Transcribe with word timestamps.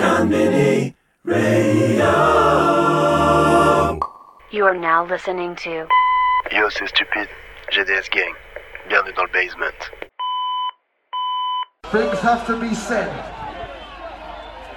Konbini 0.00 0.94
Radio. 1.24 2.00
You 4.50 4.64
are 4.64 4.74
now 4.74 5.04
listening 5.04 5.54
to 5.56 5.86
Yo, 6.50 6.70
c'est 6.70 6.86
stupide. 6.86 7.28
GDS 7.70 8.08
Gang. 8.10 8.34
Bienvenue 8.88 9.12
dans 9.12 9.24
le 9.24 9.32
basement. 9.32 9.90
Things 11.92 12.18
have 12.20 12.46
to 12.46 12.56
be 12.58 12.74
said. 12.74 13.12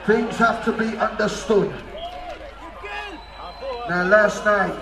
Things 0.05 0.35
have 0.35 0.65
to 0.65 0.73
be 0.73 0.97
understood. 0.97 1.73
Now, 3.87 4.03
last 4.03 4.43
night, 4.43 4.77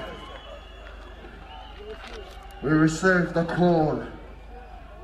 we 2.63 2.71
received 2.71 3.37
a 3.37 3.45
call 3.45 4.01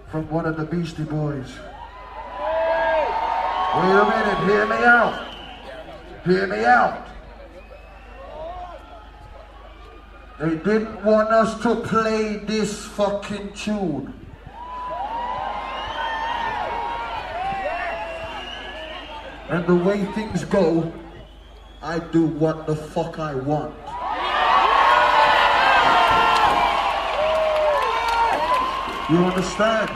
from 0.10 0.28
one 0.32 0.48
of 0.48 0.58
the 0.58 0.66
Beastie 0.66 1.04
Boys. 1.04 1.60
Wait 3.76 3.92
a 3.92 4.06
minute, 4.10 4.40
hear 4.50 4.66
me 4.66 4.84
out. 4.84 5.27
Hear 6.26 6.48
me 6.48 6.66
out. 6.66 7.08
They 10.40 10.56
didn't 10.56 11.04
want 11.04 11.30
us 11.30 11.60
to 11.64 11.76
play 11.78 12.38
this 12.38 12.86
fucking 12.86 13.54
tune. 13.54 14.14
And 19.50 19.66
the 19.66 19.76
way 19.76 20.06
things 20.14 20.44
go, 20.44 20.92
I 21.82 22.00
do 22.00 22.28
what 22.28 22.68
the 22.68 22.76
fuck 22.76 23.18
I 23.18 23.34
want. 23.34 23.74
You 29.10 29.24
understand? 29.24 29.90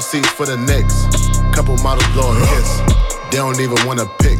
Floor 0.00 0.22
seats 0.22 0.32
for 0.32 0.46
the 0.46 0.56
Knicks. 0.56 1.04
Couple 1.54 1.76
models 1.78 2.06
blow 2.12 2.32
a 2.32 2.36
kiss. 2.48 2.80
They 3.30 3.36
don't 3.36 3.60
even 3.60 3.76
wanna 3.86 4.06
pick. 4.20 4.38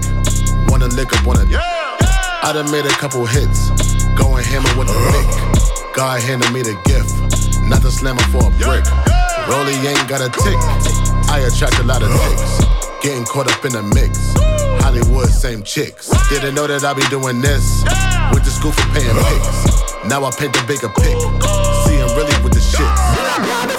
Wanna 0.68 0.88
lick 0.88 1.12
up 1.12 1.26
on 1.26 1.36
I 1.36 2.52
done 2.54 2.70
made 2.70 2.86
a 2.86 2.96
couple 2.96 3.26
hits. 3.26 3.68
Going 4.16 4.44
hammer 4.44 4.72
with 4.78 4.88
a 4.88 4.96
lick. 5.12 5.28
God 5.94 6.22
handed 6.22 6.50
me 6.52 6.62
the 6.62 6.76
gift. 6.88 7.12
Not 7.68 7.82
the 7.82 7.90
slammer 7.90 8.22
for 8.32 8.48
a 8.48 8.50
brick. 8.56 8.86
Rolly 9.48 9.76
ain't 9.84 10.08
got 10.08 10.24
a 10.24 10.30
tick. 10.30 10.60
I 11.28 11.44
attract 11.44 11.78
a 11.78 11.84
lot 11.84 12.02
of 12.02 12.08
ticks. 12.08 12.64
Getting 13.02 13.24
caught 13.24 13.50
up 13.50 13.64
in 13.64 13.72
the 13.72 13.82
mix. 13.82 14.32
Hollywood, 14.80 15.28
same 15.28 15.62
chicks. 15.62 16.08
Didn't 16.30 16.54
know 16.54 16.66
that 16.68 16.84
I 16.84 16.94
be 16.94 17.04
doing 17.10 17.40
this. 17.40 17.84
Went 18.32 18.44
to 18.44 18.50
school 18.50 18.72
for 18.72 18.88
paying 18.96 19.12
pics. 19.12 20.08
Now 20.08 20.24
I 20.24 20.30
paint 20.30 20.54
the 20.54 20.64
bigger 20.66 20.88
pic. 20.88 21.59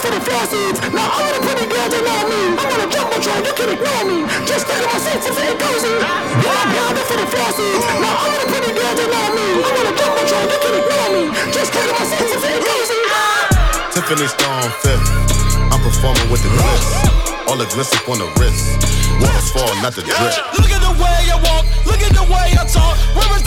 For 0.01 0.09
the 0.09 0.21
faucets. 0.25 0.81
Now 0.89 1.13
all 1.13 1.29
the 1.29 1.41
pretty 1.45 1.69
girls 1.69 1.93
they 1.93 2.01
know 2.01 2.21
me. 2.25 2.57
I'm 2.57 2.73
on 2.73 2.81
a 2.81 2.87
jumbotron, 2.89 3.45
you 3.45 3.53
can 3.53 3.69
ignore 3.69 4.03
me. 4.09 4.25
Just 4.49 4.65
think 4.65 4.81
of 4.81 4.89
my 4.89 4.97
seats 4.97 5.29
if 5.29 5.37
it 5.37 5.55
goes 5.61 5.83
in. 5.85 6.01
Now 6.01 6.89
for 7.05 7.17
the 7.21 7.27
faucets. 7.29 7.85
Now 8.01 8.17
all 8.17 8.33
the 8.33 8.49
pretty 8.49 8.73
girls 8.73 8.97
they 8.97 9.05
know 9.05 9.27
me. 9.37 9.45
I'm 9.61 9.77
on 9.77 9.85
a 9.85 9.93
jumbotron, 9.93 10.45
you 10.49 10.57
can 10.57 10.73
ignore 10.81 11.09
me. 11.13 11.23
Just 11.53 11.69
think 11.69 11.85
of 11.85 11.95
my 12.01 12.05
seats 12.09 12.33
if 12.33 12.41
it 12.41 12.59
goes 12.65 12.89
in. 12.89 13.03
Tiffany 13.93 14.25
Stone 14.25 14.73
fifth. 14.81 15.05
I'm 15.69 15.81
performing 15.85 16.27
with 16.33 16.41
the 16.41 16.49
glitz. 16.49 16.89
All 17.45 17.57
the 17.61 17.69
glitz 17.69 17.93
up 17.93 18.09
on 18.09 18.17
the 18.17 18.29
wrist. 18.41 18.81
Waters 19.21 19.53
fall, 19.53 19.69
not 19.85 19.93
the 19.93 20.01
drip. 20.01 20.33
Look 20.57 20.73
at 20.73 20.81
the 20.81 20.97
way 20.97 21.29
I 21.29 21.37
walk, 21.45 21.69
look 21.85 22.01
at 22.01 22.09
the 22.17 22.25
way 22.25 22.57
I 22.57 22.65
talk. 22.65 22.97
Where 23.13 23.29
is 23.37 23.40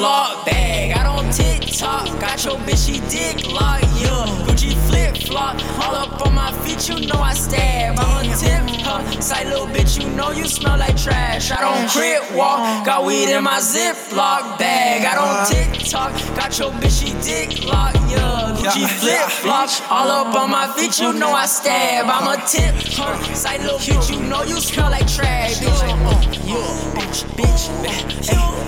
Ziploc 0.00 0.46
bag. 0.46 0.92
I 0.92 1.02
don't 1.04 1.30
TikTok, 1.30 2.20
got 2.20 2.42
your 2.44 2.56
bitch, 2.64 2.86
she 2.86 3.00
dick 3.10 3.46
lock, 3.52 3.82
yeah. 4.00 4.24
Gucci 4.46 4.72
flip 4.88 5.16
flop, 5.28 5.60
all 5.78 5.94
up 5.94 6.26
on 6.26 6.34
my 6.34 6.52
feet, 6.64 6.88
you 6.88 7.06
know 7.06 7.20
I 7.20 7.34
stab. 7.34 7.98
I'm 7.98 8.30
a 8.30 8.34
tip 8.34 8.80
hop, 8.80 9.22
say 9.22 9.44
little 9.44 9.66
bitch, 9.66 10.00
you 10.00 10.08
know 10.16 10.30
you 10.30 10.46
smell 10.46 10.78
like 10.78 10.96
trash. 10.96 11.50
I 11.50 11.60
don't 11.60 11.90
quit 11.90 12.34
walk, 12.34 12.86
got 12.86 13.04
weed 13.04 13.28
in 13.28 13.44
my 13.44 13.58
Ziploc 13.58 14.58
bag. 14.58 15.04
I 15.04 15.14
don't 15.20 15.46
TikTok, 15.52 16.12
got 16.34 16.58
your 16.58 16.70
bitch, 16.80 17.04
she 17.04 17.12
dick 17.20 17.62
lock, 17.66 17.94
yeah. 18.08 18.56
Gucci 18.56 18.88
flip 18.88 19.28
flop, 19.28 19.68
all 19.90 20.08
up 20.08 20.34
on 20.34 20.50
my 20.50 20.66
feet, 20.78 20.98
you 20.98 21.12
know 21.12 21.30
I 21.30 21.44
stab. 21.44 22.06
I'm 22.06 22.26
a 22.26 22.36
tip 22.46 22.74
hop, 22.96 23.22
say 23.36 23.58
little 23.58 23.78
bitch, 23.78 24.10
you 24.10 24.28
know 24.30 24.42
you 24.44 24.60
smell 24.60 24.90
like 24.90 25.06
trash. 25.12 25.58
Bitch, 25.58 25.82
uh, 25.82 26.20
yeah, 26.46 26.94
bitch, 26.96 27.24
bitch, 27.36 27.68
bitch, 27.84 28.30
hey. 28.30 28.59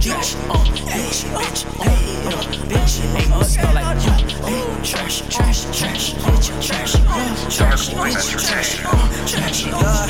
Trash, 0.00 0.34
uh, 0.48 0.64
bitch, 0.88 1.24
bitch, 1.36 1.60
hey, 1.84 2.26
uh, 2.26 2.40
bitch, 2.68 3.00
hey, 3.00 3.32
uh, 3.32 3.42
smell 3.42 3.74
like 3.74 4.02
you, 4.04 4.12
hey, 4.46 4.64
trash, 4.82 5.20
trash, 5.28 5.64
trash, 5.76 6.14
bitch, 6.14 6.66
trash, 6.66 6.94
uh, 6.94 7.50
trash, 7.50 7.90
bitch, 7.90 8.48
trash, 8.48 8.84
uh, 8.84 9.26
trash, 9.26 9.66
uh, 9.66 10.00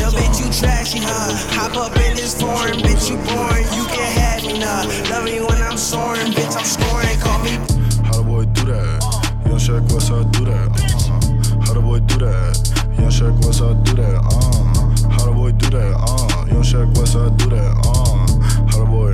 Yo, 0.00 0.08
bitch, 0.10 0.40
you 0.40 0.52
trashy, 0.52 0.98
huh? 1.02 1.34
Hop 1.58 1.76
up 1.76 1.96
in 1.96 2.14
this 2.14 2.40
foreign, 2.40 2.78
bitch, 2.78 3.10
you 3.10 3.16
boring. 3.26 3.66
You 3.74 3.84
can 3.86 4.12
have 4.18 4.44
me, 4.44 4.58
nah. 4.58 4.84
Love 5.10 5.24
me 5.24 5.40
when 5.40 5.60
I'm 5.62 5.76
soaring, 5.76 6.32
bitch, 6.32 6.56
I'm 6.56 6.64
scoring. 6.64 7.18
Call 7.20 7.38
me. 7.42 7.58
How 8.06 8.18
the 8.18 8.22
boy 8.22 8.44
do 8.46 8.64
that? 8.70 9.02
Young 9.46 9.58
Shaq, 9.58 9.92
what's 9.92 10.08
how 10.08 10.22
do 10.22 10.44
that? 10.44 10.70
Uh, 10.70 11.60
how 11.66 11.74
the 11.74 11.80
boy 11.80 11.98
do 12.00 12.18
that? 12.18 12.54
Young 12.98 13.10
Shaq, 13.10 13.34
what's 13.44 13.58
how 13.58 13.74
do 13.74 13.94
that? 13.94 14.16
Uh, 14.16 15.10
how 15.10 15.26
the 15.26 15.32
boy 15.32 15.52
do 15.52 15.70
that? 15.70 15.94
Uh, 15.98 16.46
Young 16.46 16.62
Shaq, 16.62 16.96
what's 16.96 17.14
how 17.14 17.28
do 17.30 17.50
that? 17.50 17.74
Uh, 17.84 18.26
how 18.70 18.78
the 18.78 18.86
boy, 18.86 19.12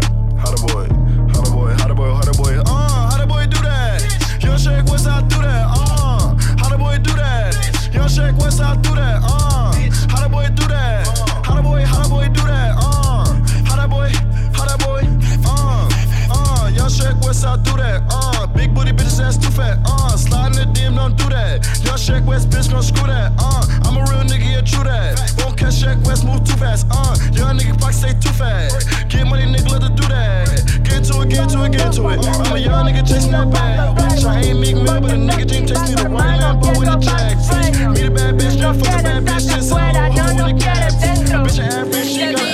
Hotter 0.57 0.73
boy, 0.73 0.89
hotter 1.35 1.51
boy, 1.53 1.71
hotter 1.75 1.95
boy, 1.95 2.11
hotter 2.15 2.33
boy. 2.33 2.59
Uh, 2.61 2.65
how 2.65 3.11
hotter 3.11 3.27
boy, 3.27 3.45
do 3.45 3.61
that. 3.61 4.01
Young 4.43 4.57
shake, 4.57 4.87
what's 4.87 5.07
I 5.07 5.21
do 5.29 5.37
that? 5.43 5.67
Uh, 5.69 5.77
how 5.77 6.37
hotter 6.57 6.79
boy, 6.79 6.97
do 6.97 7.13
that. 7.13 7.91
Young 7.93 8.09
shake, 8.09 8.35
what's 8.39 8.59
I 8.59 8.75
do 8.77 8.95
that? 8.95 9.21
Uh, 9.23 9.29
how 9.29 10.17
hotter 10.17 10.29
boy, 10.31 10.49
do 10.55 10.67
that. 10.69 11.07
How 11.45 11.53
Hotter 11.53 11.63
boy, 11.63 11.85
How 11.85 11.97
hotter 11.97 12.09
boy, 12.09 12.29
do 12.29 12.41
that. 12.47 12.75
Uh, 12.79 12.83
how 12.85 13.77
hotter 13.77 13.89
boy, 13.89 14.09
How 14.55 14.65
hotter 14.65 14.79
boy. 14.83 15.03
Uh, 15.45 15.91
uh, 16.33 16.69
young 16.75 16.89
shake, 16.89 17.21
what's 17.21 17.45
I 17.45 17.57
do 17.57 17.77
that? 17.77 18.03
Uh 18.09 18.26
booty 18.77 18.93
bitches 18.93 19.25
ass 19.25 19.39
too 19.39 19.51
fat. 19.51 19.81
Uh, 19.87 20.13
sliding 20.17 20.61
the 20.61 20.67
DM, 20.77 20.95
don't 20.97 21.17
do 21.17 21.29
that. 21.33 21.65
Young 21.81 21.97
Shaq 21.97 22.25
West, 22.27 22.51
bitch, 22.51 22.71
gon' 22.71 22.83
screw 22.83 23.09
that. 23.09 23.33
Uh, 23.41 23.65
I'm 23.89 23.97
a 23.97 24.05
real 24.13 24.23
nigga, 24.29 24.45
yeah, 24.45 24.61
true 24.61 24.85
that. 24.85 25.17
Won't 25.41 25.57
catch 25.57 25.81
Shaq 25.81 26.05
West, 26.07 26.27
move 26.27 26.45
too 26.45 26.61
fast. 26.61 26.87
Uh, 26.93 27.17
young 27.33 27.57
nigga, 27.57 27.81
pocket 27.81 27.97
stay 27.97 28.13
too 28.21 28.37
fast. 28.37 29.09
Get 29.09 29.25
money, 29.27 29.49
nigga, 29.49 29.73
let 29.73 29.83
her 29.83 29.95
do 29.97 30.05
that. 30.13 30.61
Get 30.85 31.09
to 31.09 31.25
it, 31.25 31.31
get 31.33 31.49
to 31.51 31.65
it, 31.65 31.73
get 31.73 31.93
to 31.97 32.03
it. 32.13 32.21
I'm 32.21 32.53
a 32.53 32.59
young 32.61 32.85
nigga 32.85 33.03
chasing 33.09 33.33
that 33.33 33.51
bag. 33.51 33.97
Bitch, 33.97 34.25
I 34.29 34.45
ain't 34.45 34.61
Meek 34.61 34.77
Mill, 34.77 35.01
but 35.01 35.11
a 35.11 35.17
nigga 35.17 35.49
dream 35.49 35.67
chase 35.67 35.89
me 35.89 35.97
the 35.97 36.11
white 36.13 36.37
Lambo 36.37 36.77
with 36.77 36.93
a 36.93 37.01
jack. 37.01 37.41
Bitch, 37.49 37.97
meet 37.97 38.05
a 38.05 38.11
bad 38.11 38.37
bitch, 38.37 38.61
just 38.61 38.85
fuck 38.85 39.01
a 39.01 39.03
bad 39.03 39.25
bitch, 39.25 39.49
just 39.49 39.69
so 39.71 39.77
I'm 39.77 40.37
with 40.37 40.53
a 40.53 40.53
gas. 40.53 40.95
Bitch, 41.01 41.59
I 41.59 41.81
average, 41.81 42.09
she 42.13 42.33
got 42.33 42.46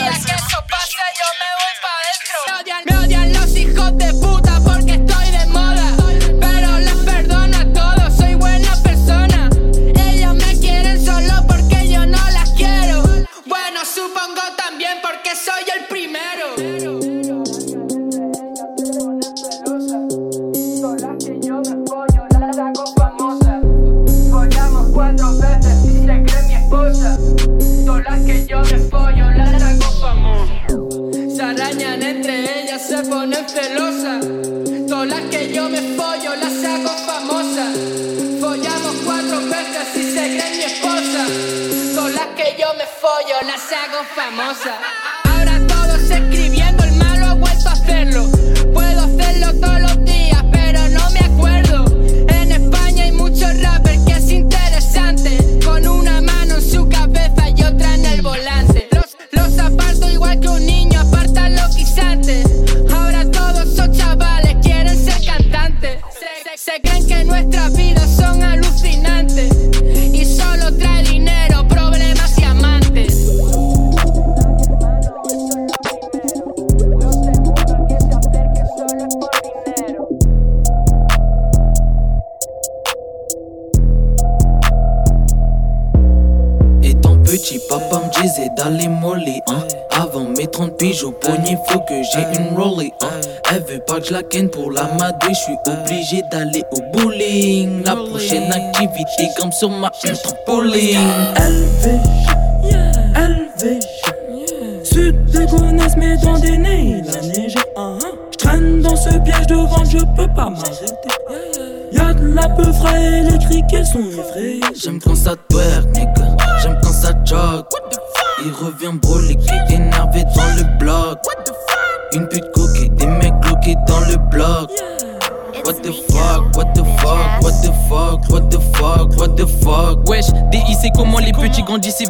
so 99.63 99.69
much 99.69 100.03
trampoline. 100.03 101.62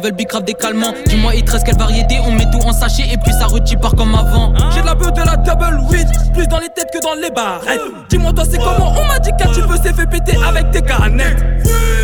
Veulent 0.03 0.11
bicrave 0.11 0.43
des 0.43 0.53
calmants. 0.53 0.93
Dis-moi, 1.07 1.33
il 1.35 1.43
te 1.43 1.51
reste 1.51 1.65
quelle 1.65 1.77
variété? 1.77 2.19
On 2.25 2.31
met 2.31 2.49
tout 2.51 2.59
en 2.65 2.73
sachet 2.73 3.03
et 3.11 3.17
puis 3.17 3.31
ça 3.31 3.47
repart 3.47 3.95
comme 3.95 4.13
avant. 4.13 4.53
J'ai 4.71 4.81
de 4.81 4.85
la 4.85 4.95
beuh 4.95 5.11
de 5.11 5.21
la 5.21 5.37
double 5.37 5.79
weed, 5.89 6.07
plus 6.33 6.47
dans 6.47 6.59
les 6.59 6.69
têtes 6.69 6.89
que 6.93 7.01
dans 7.01 7.13
les 7.13 7.31
barrettes. 7.31 7.81
Dis-moi, 8.09 8.33
toi, 8.33 8.43
c'est 8.49 8.57
comment? 8.57 8.93
On 8.97 9.07
m'a 9.07 9.19
dit 9.19 9.31
qu'un 9.37 9.51
tu 9.51 9.61
veux 9.61 9.77
s'est 9.77 9.93
fait 9.93 10.05
péter 10.05 10.37
avec 10.45 10.71
tes 10.71 10.81
canettes. 10.81 11.43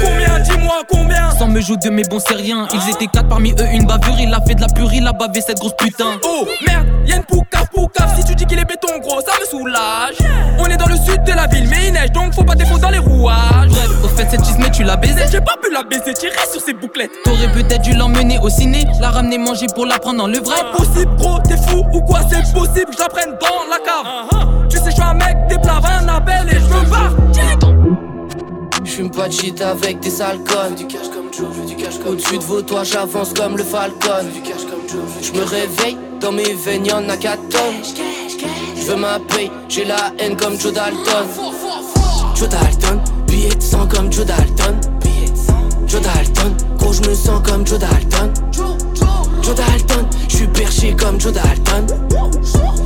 Combien 0.01 0.40
Dis-moi 0.40 0.75
combien? 0.88 1.31
Sans 1.31 1.48
me 1.48 1.60
jouer 1.60 1.77
de 1.77 1.89
mes 1.89 2.03
bons 2.03 2.20
c'est 2.25 2.36
rien. 2.36 2.68
Ils 2.74 2.89
étaient 2.89 3.08
quatre 3.08 3.27
parmi 3.27 3.51
eux, 3.51 3.65
une 3.74 3.86
bavure. 3.86 4.15
Il 4.20 4.34
a 4.34 4.39
fait 4.41 4.56
de 4.56 4.62
la 4.62 4.68
purée, 4.68 4.98
il 4.98 5.08
a 5.08 5.12
bavé 5.12 5.41
cette 5.41 5.60
grosse 5.60 5.75
putain. 5.77 6.20
Oh 6.24 6.48
merde, 6.65 6.88
y'a 7.06 7.18
une 7.18 7.24
poucave, 7.24 7.68
poucave. 7.74 8.10
Si 8.18 8.24
tu 8.24 8.36
dis 8.36 8.46
qu'il 8.46 8.60
est 8.60 8.65
béton 8.65 8.98
gros, 9.01 9.20
ça 9.22 9.34
me 9.39 9.46
soulage. 9.46 10.15
On 10.58 10.65
est 10.68 10.77
dans 10.77 10.88
le 10.88 10.96
sud 10.96 11.24
de 11.24 11.34
la 11.34 11.48
ville, 11.48 11.68
mais 11.70 11.88
il 11.88 11.94
neige 11.94 12.12
donc 12.12 12.34
faut 12.34 12.44
pas 12.44 12.56
défaut 12.56 12.77
dans 12.77 12.89
les 12.89 13.00
rouages. 13.00 13.70
Bref, 13.70 13.89
au 14.03 14.08
fait, 14.08 14.27
cette 14.29 14.46
chisme, 14.46 14.63
tu 14.72 14.84
l'as 14.84 14.96
baisé. 14.96 15.24
J'ai 15.29 15.41
pas 15.41 15.56
pu 15.62 15.72
la 15.72 15.84
baiser, 15.84 16.13
tirer 16.13 16.34
sur 16.50 16.62
ses 16.62 16.74
bouclettes. 16.74 17.12
T'aurais 17.25 17.51
peut-être 17.51 17.86
dû 17.89 17.98
l'emmener 17.98 18.39
au 18.41 18.50
ciné, 18.50 18.86
la 19.00 19.10
ramener 19.10 19.38
manger 19.38 19.67
pour 19.74 19.86
la 19.86 20.00
prendre 20.00 20.19
dans 20.19 20.27
le 20.27 20.39
vrai. 20.39 20.55
Impossible, 20.62 21.15
gros, 21.17 21.39
t'es 21.39 21.58
fou 21.58 21.84
ou 21.93 22.01
quoi 22.01 22.19
C'est 22.29 22.53
possible, 22.53 22.91
je 22.91 23.00
la 23.00 23.10
prenne 23.10 23.38
dans 23.39 23.69
la 23.69 23.79
cave. 23.79 24.67
Tu 24.69 24.77
sais, 24.77 24.86
je 24.86 24.91
suis 24.91 25.01
un 25.01 25.13
mec, 25.13 25.36
des 25.50 25.58
plats, 25.58 25.81
un 26.01 26.08
appel 26.08 26.48
et 26.50 26.55
je 26.55 26.60
me 26.60 26.89
barre. 26.89 27.13
J'fume 28.84 29.12
pas 29.12 29.27
de 29.27 29.34
shit 29.34 29.62
avec 29.62 30.00
des 30.00 30.22
alcools. 30.22 30.75
Du 30.75 30.88
cash 30.88 31.10
comme 31.13 31.31
Joe, 31.34 31.48
je 31.55 31.74
du 31.74 31.75
cash 31.75 31.98
comme 32.00 32.13
Au-dessus 32.13 32.38
de 32.38 32.43
vos 32.43 32.62
toits, 32.62 32.84
j'avance 32.84 33.34
comme 33.34 33.58
le 33.58 33.63
Falcon. 33.63 34.25
Du 34.34 34.41
cash 34.41 34.65
comme 34.69 34.88
Joe, 34.88 35.01
je 35.22 35.31
me 35.39 35.43
réveille, 35.43 35.98
dans 36.19 36.31
mes 36.31 36.53
veines 36.53 36.86
y'en 36.86 37.08
a 37.10 37.17
4 37.17 37.50
tonnes. 37.50 37.60
J'veux 38.75 38.96
ma 38.96 39.19
paye, 39.19 39.51
j'ai 39.67 39.86
la 39.86 40.12
haine 40.19 40.36
comme 40.36 40.60
Joe 40.60 40.74
Dalton. 40.74 41.27
Joe 42.36 42.50
Dalton, 42.50 43.01
billet 43.27 43.53
de 43.53 43.62
sang 43.62 43.88
comme 43.88 44.12
Joe 44.12 44.25
Dalton. 44.25 44.75
Joe 45.88 46.01
Dalton, 46.01 46.55
gros 46.89 46.93
j'me 46.93 47.13
sens 47.13 47.41
comme 47.43 47.65
Joe 47.65 47.79
Dalton. 47.79 48.34
Joe 49.41 49.55
Dalton, 49.55 50.08
j'suis 50.27 50.48
perché 50.48 50.96
comme 50.96 51.19
Joe 51.19 51.34
Dalton. 51.34 51.86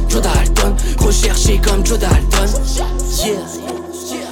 Joe 0.09 0.21
Dalton, 0.21 0.75
recherché 0.99 1.59
comme 1.59 1.85
Joe 1.85 1.99
Dalton. 1.99 2.49
Yeah. 3.23 3.35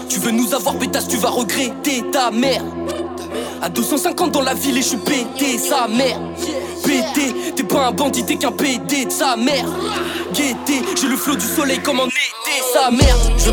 Tu 0.09 0.19
veux 0.19 0.31
nous 0.31 0.53
avoir 0.53 0.75
pétasse, 0.75 1.07
tu 1.07 1.17
vas 1.17 1.29
regretter 1.29 2.03
ta 2.11 2.31
mère. 2.31 2.63
À 3.61 3.69
250 3.69 4.31
dans 4.31 4.41
la 4.41 4.53
ville 4.53 4.77
et 4.77 4.81
je 4.81 4.87
suis 4.87 4.97
pété, 4.97 5.57
sa 5.57 5.87
mère. 5.87 6.19
Pété, 6.83 7.53
t'es 7.55 7.63
pas 7.63 7.87
un 7.87 7.91
bandit, 7.91 8.25
t'es 8.25 8.35
qu'un 8.35 8.51
PD 8.51 9.05
de 9.05 9.11
sa 9.11 9.35
mère. 9.37 9.65
Guetté, 10.33 10.81
j'ai 10.99 11.07
le 11.07 11.15
flot 11.15 11.35
du 11.35 11.45
soleil 11.45 11.79
comme 11.79 11.99
en 11.99 12.07
été, 12.07 12.17
sa 12.73 12.91
mère. 12.91 13.15
Je 13.37 13.45
veux 13.45 13.51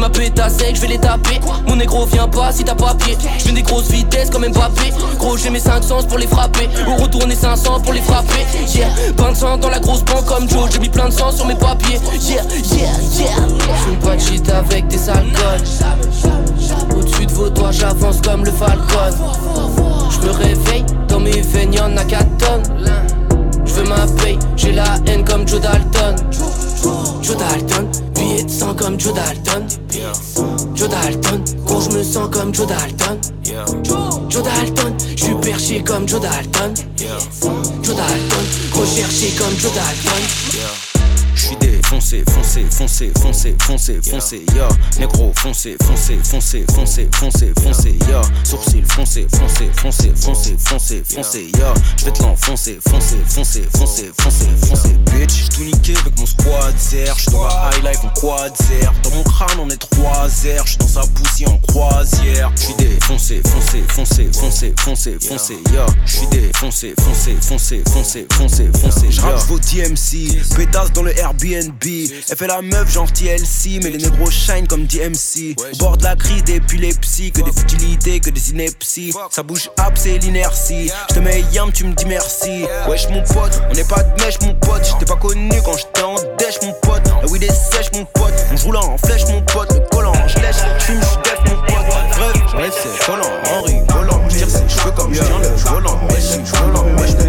ma 0.00 0.08
pétasse 0.08 0.56
sec, 0.56 0.74
je 0.74 0.80
vais 0.80 0.88
les 0.88 0.98
taper. 0.98 1.40
Mon 1.68 1.76
négro 1.76 2.06
vient 2.06 2.26
pas 2.26 2.50
si 2.52 2.64
t'as 2.64 2.74
papier. 2.74 3.16
Je 3.38 3.44
viens 3.44 3.52
des 3.52 3.62
grosses 3.62 3.88
vitesses 3.88 4.30
comme 4.30 4.46
Mbappé. 4.46 4.92
Gros, 5.18 5.36
j'ai 5.36 5.50
mes 5.50 5.60
500 5.60 6.04
pour 6.08 6.18
les 6.18 6.26
frapper. 6.26 6.68
Ou 6.88 6.96
retourner 7.02 7.34
500 7.34 7.80
pour 7.80 7.92
les 7.92 8.00
frapper. 8.00 8.46
Yeah, 8.74 8.88
bain 9.16 9.32
de 9.32 9.36
sang 9.36 9.58
dans 9.58 9.68
la 9.68 9.78
grosse 9.78 10.02
banque 10.04 10.24
comme 10.24 10.48
Joe. 10.48 10.70
J'ai 10.72 10.78
mis 10.78 10.88
plein 10.88 11.08
de 11.08 11.12
sang 11.12 11.30
sur 11.30 11.46
mes 11.46 11.54
papiers. 11.54 12.00
Yeah, 12.22 12.42
yeah, 12.72 12.92
yeah. 13.18 13.36
J'fume 13.76 13.96
pas 13.96 14.16
de 14.16 14.20
shit 14.20 14.48
avec 14.48 14.88
des 14.88 15.08
alcools. 15.08 15.60
Au-dessus 16.96 17.26
de 17.26 17.32
vos 17.32 17.50
doigts, 17.50 17.72
j'avance 17.72 18.20
comme 18.22 18.44
le 18.44 18.52
falcon. 18.52 19.10
Je 20.10 20.26
me 20.26 20.32
réveille, 20.32 20.84
dans 21.08 21.20
mes 21.20 21.42
veines 21.42 21.74
y'en 21.74 21.96
a 21.96 22.04
4 22.04 22.26
tonnes. 22.38 22.62
Je 23.66 23.74
veux 23.74 23.88
ma 23.88 24.06
paye, 24.22 24.38
j'ai 24.56 24.72
la 24.72 24.84
haine 25.06 25.24
comme 25.24 25.46
Joe 25.46 25.60
Dalton. 25.60 26.16
Joe 27.22 27.36
Dalton, 27.36 27.86
billet 28.20 28.44
de 28.44 28.50
sang 28.50 28.74
comme 28.74 28.98
Joe 29.00 29.14
Dalton. 29.14 29.66
Joe 30.74 30.88
Dalton, 30.88 31.44
gros 31.64 31.80
je 31.80 31.96
me 31.96 32.02
sens 32.02 32.28
comme 32.30 32.54
Joe 32.54 32.66
Dalton. 32.66 33.18
Joe 34.28 34.42
Dalton, 34.42 34.96
je 35.16 35.24
suis 35.24 35.34
perché 35.34 35.82
comme 35.82 36.08
Joe 36.08 36.20
Dalton. 36.20 36.74
Joe 37.82 37.96
Dalton, 37.96 38.44
recherché 38.72 39.30
comme 39.38 39.56
Joe 39.58 39.72
Dalton. 39.72 40.89
J'suis 42.10 42.24
défoncé, 42.24 42.66
foncé, 42.70 43.12
foncé, 43.20 43.56
foncé, 43.62 44.00
foncé, 44.00 44.00
foncé, 44.02 44.42
ya 44.56 44.68
Négro, 44.98 45.32
foncé, 45.36 45.76
foncé, 45.86 46.18
foncé, 46.24 46.64
foncé, 46.74 47.08
foncé, 47.14 47.52
foncé, 47.62 47.98
ya 48.08 48.20
Sourcil, 48.42 48.84
foncé, 48.84 49.28
foncé, 49.30 49.70
foncé, 49.76 50.12
foncé, 50.16 50.56
foncé, 50.58 51.02
foncé, 51.04 51.46
ya 51.56 51.72
J'vais 51.96 52.10
te 52.10 52.22
l'enfoncer, 52.22 52.80
foncé, 52.88 53.16
foncé, 53.28 53.62
foncé, 53.76 54.10
foncé, 54.18 54.46
foncé, 54.66 54.88
bitch 55.12 55.44
J't'ou 55.44 55.62
niqué 55.62 55.94
avec 56.00 56.18
mon 56.18 56.26
squad 56.26 56.76
zer, 56.76 57.14
j'suis 57.16 57.30
dans 57.30 57.44
la 57.44 57.70
high 57.76 57.84
life 57.84 58.04
en 58.04 58.20
quad 58.20 58.52
zer 58.56 58.92
Dans 59.04 59.10
mon 59.10 59.22
crâne 59.22 59.60
on 59.60 59.68
est 59.68 59.76
trois 59.76 60.26
airs, 60.46 60.66
j'suis 60.66 60.78
dans 60.78 60.88
sa 60.88 61.02
poussière 61.02 61.52
en 61.52 61.58
croisière 61.58 62.50
J'suis 62.56 62.74
défoncé, 62.74 63.40
foncé, 63.46 63.84
foncé, 63.86 64.28
foncé, 64.32 64.74
foncé, 64.80 65.16
foncé, 65.20 65.58
ya 65.72 65.86
J'suis 66.04 66.26
défoncé, 66.26 66.92
foncé, 66.98 67.36
foncé, 67.40 67.82
foncé, 67.88 68.26
foncé, 68.32 68.68
foncé, 68.74 69.06
J'rappe 69.10 69.46
vos 69.46 69.60
DMC, 69.60 70.56
pétasse 70.56 70.92
dans 70.92 71.04
le 71.04 71.16
Airbnb 71.16 71.99
Elle 72.28 72.36
fait 72.36 72.46
la 72.46 72.62
meuf 72.62 72.92
genre 72.92 73.10
TLC 73.12 73.80
Mais 73.82 73.90
les 73.90 73.98
négros 73.98 74.30
shine 74.30 74.66
comme 74.66 74.86
DMC 74.86 75.56
bord 75.78 75.96
de 75.96 76.04
la 76.04 76.16
crise 76.16 76.44
d'épilepsie 76.44 77.32
Que 77.32 77.42
des 77.42 77.52
futilités, 77.52 78.20
que 78.20 78.30
des 78.30 78.50
inepties. 78.50 79.12
Ça 79.30 79.42
bouge 79.42 79.70
up, 79.80 79.92
c'est 79.94 80.18
l'inertie. 80.18 80.90
Je 81.08 81.14
te 81.14 81.20
mets 81.20 81.42
yam, 81.52 81.72
tu 81.72 81.84
me 81.84 81.94
dis 81.94 82.06
merci. 82.06 82.64
Wesh 82.88 83.08
mon 83.08 83.22
pote, 83.22 83.60
on 83.70 83.74
n'est 83.74 83.84
pas 83.84 84.02
de 84.02 84.22
mèche 84.22 84.40
mon 84.42 84.54
pote. 84.54 84.84
J'étais 84.84 85.04
pas 85.04 85.18
connu 85.18 85.50
quand 85.64 85.76
j'étais 85.76 86.02
en 86.02 86.14
dèche 86.38 86.58
mon 86.62 86.72
pote. 86.82 87.02
La 87.22 87.28
weed 87.28 87.42
est 87.42 87.52
sèche 87.52 87.90
mon 87.94 88.04
pote. 88.04 88.34
On 88.52 88.56
joue 88.56 88.72
là 88.72 88.80
en 88.80 88.98
flèche 88.98 89.26
mon 89.28 89.42
pote. 89.42 89.72
Le 89.72 89.80
collant, 89.90 90.12
je 90.26 90.38
lèche, 90.38 90.56
j'def 90.86 91.38
mon 91.46 91.56
pote. 91.62 91.80
Bref, 92.16 92.42
bref 92.52 92.74
c'est 92.82 93.06
collant, 93.06 93.22
en 93.50 93.62
rigolant 93.62 94.20
J'tire 94.28 94.50
ses 94.50 94.68
cheveux 94.68 94.90
comme 94.92 95.14
j'tiens 95.14 95.38
le 95.38 95.48
volant 95.48 96.00
Wesh, 96.10 96.36
volant, 96.60 96.84
wesh 96.98 97.19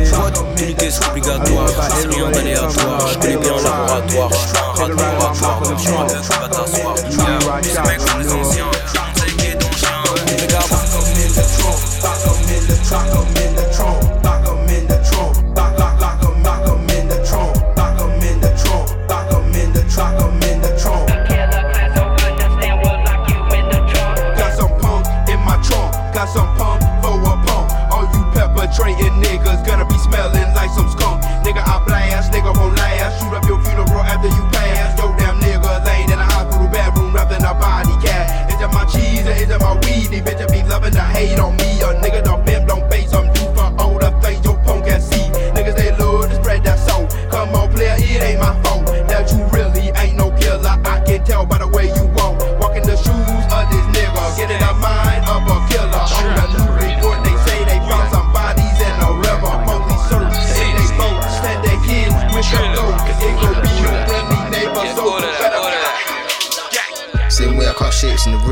unité 0.62 0.92
sous 0.92 1.04
obligatoire, 1.10 1.68
rien 2.10 2.32
d'aléatoire, 2.32 3.08
je 3.08 3.18
connais 3.20 3.38
bien 3.38 3.56
laboratoire, 3.56 4.30
je 4.32 4.38
suis 4.38 4.58
un 4.58 4.82
rat 4.82 4.88
de 4.88 4.96
laboratoire, 4.96 5.62
comme 5.64 5.78
je 5.78 5.84
suis 5.84 5.92
je 5.92 6.40
pas 6.40 6.50
t'asseoir, 6.50 6.96
je 7.10 7.78
un 7.78 7.84
mec 7.84 7.98
comme 8.00 8.22
les 8.22 8.32
anciens, 8.32 8.66
je 8.94 9.02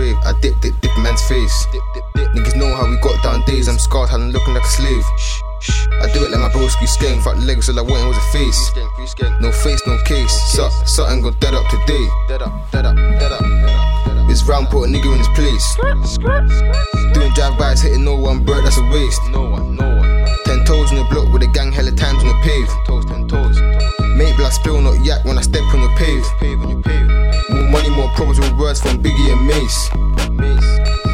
in 0.10 0.16
rave, 0.16 0.26
I 0.26 0.40
dip, 0.40 0.60
dip, 0.62 0.80
dip 0.82 0.96
in 0.96 1.04
man's 1.04 1.22
face. 1.28 1.68
Niggas 2.16 2.56
know 2.56 2.76
how 2.76 2.90
we 2.90 2.98
got 2.98 3.22
down 3.24 3.44
days, 3.46 3.68
I'm 3.68 3.80
scarred, 3.80 4.10
had 4.10 4.22
looking 4.22 4.54
like 4.54 4.64
a 4.64 4.68
slave. 4.68 5.04
I 6.02 6.10
do 6.14 6.24
it 6.24 6.32
like 6.32 6.40
my 6.40 6.50
broski 6.50 6.88
skank, 6.88 7.24
fuck 7.24 7.38
legs, 7.38 7.70
all 7.70 7.80
I 7.80 7.82
wanted 7.82 8.08
was 8.08 8.18
a 8.18 8.22
face. 8.32 8.72
No 9.42 9.52
face, 9.52 9.82
no 9.86 9.98
case, 10.04 10.32
Sut, 10.54 10.72
something 10.88 11.22
gon' 11.22 11.36
dead 11.40 11.54
up 11.54 11.68
today. 11.70 12.08
Dead 12.28 12.42
up, 12.42 12.72
dead 12.72 12.86
up, 12.86 12.96
dead 12.96 13.32
up. 13.32 13.44
This 14.28 14.44
round 14.44 14.70
put 14.70 14.84
a 14.84 14.88
nigga 14.88 15.12
in 15.12 15.18
his 15.18 15.28
place. 15.30 15.76
Doing 17.14 17.34
drive-bys, 17.34 17.82
hitting 17.82 18.04
no 18.06 18.16
one 18.16 18.46
bird, 18.46 18.66
that's 18.66 18.78
a 18.78 18.84
waste. 18.84 19.22
No 19.32 19.50
one, 19.50 19.76
no 19.76 19.88
one. 19.98 20.26
Ten 20.46 20.64
toes 20.66 20.92
on 20.92 20.98
the 20.98 21.08
block 21.10 21.34
with 21.34 21.44
a 21.44 21.48
gang, 21.48 21.72
hella 21.72 21.92
times 21.92 22.24
on 22.24 22.30
the 22.30 22.40
pave. 22.44 22.70
Toes, 22.86 23.06
ten 23.06 23.28
toes. 23.28 23.60
Make 24.16 24.36
blood 24.38 24.54
spill, 24.54 24.82
not 24.82 25.04
yak 25.04 25.26
when 25.26 25.38
I 25.38 25.42
step 25.42 25.64
on 25.74 25.82
your 25.82 25.96
pave. 25.98 26.26
More 27.60 27.72
money, 27.72 27.90
more 27.90 28.10
problems 28.16 28.40
with 28.40 28.54
words 28.54 28.82
from 28.82 29.04
Biggie 29.04 29.34
and 29.34 29.46
Mace. 29.46 29.90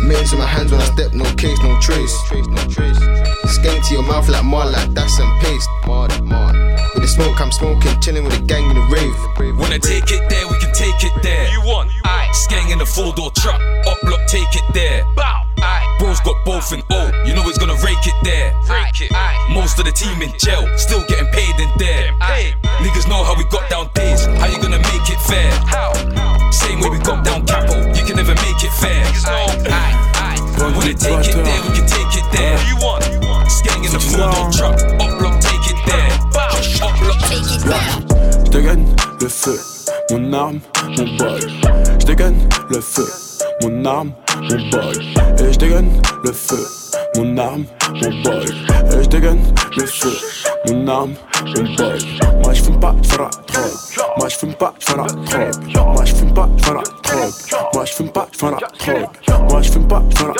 Mace 0.06 0.32
in 0.32 0.38
my 0.38 0.46
hands 0.46 0.72
when 0.72 0.80
I 0.80 0.86
step, 0.86 1.14
no 1.14 1.26
case, 1.36 1.58
no 1.64 1.80
trace. 1.80 2.14
Skank 3.46 3.88
to 3.88 3.94
your 3.94 4.04
mouth 4.04 4.30
like 4.30 4.44
Marla, 4.44 4.94
that's 4.94 5.18
some 5.18 5.40
paste. 5.40 6.65
With 7.06 7.14
the 7.14 7.22
smoke, 7.22 7.40
I'm 7.40 7.52
smoking, 7.52 8.02
chilling 8.02 8.24
with 8.26 8.34
the 8.34 8.46
gang 8.50 8.66
in 8.66 8.82
the 8.82 8.88
rave. 8.90 9.14
Wanna 9.62 9.78
take 9.78 10.10
it 10.10 10.26
there, 10.26 10.42
we 10.50 10.58
can 10.58 10.74
take 10.74 11.06
it 11.06 11.14
there. 11.22 11.46
You 11.54 11.62
want? 11.62 11.94
Aye. 12.02 12.34
Skang 12.34 12.72
in 12.72 12.80
the 12.80 12.86
four 12.86 13.14
door 13.14 13.30
truck. 13.38 13.62
Up 13.86 14.02
block, 14.02 14.26
take 14.26 14.50
it 14.58 14.66
there. 14.74 15.06
Bow. 15.14 15.46
Aye. 15.62 15.86
Bro's 16.00 16.20
got 16.22 16.34
both 16.46 16.72
and 16.74 16.82
oh, 16.90 17.14
you 17.22 17.36
know 17.38 17.44
he's 17.44 17.60
gonna 17.60 17.78
rake 17.86 18.02
it 18.10 18.18
there. 18.24 18.58
Rake 18.66 19.06
it. 19.06 19.14
Aye. 19.14 19.38
Most 19.54 19.78
of 19.78 19.86
the 19.86 19.92
team 19.92 20.18
in 20.24 20.34
jail, 20.42 20.66
still 20.82 21.06
getting 21.06 21.30
paid 21.30 21.54
in 21.62 21.70
there. 21.78 22.10
Aye. 22.26 22.58
Niggas 22.82 23.06
know 23.08 23.22
how 23.22 23.38
we 23.38 23.46
got 23.54 23.70
down 23.70 23.86
days. 23.94 24.26
How 24.42 24.50
you 24.50 24.58
gonna 24.58 24.82
make 24.82 25.06
it 25.06 25.22
fair? 25.30 25.54
How? 25.70 25.94
Same 26.50 26.82
way 26.82 26.90
we 26.90 26.98
got 27.06 27.24
down 27.24 27.46
capo, 27.46 27.86
you 27.94 28.02
can 28.02 28.18
never 28.18 28.34
make 28.34 28.66
it 28.66 28.74
fair. 28.82 29.06
Aye. 29.30 29.62
Aye. 29.70 30.06
Wanna 30.58 30.98
take 30.98 31.22
it 31.22 31.38
there, 31.38 31.62
we 31.62 31.70
can 31.70 31.86
take 31.86 32.18
it 32.18 32.26
there. 32.34 32.58
You 32.66 32.82
want? 32.82 33.06
Skang 33.46 33.86
in 33.86 33.94
the 33.94 34.02
four 34.02 34.26
door 34.26 34.50
truck. 34.50 34.82
Up 34.98 35.15
Je 37.66 38.52
dégaine 38.52 38.86
le 39.22 39.28
feu, 39.28 39.60
mon 40.12 40.34
arme, 40.34 40.60
mon 40.98 41.18
bol. 41.18 41.40
Je 42.00 42.06
dégaine 42.06 42.38
le 42.70 42.80
feu, 42.80 43.08
mon 43.64 43.86
arme, 43.86 44.12
mon 44.40 44.70
bol. 44.70 44.96
Et 45.40 45.52
je 45.52 45.58
dégaine 45.58 45.90
le 46.24 46.32
feu, 46.32 46.64
mon 47.18 47.38
arme, 47.38 47.66
mon 47.94 48.24
bol. 48.24 48.46
Et 48.92 49.04
je 49.04 49.10
dégaine 49.10 49.42
le 49.76 49.86
feu, 49.86 50.16
mon 50.68 50.88
arme, 50.88 51.14
mon. 51.46 51.64
Moi 52.44 52.54
je 52.54 52.72
pas, 52.72 52.96
je 53.02 53.18
la. 53.18 53.30
Moi 54.18 54.28
je 54.30 54.46
pas, 54.46 54.74
je 54.80 54.96
la. 54.96 55.06
Moi 55.84 56.06
je 56.06 56.14
pas, 56.34 56.50
je 56.58 56.74
la. 56.74 56.84
Moi 57.74 57.86
je 57.86 58.04
pas, 58.04 58.24
je 58.34 58.46
la. 58.46 58.60
Moi 59.50 59.62
je 59.62 59.72
pas, 59.80 60.04
je 60.10 60.26
la. 60.26 60.40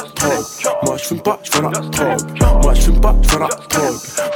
Moi 0.84 0.98
je 0.98 1.14
pas, 1.16 1.40
je 1.44 1.62
la. 1.62 1.70
Moi 2.62 2.74
je 2.74 2.92
pas, 2.92 3.16
je 3.22 3.38
la. 3.38 3.50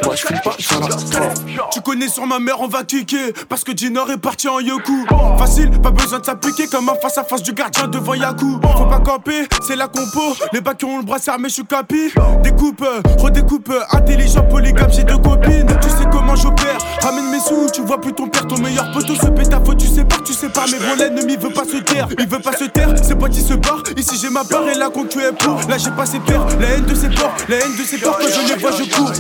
Moi 0.03 0.15
je 0.15 0.25
fume 0.25 0.39
pas, 0.43 0.55
je 0.57 0.79
la. 0.79 1.69
Tu 1.71 1.81
connais 1.81 2.07
sur 2.07 2.25
ma 2.25 2.39
mère, 2.39 2.61
on 2.61 2.67
va 2.67 2.83
kicker. 2.83 3.33
Parce 3.47 3.63
que 3.63 3.71
Dinor 3.71 4.11
est 4.11 4.17
parti 4.17 4.47
en 4.47 4.59
yoku. 4.59 5.05
Facile, 5.37 5.71
pas 5.81 5.91
besoin 5.91 6.19
de 6.19 6.25
s'appliquer 6.25 6.67
comme 6.67 6.89
un 6.89 6.95
face 6.95 7.17
à 7.17 7.23
face 7.23 7.43
du 7.43 7.53
gardien 7.53 7.87
devant 7.87 8.13
Yaku. 8.13 8.59
Faut 8.77 8.85
pas 8.85 8.99
camper, 8.99 9.47
c'est 9.65 9.75
la 9.75 9.87
compo. 9.87 10.35
Les 10.53 10.61
bacs 10.61 10.77
qui 10.77 10.85
ont 10.85 10.97
le 10.97 11.03
bras 11.03 11.17
armé, 11.27 11.49
je 11.49 11.55
suis 11.55 11.65
capi. 11.65 12.11
Découpe, 12.43 12.85
redécoupe, 13.17 13.71
intelligent, 13.91 14.43
polygame, 14.43 14.91
j'ai 14.91 15.03
deux 15.03 15.17
copines. 15.17 15.67
Tu 15.81 15.89
sais 15.89 16.05
comment 16.11 16.35
j'opère, 16.35 16.77
ramène 17.01 17.29
mes 17.31 17.39
sous. 17.39 17.67
Tu 17.73 17.81
vois 17.81 17.99
plus 17.99 18.13
ton 18.13 18.27
père, 18.27 18.47
ton 18.47 18.57
meilleur 18.57 18.91
poteau 18.91 19.15
se 19.15 19.27
pète 19.27 19.53
à 19.53 19.59
faute. 19.59 19.77
Tu 19.77 19.87
sais 19.87 20.05
pas, 20.05 20.17
tu 20.25 20.33
sais 20.33 20.49
pas, 20.49 20.65
mais 20.71 20.77
bon, 20.77 20.95
l'ennemi 20.97 21.37
veut 21.37 21.53
pas 21.53 21.65
se 21.65 21.77
taire. 21.77 22.07
Il 22.17 22.27
veut 22.27 22.39
pas 22.39 22.53
se 22.53 22.65
taire, 22.65 22.89
ses 23.03 23.15
potes 23.15 23.35
ils 23.35 23.43
se 23.43 23.53
barrent. 23.53 23.83
Ici 23.97 24.17
j'ai 24.21 24.29
ma 24.29 24.43
part 24.43 24.67
et 24.67 24.77
la 24.77 24.89
concu 24.89 25.19
est 25.19 25.31
pour. 25.33 25.59
Là 25.69 25.77
j'ai 25.77 25.91
pas 25.91 26.05
ses 26.05 26.19
pères, 26.19 26.45
La 26.59 26.75
haine 26.75 26.85
de 26.85 26.95
ses 26.95 27.09
porcs, 27.09 27.35
la 27.47 27.57
haine 27.57 27.75
de 27.77 27.83
ses 27.83 27.97
porcs, 27.97 28.19
quand 28.19 28.27
je 28.27 28.53
les 28.53 28.59
vois, 28.59 28.71
je 28.71 28.83
cours. 28.95 29.11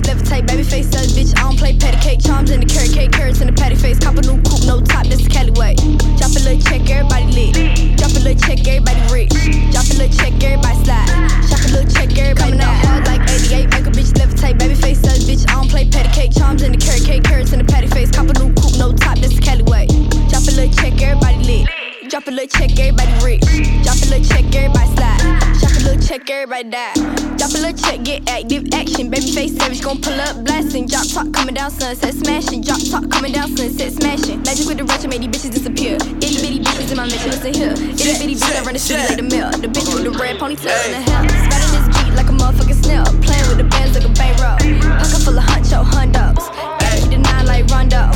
Coming 0.00 0.06
up 0.06 0.06
hard 0.06 0.08
like 0.08 0.08
88, 0.08 0.08
make 0.08 0.26
a 0.26 0.30
bitch 0.30 0.30
levitate. 0.30 0.46
Baby 0.46 0.62
face 0.62 0.90
says, 0.90 1.12
bitch, 1.16 1.36
I 1.36 1.42
don't 1.42 1.58
play 1.58 1.76
patty 1.76 2.00
cake. 2.00 2.20
Charms 2.24 2.50
in 2.50 2.60
the 2.60 2.76
carrot 2.76 2.92
cake, 2.92 3.12
carrots 3.12 3.40
in 3.40 3.48
the 3.48 3.52
patty 3.52 3.76
face. 3.76 3.98
Cop 3.98 4.16
a 4.16 4.22
new 4.22 4.42
coupe, 4.42 4.64
no 4.66 4.80
top, 4.80 5.06
that's 5.06 5.22
the 5.24 5.30
Cali 5.30 5.50
way. 5.52 5.74
Drop 6.16 6.32
a 6.32 6.40
little 6.40 6.60
check, 6.60 6.88
everybody 6.88 7.28
lit. 7.32 7.52
Drop 7.96 8.10
a 8.12 8.20
little 8.20 8.40
check, 8.40 8.60
everybody 8.66 9.00
rich. 9.12 9.32
Drop 9.70 9.86
a 9.90 9.94
little 9.96 10.12
check, 10.16 10.34
everybody 10.40 10.78
slide. 10.84 11.08
Drop 11.48 11.62
a 11.64 11.70
little 11.70 11.90
check, 11.90 12.10
everybody 12.16 12.56
Coming 12.56 12.60
up 12.60 12.76
hard 12.84 13.06
like 13.06 13.22
88, 13.28 13.70
make 13.70 13.86
a 13.86 13.92
bitch 13.92 14.12
levitate. 14.16 14.58
Baby 14.58 14.74
face 14.74 15.00
says, 15.00 15.22
bitch, 15.28 15.44
I 15.48 15.54
don't 15.54 15.68
play 15.68 15.84
patty 15.88 16.10
cake. 16.10 16.32
Charms 16.32 16.62
in 16.62 16.72
the 16.72 16.78
carrot 16.78 17.04
cake, 17.04 17.24
carrots 17.24 17.52
in 17.52 17.58
the 17.60 17.68
patty 17.68 17.88
face. 17.88 18.10
Cop 18.10 18.28
a 18.28 18.34
new 18.40 18.52
coupe, 18.56 18.76
no 18.78 18.92
top, 18.92 19.18
that's 19.18 19.36
the 19.36 19.42
Cali 19.42 19.62
way. 19.64 19.86
Drop 20.28 20.44
a 20.46 20.52
little 20.56 20.72
check, 20.72 21.00
everybody 21.00 21.38
lit. 21.44 21.79
Drop 22.10 22.26
a 22.26 22.30
little 22.32 22.48
check, 22.48 22.76
everybody 22.76 23.12
rich. 23.22 23.46
Drop 23.86 23.94
a 24.02 24.06
little 24.10 24.24
check, 24.26 24.42
everybody 24.50 24.90
slide. 24.98 25.22
Drop 25.62 25.70
a 25.70 25.82
little 25.86 26.02
check, 26.02 26.28
everybody 26.28 26.68
die. 26.68 26.92
Drop 27.38 27.54
a 27.54 27.58
little 27.62 27.78
check, 27.78 28.02
get 28.02 28.28
active 28.28 28.66
action. 28.74 29.08
Baby 29.10 29.30
face 29.30 29.56
savage, 29.56 29.80
gon' 29.80 30.00
pull 30.00 30.20
up 30.20 30.42
blasting. 30.44 30.88
Drop 30.88 31.06
top 31.06 31.32
coming 31.32 31.54
down, 31.54 31.70
sunset 31.70 32.14
smashing. 32.14 32.62
Drop 32.62 32.80
top 32.90 33.08
coming 33.12 33.30
down, 33.30 33.56
sunset 33.56 33.92
smashing. 33.92 34.42
Magic 34.42 34.66
with 34.66 34.78
the 34.78 34.84
rush, 34.90 35.06
made 35.06 35.22
these 35.22 35.30
bitches 35.30 35.54
disappear. 35.54 35.94
Itty 36.18 36.42
bitty 36.42 36.58
bitches 36.58 36.90
in 36.90 36.96
my 36.96 37.06
mission, 37.06 37.30
listen 37.30 37.54
here. 37.54 37.74
Itty 37.78 38.18
bitty 38.18 38.34
bitch, 38.34 38.58
I 38.58 38.64
run 38.64 38.74
the 38.74 38.80
city 38.80 39.06
like 39.06 39.16
the 39.16 39.22
mill. 39.22 39.50
The 39.52 39.68
bitch 39.68 39.86
with 39.94 40.02
the 40.02 40.10
red 40.10 40.34
ponytail 40.42 40.74
in 40.86 40.90
the 40.90 41.02
hair. 41.06 41.22
Spatting 41.46 41.70
this 41.78 41.86
beat 41.94 42.14
like 42.18 42.26
a 42.26 42.34
motherfucking 42.34 42.82
snail. 42.82 43.06
Playing 43.22 43.46
with 43.46 43.58
the 43.62 43.70
bands 43.70 43.94
like 43.94 44.02
a 44.02 44.12
bankroll. 44.18 44.58
Pocket 44.98 45.22
full 45.22 45.38
of 45.38 45.46
huncho, 45.46 45.86
hundos. 45.86 46.42
Eight 46.90 47.06
to 47.06 47.18
nine 47.18 47.46
like 47.46 47.70
Rondo 47.70 48.10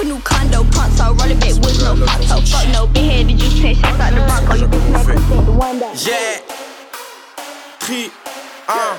a 0.00 0.04
new 0.04 0.18
condo, 0.20 0.64
punk, 0.72 0.92
so 0.94 1.12
roll 1.14 1.30
a 1.30 1.34
with 1.60 1.82
no 1.82 1.94
photo. 1.94 2.40
Fuck 2.46 2.68
no, 2.72 2.86
big 2.86 3.10
headed, 3.10 3.40
you 3.40 3.62
ten 3.62 3.74
shots 3.74 4.00
out 4.00 4.14
the 4.14 4.20
bronco, 4.26 4.54
you 4.54 4.68
can 4.68 4.80
smack 4.88 5.08
us 5.08 5.30
at 5.30 5.46
the. 5.46 5.52
Yeah. 6.06 6.40
Uh. 8.68 8.98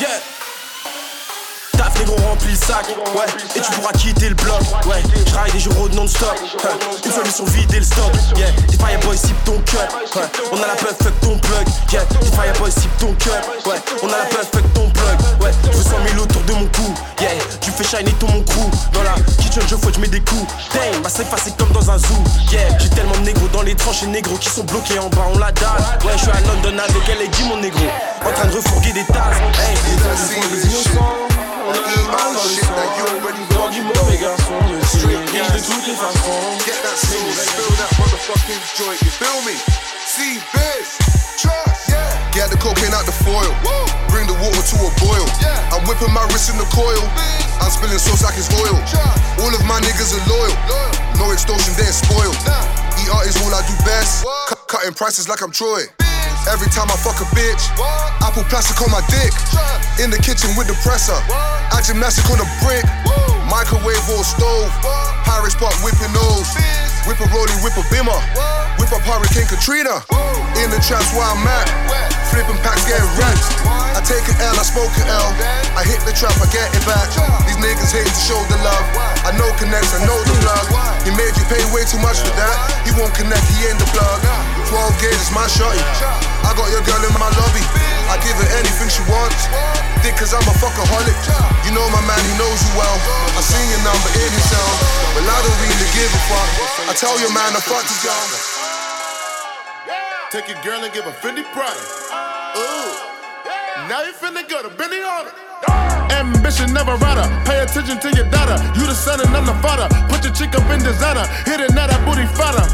Yeah. 0.00 0.37
Taf 1.88 1.98
négro 2.00 2.16
remplit 2.28 2.50
le 2.50 2.56
sac, 2.56 2.86
ouais, 3.14 3.24
et 3.56 3.60
tu 3.60 3.70
pourras 3.72 3.92
quitter 3.92 4.28
le 4.28 4.34
bloc, 4.34 4.60
ouais. 4.86 5.02
Je 5.26 5.34
ride 5.34 5.52
des 5.54 5.60
jours 5.60 5.88
non-stop, 5.94 6.34
une 7.04 7.12
seule 7.12 7.24
mission 7.24 7.44
vider 7.46 7.78
le 7.78 7.84
stock, 7.84 8.12
yeah. 8.36 8.50
Des 8.68 8.76
fireboys 8.76 9.16
sip 9.16 9.44
ton 9.44 9.58
cup, 9.60 9.88
ouais. 10.16 10.22
On 10.52 10.56
a 10.62 10.66
la 10.66 10.74
puff, 10.74 10.96
fuck 11.02 11.20
ton 11.20 11.38
plug, 11.38 11.66
yeah. 11.90 12.04
Des 12.20 12.26
fireboys 12.26 12.72
sip 12.72 12.90
ton 12.98 13.14
cup, 13.14 13.32
ouais. 13.66 13.80
On 14.02 14.08
a 14.08 14.18
la 14.18 14.24
puff, 14.26 14.48
fuck 14.52 14.72
ton 14.74 14.90
plug, 14.90 15.18
ouais. 15.40 15.50
Je 15.64 15.78
veux 15.78 15.82
100 15.82 15.90
000 16.10 16.22
autour 16.22 16.42
de 16.42 16.52
mon 16.52 16.66
cou, 16.66 16.94
yeah. 17.20 17.30
Tu 17.62 17.70
fais 17.70 17.84
shiner 17.84 18.12
tout 18.20 18.26
mon 18.26 18.42
crew, 18.42 18.70
dans 18.92 19.02
la 19.02 19.14
kitchen 19.38 19.62
je 19.66 19.76
fouette, 19.76 19.94
je 19.94 20.00
mets 20.00 20.08
des 20.08 20.20
coups, 20.20 20.52
damn. 20.74 21.02
Ma 21.02 21.08
safe 21.08 21.26
c'est 21.42 21.56
comme 21.56 21.72
dans 21.72 21.90
un 21.90 21.96
zoo, 21.96 22.22
yeah. 22.52 22.68
J'ai 22.78 22.90
tellement 22.90 23.16
de 23.16 23.24
négros 23.24 23.48
dans 23.48 23.62
les 23.62 23.74
tranches 23.74 24.02
et 24.02 24.08
négros 24.08 24.36
qui 24.36 24.50
sont 24.50 24.64
bloqués 24.64 24.98
en 24.98 25.08
bas, 25.08 25.26
on 25.32 25.38
la 25.38 25.52
dalle, 25.52 25.70
ouais. 26.04 26.12
Je 26.16 26.18
suis 26.18 26.30
à 26.30 26.40
London 26.40 26.78
avec 26.78 27.08
elle 27.08 27.22
et 27.22 27.28
dit 27.28 27.44
mon 27.44 27.56
négro, 27.56 27.86
en 28.26 28.32
train 28.32 28.46
de 28.46 28.56
refourguer 28.56 28.92
des 28.92 29.04
tasses, 29.04 29.38
hey. 29.58 31.27
On 31.68 31.70
a 31.70 31.76
le 31.76 32.04
mal 32.08 32.32
dans 32.32 32.44
le 32.48 32.56
sang 32.64 33.60
Dans 33.60 33.68
du 33.68 33.82
mauvais 33.82 34.16
garçon 34.16 34.56
Je 34.80 34.98
suis 34.98 35.16
riche 35.16 35.52
de 35.52 35.60
toutes 35.60 35.86
les 35.86 35.94
façons 35.94 36.40
Get 36.64 36.80
that 36.82 36.96
spill 36.96 37.76
that 37.76 37.90
motherfucking 38.00 38.60
joint, 38.76 38.96
you 39.04 39.10
feel 39.12 39.38
me? 39.44 39.54
See, 40.08 40.40
biz, 40.56 40.96
trust, 41.36 41.88
yeah. 41.88 42.32
Get 42.32 42.50
the 42.50 42.56
cocaine 42.56 42.92
out 42.96 43.04
the 43.04 43.12
foil, 43.12 43.52
bring 44.08 44.26
the 44.26 44.34
water 44.40 44.64
to 44.64 44.76
a 44.80 44.90
boil. 45.04 45.26
I'm 45.70 45.84
whipping 45.86 46.12
my 46.12 46.24
wrist 46.32 46.48
in 46.50 46.56
the 46.56 46.66
coil, 46.72 47.04
I'm 47.60 47.70
spilling 47.70 47.98
sauce 48.00 48.24
like 48.24 48.36
it's 48.40 48.48
oil. 48.56 48.76
All 49.44 49.52
of 49.52 49.62
my 49.68 49.78
niggas 49.84 50.16
are 50.16 50.24
loyal, 50.26 50.56
no 51.20 51.30
extortion, 51.32 51.74
they're 51.76 51.92
spoiled. 51.92 52.36
ER 53.04 53.22
is 53.28 53.36
all 53.44 53.52
I 53.54 53.62
do 53.68 53.76
best, 53.84 54.24
Cut- 54.48 54.66
cutting 54.68 54.94
prices 54.94 55.28
like 55.28 55.42
I'm 55.42 55.52
Troy. 55.52 55.84
Every 56.46 56.70
time 56.70 56.86
I 56.92 56.96
fuck 56.96 57.18
a 57.18 57.28
bitch, 57.34 57.66
I 58.22 58.30
put 58.32 58.46
plastic 58.46 58.78
on 58.80 58.90
my 58.94 59.02
dick. 59.10 59.34
In 59.98 60.10
the 60.10 60.20
kitchen 60.22 60.54
with 60.54 60.68
the 60.70 60.78
presser, 60.86 61.18
I 61.74 61.82
gymnastic 61.82 62.30
on 62.30 62.38
the 62.38 62.48
brick. 62.62 62.86
Microwave 63.50 64.04
or 64.12 64.22
stove, 64.22 64.70
Paris 65.24 65.54
Park 65.56 65.74
whipping 65.82 66.12
nose. 66.12 66.87
Whip 67.08 67.24
a 67.24 67.28
rollie, 67.32 67.56
whip 67.64 67.72
a 67.80 67.84
bimmer. 67.88 68.20
Whip 68.76 68.92
up 68.92 69.00
Hurricane 69.00 69.48
Katrina. 69.48 70.04
In 70.60 70.68
the 70.68 70.76
traps 70.84 71.08
where 71.16 71.24
I'm 71.24 71.40
at, 71.40 71.64
flipping 72.28 72.60
packs, 72.60 72.84
getting 72.84 73.08
racks. 73.16 73.48
I 73.96 74.04
take 74.04 74.28
an 74.28 74.36
L, 74.44 74.52
I 74.52 74.60
smoke 74.60 74.92
an 75.00 75.08
L. 75.08 75.32
I 75.72 75.88
hit 75.88 76.04
the 76.04 76.12
trap, 76.12 76.36
I 76.36 76.44
get 76.52 76.68
it 76.76 76.84
back. 76.84 77.08
These 77.48 77.56
niggas 77.64 77.96
hate 77.96 78.12
to 78.12 78.22
show 78.28 78.36
the 78.52 78.60
love. 78.60 78.84
I 79.24 79.32
know 79.40 79.48
connects, 79.56 79.96
I 79.96 80.04
know 80.04 80.20
the 80.20 80.36
plug. 80.44 80.68
He 81.00 81.10
made 81.16 81.32
you 81.32 81.48
pay 81.48 81.64
way 81.72 81.88
too 81.88 81.96
much 82.04 82.20
for 82.20 82.34
that. 82.36 82.84
He 82.84 82.92
won't 82.92 83.16
connect, 83.16 83.40
he 83.56 83.64
ain't 83.64 83.80
the 83.80 83.88
plug. 83.88 84.20
12 84.68 85.00
gauge 85.00 85.16
is 85.16 85.32
my 85.32 85.48
shotty. 85.48 85.80
I 86.44 86.52
got 86.52 86.68
your 86.68 86.84
girl 86.84 87.00
in 87.08 87.16
my 87.16 87.32
lobby. 87.40 87.87
I 88.08 88.16
give 88.24 88.36
her 88.40 88.48
anything 88.56 88.88
she 88.88 89.04
wants. 89.04 89.48
Dick, 90.00 90.16
cause 90.16 90.32
I'm 90.32 90.44
a 90.48 90.54
fuckaholic. 90.56 91.16
You 91.68 91.76
know 91.76 91.84
my 91.92 92.00
man, 92.08 92.20
he 92.24 92.32
knows 92.40 92.58
you 92.64 92.72
well. 92.80 92.96
I 93.36 93.40
seen 93.44 93.68
your 93.68 93.82
number 93.84 94.10
in 94.16 94.30
his 94.32 94.44
sound. 94.48 94.76
Well, 95.12 95.28
I 95.28 95.38
don't 95.44 95.58
really 95.60 95.88
give 95.92 96.08
a 96.08 96.22
fuck. 96.32 96.50
I 96.88 96.92
tell 96.96 97.16
your 97.20 97.32
man, 97.36 97.52
the 97.52 97.60
fuck 97.60 97.84
is 97.84 98.00
gone. 98.00 98.30
Take 100.32 100.48
your 100.48 100.60
girl 100.64 100.80
and 100.84 100.92
give 100.92 101.04
her 101.04 101.12
50 101.12 101.42
Prada. 101.52 101.82
Ooh. 102.56 102.92
Now 103.88 104.04
you 104.04 104.12
finna 104.12 104.44
go 104.48 104.60
to 104.62 104.68
Benny 104.72 105.00
on 105.00 105.28
it. 105.28 105.34
Ambition 106.12 106.72
never 106.72 106.96
rider. 106.96 107.24
Pay 107.44 107.60
attention 107.60 107.98
to 108.00 108.08
your 108.12 108.28
daughter. 108.30 108.56
You 108.78 108.86
the 108.86 108.94
son 108.94 109.20
and 109.20 109.32
I'm 109.36 109.46
the 109.46 109.56
father. 109.64 109.88
Put 110.08 110.24
your 110.24 110.32
chick 110.32 110.54
up 110.56 110.68
in 110.70 110.80
designer. 110.80 111.24
Hit 111.44 111.60
it 111.60 111.72
now 111.74 111.86
that 111.86 112.00
booty 112.04 112.26
fatter. 112.36 112.64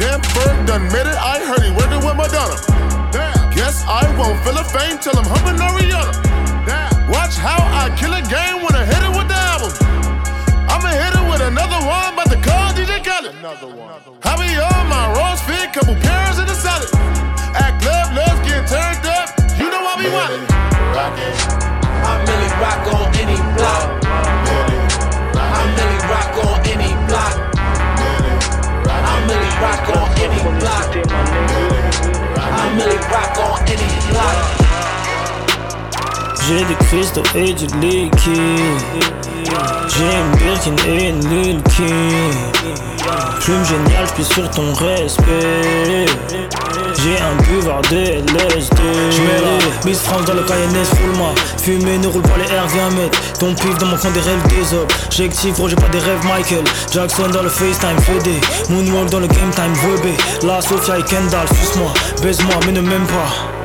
Damn, 0.00 0.20
Ferg 0.32 0.66
done 0.66 0.84
made 0.92 1.08
it. 1.08 1.16
I 1.16 1.44
heard 1.44 1.62
he 1.62 1.70
working 1.72 2.04
with 2.04 2.16
Madonna. 2.16 2.99
Guess 3.70 3.86
I 3.86 4.02
won't 4.18 4.34
feel 4.42 4.58
a 4.58 4.66
fame 4.66 4.98
till 4.98 5.14
I'm 5.14 5.22
humping 5.30 5.54
Ariana. 5.62 6.10
Watch 7.06 7.38
how 7.38 7.62
I 7.70 7.86
kill 7.94 8.10
a 8.10 8.18
game 8.18 8.66
when 8.66 8.74
I 8.74 8.82
hit 8.82 8.98
it 8.98 9.14
with 9.14 9.30
the 9.30 9.38
album. 9.46 9.70
I'ma 10.66 10.90
hit 10.90 11.14
it 11.14 11.22
with 11.30 11.38
another 11.38 11.78
one, 11.86 12.18
but 12.18 12.26
the 12.26 12.42
call 12.42 12.74
DJ 12.74 12.98
Khaled. 12.98 13.30
Another 13.38 13.70
one. 13.70 13.94
I 14.26 14.34
be 14.42 14.58
on 14.58 14.90
my 14.90 15.14
rose 15.14 15.38
fit, 15.46 15.70
couple 15.70 15.94
pairs 16.02 16.42
in 16.42 16.50
the 16.50 16.58
salad. 16.58 16.90
At 17.54 17.78
club, 17.78 18.10
let's 18.10 18.42
get 18.42 18.66
turned 18.66 19.06
up. 19.06 19.38
You 19.54 19.70
know 19.70 19.86
I 19.86 19.94
be 20.02 20.10
wanting. 20.10 20.50
I'm 22.10 22.26
Millie 22.26 22.50
Rock 22.58 22.90
on 22.90 23.06
any 23.22 23.38
block. 23.54 23.86
I'm 25.46 25.68
Millie 25.78 26.02
Rock 26.10 26.34
on 26.42 26.58
any 26.74 26.90
block. 27.06 27.38
I'm 28.90 29.22
Millie 29.30 29.54
Rock 29.62 29.86
on 29.94 30.10
any 30.18 30.42
block. 30.58 31.59
Millie 32.76 32.98
Rock 33.10 33.36
on 33.38 33.68
any 33.68 34.10
block. 34.12 34.59
J'ai 36.50 36.64
des 36.64 36.74
cristaux 36.74 37.22
et 37.36 37.52
du 37.52 37.66
liquide. 37.78 38.58
J'ai 39.86 40.02
une 40.02 40.36
Birkin 40.36 40.74
et 40.88 41.10
une 41.10 41.20
Lil 41.28 41.62
Plume 43.38 43.64
géniale, 43.64 44.06
j'plie 44.08 44.24
sur 44.24 44.50
ton 44.50 44.72
respect. 44.74 46.06
J'ai 46.96 47.16
un 47.20 47.36
buvard 47.44 47.82
de 47.82 47.96
LSD 47.96 48.76
J'mets 49.10 49.40
la 49.40 49.88
Miss 49.88 50.00
France 50.00 50.24
dans 50.24 50.34
le 50.34 50.42
Cayenne, 50.42 50.74
roule-moi 50.74 51.34
Fumer 51.62 51.98
ne 51.98 52.08
roule 52.08 52.22
pas 52.22 52.36
les 52.36 52.52
airs, 52.52 52.66
viens 52.66 52.90
mettre 52.90 53.18
Ton 53.38 53.54
pif 53.54 53.78
dans 53.78 53.86
mon 53.86 53.96
coin 53.96 54.10
des 54.10 54.20
rêves 54.20 54.42
des 54.48 54.74
hommes. 54.74 54.88
J'active, 55.08 55.54
gros 55.54 55.68
j'ai 55.68 55.76
pas 55.76 55.88
des 55.88 56.00
rêves 56.00 56.24
Michael. 56.24 56.64
Jackson 56.92 57.28
dans 57.28 57.44
le 57.44 57.48
FaceTime, 57.48 57.96
FD 57.96 58.70
Moonwalk 58.70 59.08
dans 59.08 59.20
le 59.20 59.28
game 59.28 59.50
time, 59.54 59.72
Webé 59.84 60.14
La 60.42 60.60
Sophia 60.60 60.98
et 60.98 61.02
Kendall, 61.04 61.46
suce-moi 61.48 61.92
Baise-moi 62.22 62.54
mais 62.66 62.72
ne 62.72 62.80
m'aime 62.80 63.06
pas 63.06 63.59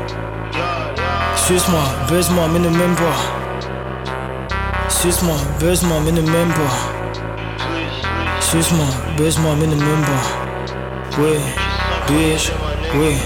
Suce-moi, 1.48 1.84
baise-moi, 2.10 2.48
mais 2.52 2.58
ne 2.58 2.70
m'aime 2.70 2.96
pas. 2.96 3.18
Suce-moi, 4.90 5.36
baise-moi, 5.60 6.00
mais 6.04 6.12
ne 6.12 6.22
m'aime 6.22 6.52
pas. 6.52 6.76
Suce-moi, 8.40 8.88
baise-moi, 9.16 9.54
mais 9.60 9.68
ne 9.68 9.76
m'aime 9.76 10.02
pas. 10.02 11.20
Oui, 11.20 11.38
bitch, 12.08 12.52
oui. 12.96 13.18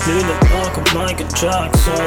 Plus 0.00 0.22
de 0.22 0.34
temps 0.42 0.70
comme 0.74 1.00
Michael 1.00 1.26
Jackson. 1.34 2.04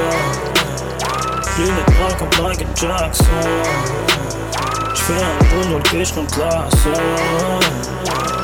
Plus 1.56 1.66
de 1.66 1.84
temps 1.88 2.16
comme 2.20 2.46
Michael 2.46 2.68
Jackson. 2.76 3.26
J'fais 4.94 5.24
un 5.24 5.40
bout 5.50 5.70
dans 5.72 5.78
le 5.78 5.84
pied, 5.84 6.06
j'compte 6.06 6.38
la 6.38 6.68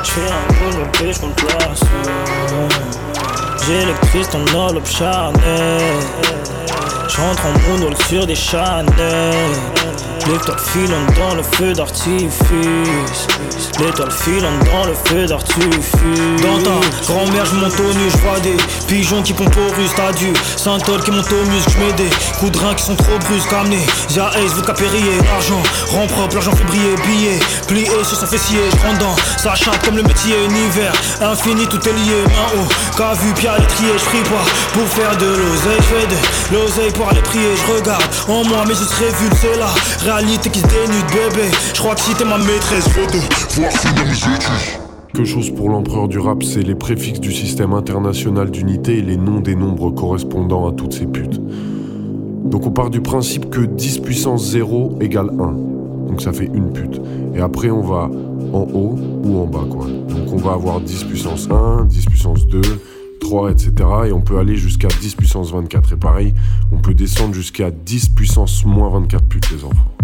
J'fais 0.04 0.32
un 0.32 0.48
bout 0.52 0.72
dans 0.72 0.80
le 0.80 0.92
pied, 0.94 1.14
j'compte 1.14 1.44
la 1.44 3.05
J'électrise 3.68 4.30
ton 4.30 4.46
enveloppe 4.56 4.86
charnelle 4.86 5.82
J'rentre 7.10 7.46
en 7.48 7.70
moonwalk 7.70 8.02
sur 8.04 8.28
des 8.28 8.36
Chanel 8.36 9.34
L'étoile 10.28 10.58
filante 10.60 11.14
dans 11.20 11.36
le 11.36 11.44
feu 11.44 11.74
d'artifice. 11.74 12.40
L'étoile 13.80 14.12
filante 14.12 14.64
dans 14.66 14.86
le 14.86 14.96
feu 15.06 15.28
d'artifice. 15.28 15.92
Dans 16.42 16.58
ta 16.64 16.80
grand-mère, 17.06 17.46
je 17.46 17.56
monte 17.56 17.80
au 17.80 17.94
nu, 17.94 18.10
je 18.10 18.18
vois 18.18 18.40
des 18.40 18.58
pigeons 18.88 19.22
qui 19.22 19.34
pompent 19.34 19.56
au 19.56 19.74
russe. 19.76 19.92
T'as 19.96 20.12
du 20.14 20.34
Saint-Ol 20.58 21.04
qui 21.04 21.12
monte 21.12 21.32
au 21.32 21.50
muscle. 21.52 21.70
Je 21.70 21.96
des 21.96 22.10
coups 22.40 22.52
de 22.54 22.58
rein 22.58 22.74
qui 22.74 22.86
sont 22.86 22.96
trop 22.96 23.20
brusques. 23.20 23.54
Amenez, 23.54 23.86
Zia 24.10 24.30
Ace, 24.30 24.54
vous 24.56 24.64
capériez. 24.64 25.18
L'argent 25.24 25.62
rend 25.92 26.08
propre, 26.08 26.36
l'argent 26.36 26.56
fait 26.56 26.64
briller. 26.64 26.96
Billet 27.06 27.40
plié 27.68 27.86
sur 28.04 28.18
son 28.18 28.26
fessier. 28.26 28.60
Je 28.72 29.00
dans 29.00 29.16
sa 29.38 29.54
chatte 29.54 29.86
comme 29.86 29.98
le 29.98 30.04
métier. 30.04 30.36
Univers 30.46 30.94
infini, 31.22 31.68
tout 31.68 31.88
est 31.88 31.94
lié. 31.94 32.24
Main 32.26 32.62
haut, 32.62 32.68
qu'a 32.98 33.14
vu 33.14 33.32
Pierre 33.34 33.60
l'étrier? 33.60 33.92
Je 33.96 34.06
prie 34.06 34.24
pas 34.24 34.46
pour 34.74 34.88
faire 34.88 35.16
de 35.18 35.28
l'oseille. 35.28 35.78
Je 35.78 35.84
fais 35.84 36.08
de 36.08 36.58
l'oseille 36.58 36.92
pour 36.94 37.10
aller 37.10 37.22
prier. 37.22 37.54
Je 37.56 37.74
regarde 37.74 38.04
en 38.28 38.44
moi, 38.44 38.64
mais 38.68 38.74
je 38.74 38.84
serai 38.84 39.06
vu, 39.20 39.30
c'est 39.40 39.58
la 39.60 40.15
que. 44.16 45.12
Quelque 45.12 45.26
chose 45.26 45.54
pour 45.54 45.68
l'empereur 45.70 46.08
du 46.08 46.20
rap, 46.20 46.42
c'est 46.42 46.62
les 46.62 46.74
préfixes 46.74 47.20
du 47.20 47.34
système 47.34 47.74
international 47.74 48.50
d'unité 48.50 49.00
et 49.00 49.02
les 49.02 49.18
noms 49.18 49.42
des 49.42 49.58
nombres 49.58 49.92
correspondant 49.92 50.70
à 50.70 50.72
toutes 50.72 50.94
ces 50.94 51.06
putes. 51.06 51.42
Donc 52.46 52.66
on 52.66 52.72
part 52.72 52.92
du 52.92 53.02
principe 53.02 53.50
que 53.50 53.60
10 53.60 54.00
puissance 54.00 54.46
0 54.52 55.00
égale 55.02 55.32
1. 55.32 56.08
Donc 56.08 56.22
ça 56.22 56.32
fait 56.32 56.46
une 56.46 56.72
pute. 56.72 57.02
Et 57.36 57.42
après 57.42 57.70
on 57.70 57.82
va 57.82 58.10
en 58.54 58.68
haut 58.74 58.98
ou 59.22 59.40
en 59.40 59.48
bas 59.48 59.66
quoi. 59.70 59.86
Donc 59.86 60.32
on 60.32 60.38
va 60.38 60.54
avoir 60.54 60.80
10 60.80 61.04
puissance 61.04 61.50
1, 61.52 61.84
10 61.86 62.06
puissance 62.06 62.48
2, 62.48 62.62
3, 63.20 63.52
etc. 63.52 63.74
Et 64.08 64.14
on 64.14 64.22
peut 64.22 64.38
aller 64.38 64.56
jusqu'à 64.56 64.88
10 64.88 65.16
puissance 65.16 65.52
24. 65.52 65.92
Et 65.92 65.98
pareil, 65.98 66.34
on 66.72 66.78
peut 66.78 66.94
descendre 66.94 67.34
jusqu'à 67.34 67.70
10 67.70 68.10
puissance 68.10 68.64
moins 68.64 68.90
24 68.92 69.26
putes 69.26 69.52
les 69.52 69.66
enfants. 69.66 69.95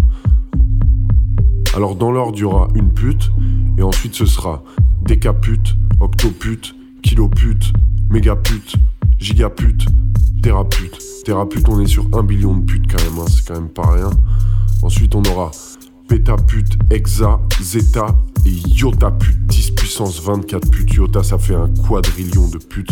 Alors 1.74 1.96
dans 1.96 2.12
l'ordre, 2.12 2.36
il 2.36 2.40
y 2.40 2.44
aura 2.44 2.68
une 2.74 2.92
pute, 2.92 3.30
et 3.78 3.82
ensuite 3.82 4.14
ce 4.14 4.26
sera 4.26 4.62
décapute, 5.00 5.74
octopute, 6.00 6.74
kilopute, 7.02 7.72
mégapute, 8.10 8.76
gigapute, 9.18 9.86
thérapeute. 10.42 10.98
Thérapeute, 11.24 11.66
on 11.68 11.80
est 11.80 11.86
sur 11.86 12.06
un 12.12 12.24
billion 12.24 12.56
de 12.56 12.64
putes 12.64 12.90
quand 12.90 13.02
même, 13.02 13.18
hein, 13.20 13.26
c'est 13.28 13.46
quand 13.46 13.54
même 13.54 13.70
pas 13.70 13.90
rien. 13.90 14.10
Ensuite, 14.82 15.14
on 15.14 15.22
aura 15.22 15.50
pétapute, 16.08 16.76
hexa, 16.90 17.40
zeta 17.62 18.18
et 18.44 18.50
yotapute, 18.50 19.46
10 19.46 19.70
puissance 19.70 20.20
24 20.20 20.70
putes. 20.70 20.92
Yota, 20.94 21.22
ça 21.22 21.38
fait 21.38 21.54
un 21.54 21.70
quadrillion 21.88 22.48
de 22.48 22.58
putes. 22.58 22.90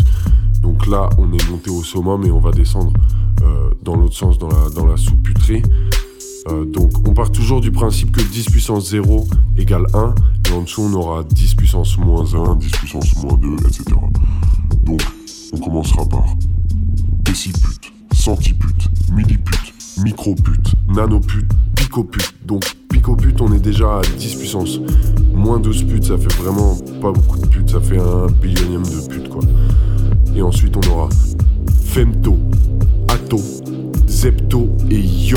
Donc 0.61 0.87
là, 0.87 1.09
on 1.19 1.31
est 1.33 1.49
monté 1.49 1.69
au 1.69 1.83
summum 1.83 2.23
et 2.25 2.31
on 2.31 2.39
va 2.39 2.51
descendre 2.51 2.93
euh, 3.43 3.69
dans 3.83 3.95
l'autre 3.95 4.15
sens, 4.15 4.39
dans 4.39 4.47
la, 4.47 4.69
dans 4.73 4.87
la 4.87 4.97
sous-puterie. 4.97 5.61
Euh, 6.49 6.65
donc 6.65 6.91
on 7.07 7.13
part 7.13 7.31
toujours 7.31 7.61
du 7.61 7.71
principe 7.71 8.11
que 8.11 8.21
10 8.21 8.45
puissance 8.49 8.89
0 8.89 9.27
égale 9.57 9.85
1, 9.93 10.15
et 10.49 10.53
en 10.53 10.63
dessous 10.63 10.81
on 10.81 10.93
aura 10.93 11.23
10 11.23 11.55
puissance 11.55 11.97
moins 11.97 12.25
1, 12.33 12.55
10 12.55 12.71
puissance 12.71 13.15
moins 13.23 13.37
2, 13.37 13.47
etc. 13.67 13.83
Donc 14.83 15.01
on 15.53 15.57
commencera 15.57 16.03
par 16.07 16.25
décipute, 17.23 17.93
centipute, 18.13 18.89
millipute, 19.13 19.73
micropute, 20.03 20.73
nanopute, 20.87 21.51
picopute. 21.75 22.33
Donc 22.45 22.63
picopute 22.89 23.39
on 23.41 23.53
est 23.53 23.59
déjà 23.59 23.99
à 23.99 24.01
10 24.01 24.35
puissance 24.35 24.79
moins 25.33 25.59
12 25.59 25.83
putes, 25.83 26.05
ça 26.05 26.17
fait 26.17 26.33
vraiment 26.41 26.75
pas 27.01 27.11
beaucoup 27.11 27.37
de 27.37 27.47
putes, 27.47 27.69
ça 27.69 27.81
fait 27.81 27.99
un 27.99 28.25
billionième 28.41 28.83
de 28.83 29.07
putes 29.07 29.29
quoi. 29.29 29.43
Et 30.35 30.41
ensuite 30.41 30.75
on 30.75 30.91
aura 30.91 31.09
femto, 31.85 32.39
ato, 33.09 33.39
zepto 34.07 34.75
et 34.89 34.97
10 34.97 35.35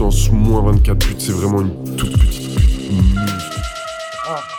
puissance 0.00 0.30
moins 0.30 0.62
24 0.62 0.98
putes, 0.98 1.20
c'est 1.20 1.32
vraiment 1.32 1.60
une 1.60 1.96
toute 1.96 2.12
petite 2.18 2.54
pute. 2.54 2.70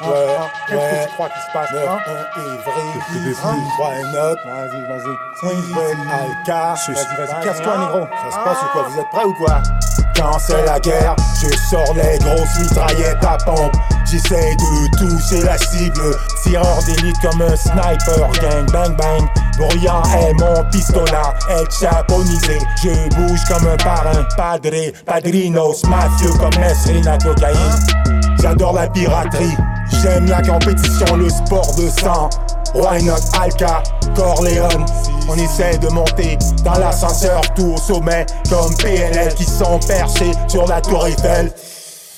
Ouais, 0.02 0.38
Qu'est-ce 0.68 0.80
que 0.80 1.08
tu 1.08 1.14
crois 1.14 1.30
qui 1.30 1.40
se 1.40 1.52
passe, 1.54 1.70
hein? 1.74 1.98
Ivry, 2.38 3.34
3 3.34 3.96
et 3.96 4.04
note. 4.14 4.40
Vas-y, 4.46 4.82
vas-y. 4.88 5.14
Casse-toi, 7.44 7.78
négro. 7.78 8.02
Ça 8.02 8.32
se 8.32 8.44
passe 8.44 8.62
ou 8.62 8.68
quoi? 8.74 8.84
Vous 8.90 9.00
êtes 9.00 9.10
prêts 9.12 9.26
ou 9.26 9.34
quoi? 9.34 9.62
Quand 10.16 10.40
c'est 10.40 10.66
la 10.66 10.80
guerre, 10.80 11.16
je 11.42 11.50
sors 11.70 11.94
les 11.96 12.18
grosses 12.20 12.60
mitraillettes 12.60 13.24
à 13.24 13.38
pompe. 13.46 13.76
J'essaie 14.06 14.56
de 14.56 14.98
toucher 14.98 15.42
la 15.44 15.58
cible. 15.58 16.16
Tireur 16.44 16.84
d'élite 16.86 17.18
comme 17.22 17.42
un 17.42 17.56
sniper. 17.56 18.30
Gang, 18.42 18.72
bang, 18.72 18.96
bang. 18.96 19.28
Bruyant 19.62 20.02
est 20.18 20.34
mon 20.40 20.64
pistolet. 20.72 21.12
Être 21.50 21.80
chaponisé. 21.80 22.58
Je 22.82 23.16
bouge 23.16 23.40
comme 23.48 23.68
un 23.68 23.78
parrain. 23.78 24.26
Padre, 24.36 24.92
padrinos. 25.06 25.84
Mafieux 25.86 26.34
comme 26.40 26.60
Mesrina 26.60 27.18
cocaïne. 27.20 27.58
J'adore 28.42 28.74
la 28.74 28.88
piraterie. 28.88 29.56
J'aime 30.02 30.26
la 30.26 30.42
compétition, 30.42 31.16
le 31.16 31.30
sport 31.30 31.76
de 31.76 31.90
sang. 31.90 32.30
Why 32.74 33.04
not 33.04 33.20
Alka, 33.40 33.84
Corleone? 34.16 34.86
On 35.30 35.36
essaie 35.36 35.78
de 35.78 35.90
monter 35.90 36.38
dans 36.64 36.80
l'ascenseur 36.80 37.42
tout 37.56 37.74
au 37.76 37.78
sommet 37.78 38.26
Comme 38.50 38.76
PNL 38.78 39.34
qui 39.36 39.44
sont 39.44 39.80
perchés 39.88 40.32
sur 40.48 40.66
la 40.68 40.82
tour 40.82 41.06
Eiffel 41.06 41.52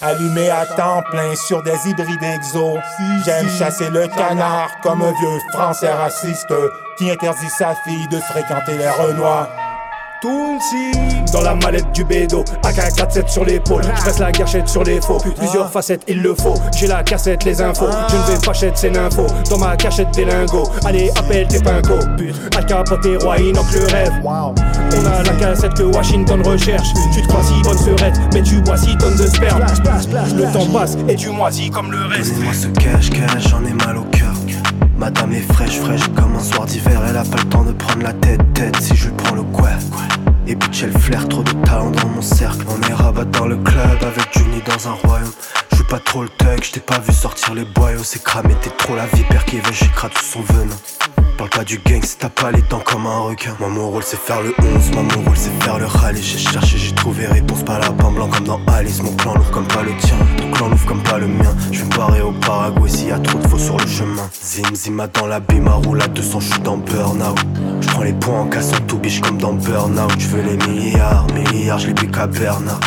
Allumé 0.04 0.50
à 0.50 0.66
temps 0.66 1.02
plein 1.10 1.34
sur 1.34 1.64
des 1.64 1.78
hybrides 1.88 2.22
exos 2.22 2.78
J'aime 3.26 3.50
chasser 3.50 3.90
le 3.90 4.08
canard 4.10 4.70
comme 4.82 5.02
un 5.02 5.14
vieux 5.14 5.40
français 5.54 5.94
raciste 5.94 6.54
Qui 6.98 7.10
interdit 7.10 7.50
sa 7.50 7.74
fille 7.86 8.08
de 8.10 8.20
fréquenter 8.20 8.78
les 8.78 8.90
renois 8.90 9.48
dans 11.32 11.42
la 11.42 11.56
mallette 11.56 11.92
du 11.94 12.04
bédo, 12.04 12.44
AK-47 12.64 13.28
sur 13.28 13.46
l'épaule. 13.46 13.84
Je 13.84 14.20
la 14.20 14.32
gâchette 14.32 14.68
sur 14.68 14.84
les 14.84 15.02
faux. 15.02 15.18
Plusieurs 15.38 15.72
facettes, 15.72 16.04
il 16.08 16.22
le 16.22 16.34
faut. 16.36 16.54
J'ai 16.78 16.88
la 16.88 17.04
cassette, 17.04 17.44
les 17.44 17.62
infos. 17.62 17.88
Je 18.10 18.16
ne 18.16 18.22
vais 18.22 18.46
pas 18.46 18.54
chez 18.54 18.72
ces 18.76 18.98
infos. 18.98 19.28
Dans 19.50 19.58
ma 19.58 19.76
cachette 19.76 20.12
des 20.12 20.26
lingots. 20.26 20.70
Allez, 20.86 21.10
appelle 21.18 21.48
tes 21.48 21.60
pincos. 21.60 22.06
Al 22.56 22.66
Capote, 22.66 23.08
roi, 23.22 23.38
inox 23.40 23.74
le 23.74 23.86
rêve. 23.86 24.14
On 24.24 25.06
a 25.06 25.24
la 25.24 25.34
cassette 25.34 25.74
que 25.74 25.84
Washington 25.84 26.42
recherche. 26.46 26.88
Tu 27.14 27.22
te 27.22 27.28
crois 27.28 27.44
si 27.44 27.62
bonne 27.64 27.78
serette, 27.78 28.20
mais 28.34 28.44
tu 28.44 28.62
bois 28.62 28.78
6 28.78 28.98
tonnes 28.98 29.18
de 29.18 29.28
sperme. 29.28 29.66
Le 30.36 30.54
temps 30.54 30.68
passe 30.72 30.98
et 31.08 31.16
tu 31.16 31.30
moisis 31.30 31.70
comme 31.70 31.92
le 31.92 32.06
reste. 32.06 32.34
Donnez-moi 32.34 32.54
ce 32.54 32.68
cash, 32.68 33.10
cash, 33.10 33.50
j'en 33.50 33.64
ai 33.66 33.74
mal 33.74 33.98
au 33.98 34.04
cœur. 34.04 34.33
Madame 35.04 35.34
est 35.34 35.42
fraîche, 35.42 35.80
fraîche 35.80 36.08
comme 36.16 36.34
un 36.38 36.40
soir 36.40 36.66
d'hiver. 36.66 37.02
Elle 37.10 37.18
a 37.18 37.26
pas 37.26 37.36
le 37.36 37.50
temps 37.50 37.66
de 37.66 37.74
prendre 37.74 38.04
la 38.04 38.14
tête, 38.14 38.40
tête 38.54 38.78
si 38.80 38.96
je 38.96 39.10
lui 39.10 39.16
prends 39.18 39.36
le 39.36 39.44
quoi. 39.44 39.72
Et 40.48 40.56
bitch, 40.56 40.84
elle 40.84 40.98
flaire 40.98 41.28
trop 41.28 41.44
de 41.44 41.52
talent 41.66 41.92
dans 41.92 42.08
mon 42.08 42.22
cercle. 42.22 42.66
On 42.70 42.82
est 42.90 42.94
rabat 42.94 43.26
dans 43.26 43.46
le 43.46 43.58
club 43.58 44.02
avec 44.02 44.32
Juni 44.32 44.62
dans 44.66 44.88
un 44.88 44.94
royaume. 44.94 45.34
Je 45.72 45.76
suis 45.76 45.84
pas 45.84 46.00
trop 46.00 46.24
le 46.24 46.30
thug, 46.30 46.64
je 46.64 46.72
t'ai 46.72 46.80
pas 46.80 47.00
vu 47.00 47.12
sortir 47.12 47.54
les 47.54 47.66
boyaux. 47.66 48.02
C'est 48.02 48.24
cramé, 48.24 48.56
t'es 48.62 48.70
trop 48.70 48.96
la 48.96 49.06
vipère 49.08 49.44
qui 49.44 49.58
veut, 49.58 49.74
j'écrase 49.74 50.12
tout 50.12 50.24
son 50.24 50.40
venin. 50.40 50.78
Parle 51.38 51.50
pas 51.50 51.66
du 51.66 51.80
gang 51.80 52.02
si 52.02 52.18
t'as 52.18 52.30
pas 52.30 52.52
les 52.52 52.62
dents 52.62 52.80
comme 52.80 53.06
un 53.06 53.20
requin. 53.20 53.58
Moi, 53.60 53.68
mon 53.68 53.90
rôle 53.90 54.04
c'est 54.04 54.18
faire 54.18 54.42
le 54.42 54.56
11, 54.58 54.92
moi, 54.92 55.04
mon 55.04 55.22
rôle 55.26 55.36
c'est 55.36 55.64
faire 55.66 55.80
le 55.80 55.86
rallye. 55.86 56.24
J'ai 56.24 56.38
cherché, 56.38 56.78
j'ai 56.78 56.93
trouvé 57.04 57.28
réponse, 57.28 57.64
pas 57.64 57.80
la 57.80 57.90
blanc 57.90 58.30
comme 58.30 58.46
dans 58.46 58.62
Alice. 58.68 59.04
Mon 59.04 59.12
plan 59.12 59.34
lourd 59.34 59.52
comme 59.52 59.68
pas 59.68 59.84
le 59.84 59.92
tien, 59.98 60.16
ton 60.38 60.50
clan 60.52 60.70
lourd 60.70 60.86
comme 60.88 61.04
pas 61.04 61.18
le 61.18 61.28
mien. 61.28 61.54
Je 61.70 61.80
vais 61.80 61.86
me 61.86 61.98
barrer 61.98 62.22
au 62.22 62.32
Paraguay 62.32 62.90
s'il 62.90 63.10
y 63.10 63.12
a 63.12 63.20
trop 63.20 63.40
de 63.40 63.46
faux 63.46 63.58
sur 63.58 63.78
le 63.78 63.86
chemin. 63.86 64.30
Zim, 64.42 64.74
zima 64.74 65.08
dans 65.08 65.28
la 65.28 65.42
bima, 65.42 65.74
roule 65.74 66.02
à 66.02 66.08
200, 66.08 66.40
je 66.40 66.54
suis 66.54 66.62
dans 66.62 66.78
burn-out. 66.78 67.38
Je 67.82 67.88
prends 67.90 68.04
les 68.04 68.14
points 68.14 68.40
en 68.40 68.46
cassant 68.46 68.80
tout 68.88 68.98
biche 69.00 69.20
comme 69.20 69.38
dans 69.38 69.52
burn-out. 69.52 70.14
Je 70.18 70.28
veux 70.30 70.44
les 70.44 70.56
milliards, 70.66 71.28
milliards, 71.34 71.80
je 71.80 71.88
les 71.88 71.94
plus 71.94 72.10
qu'à 72.10 72.26
Bernard. 72.26 72.80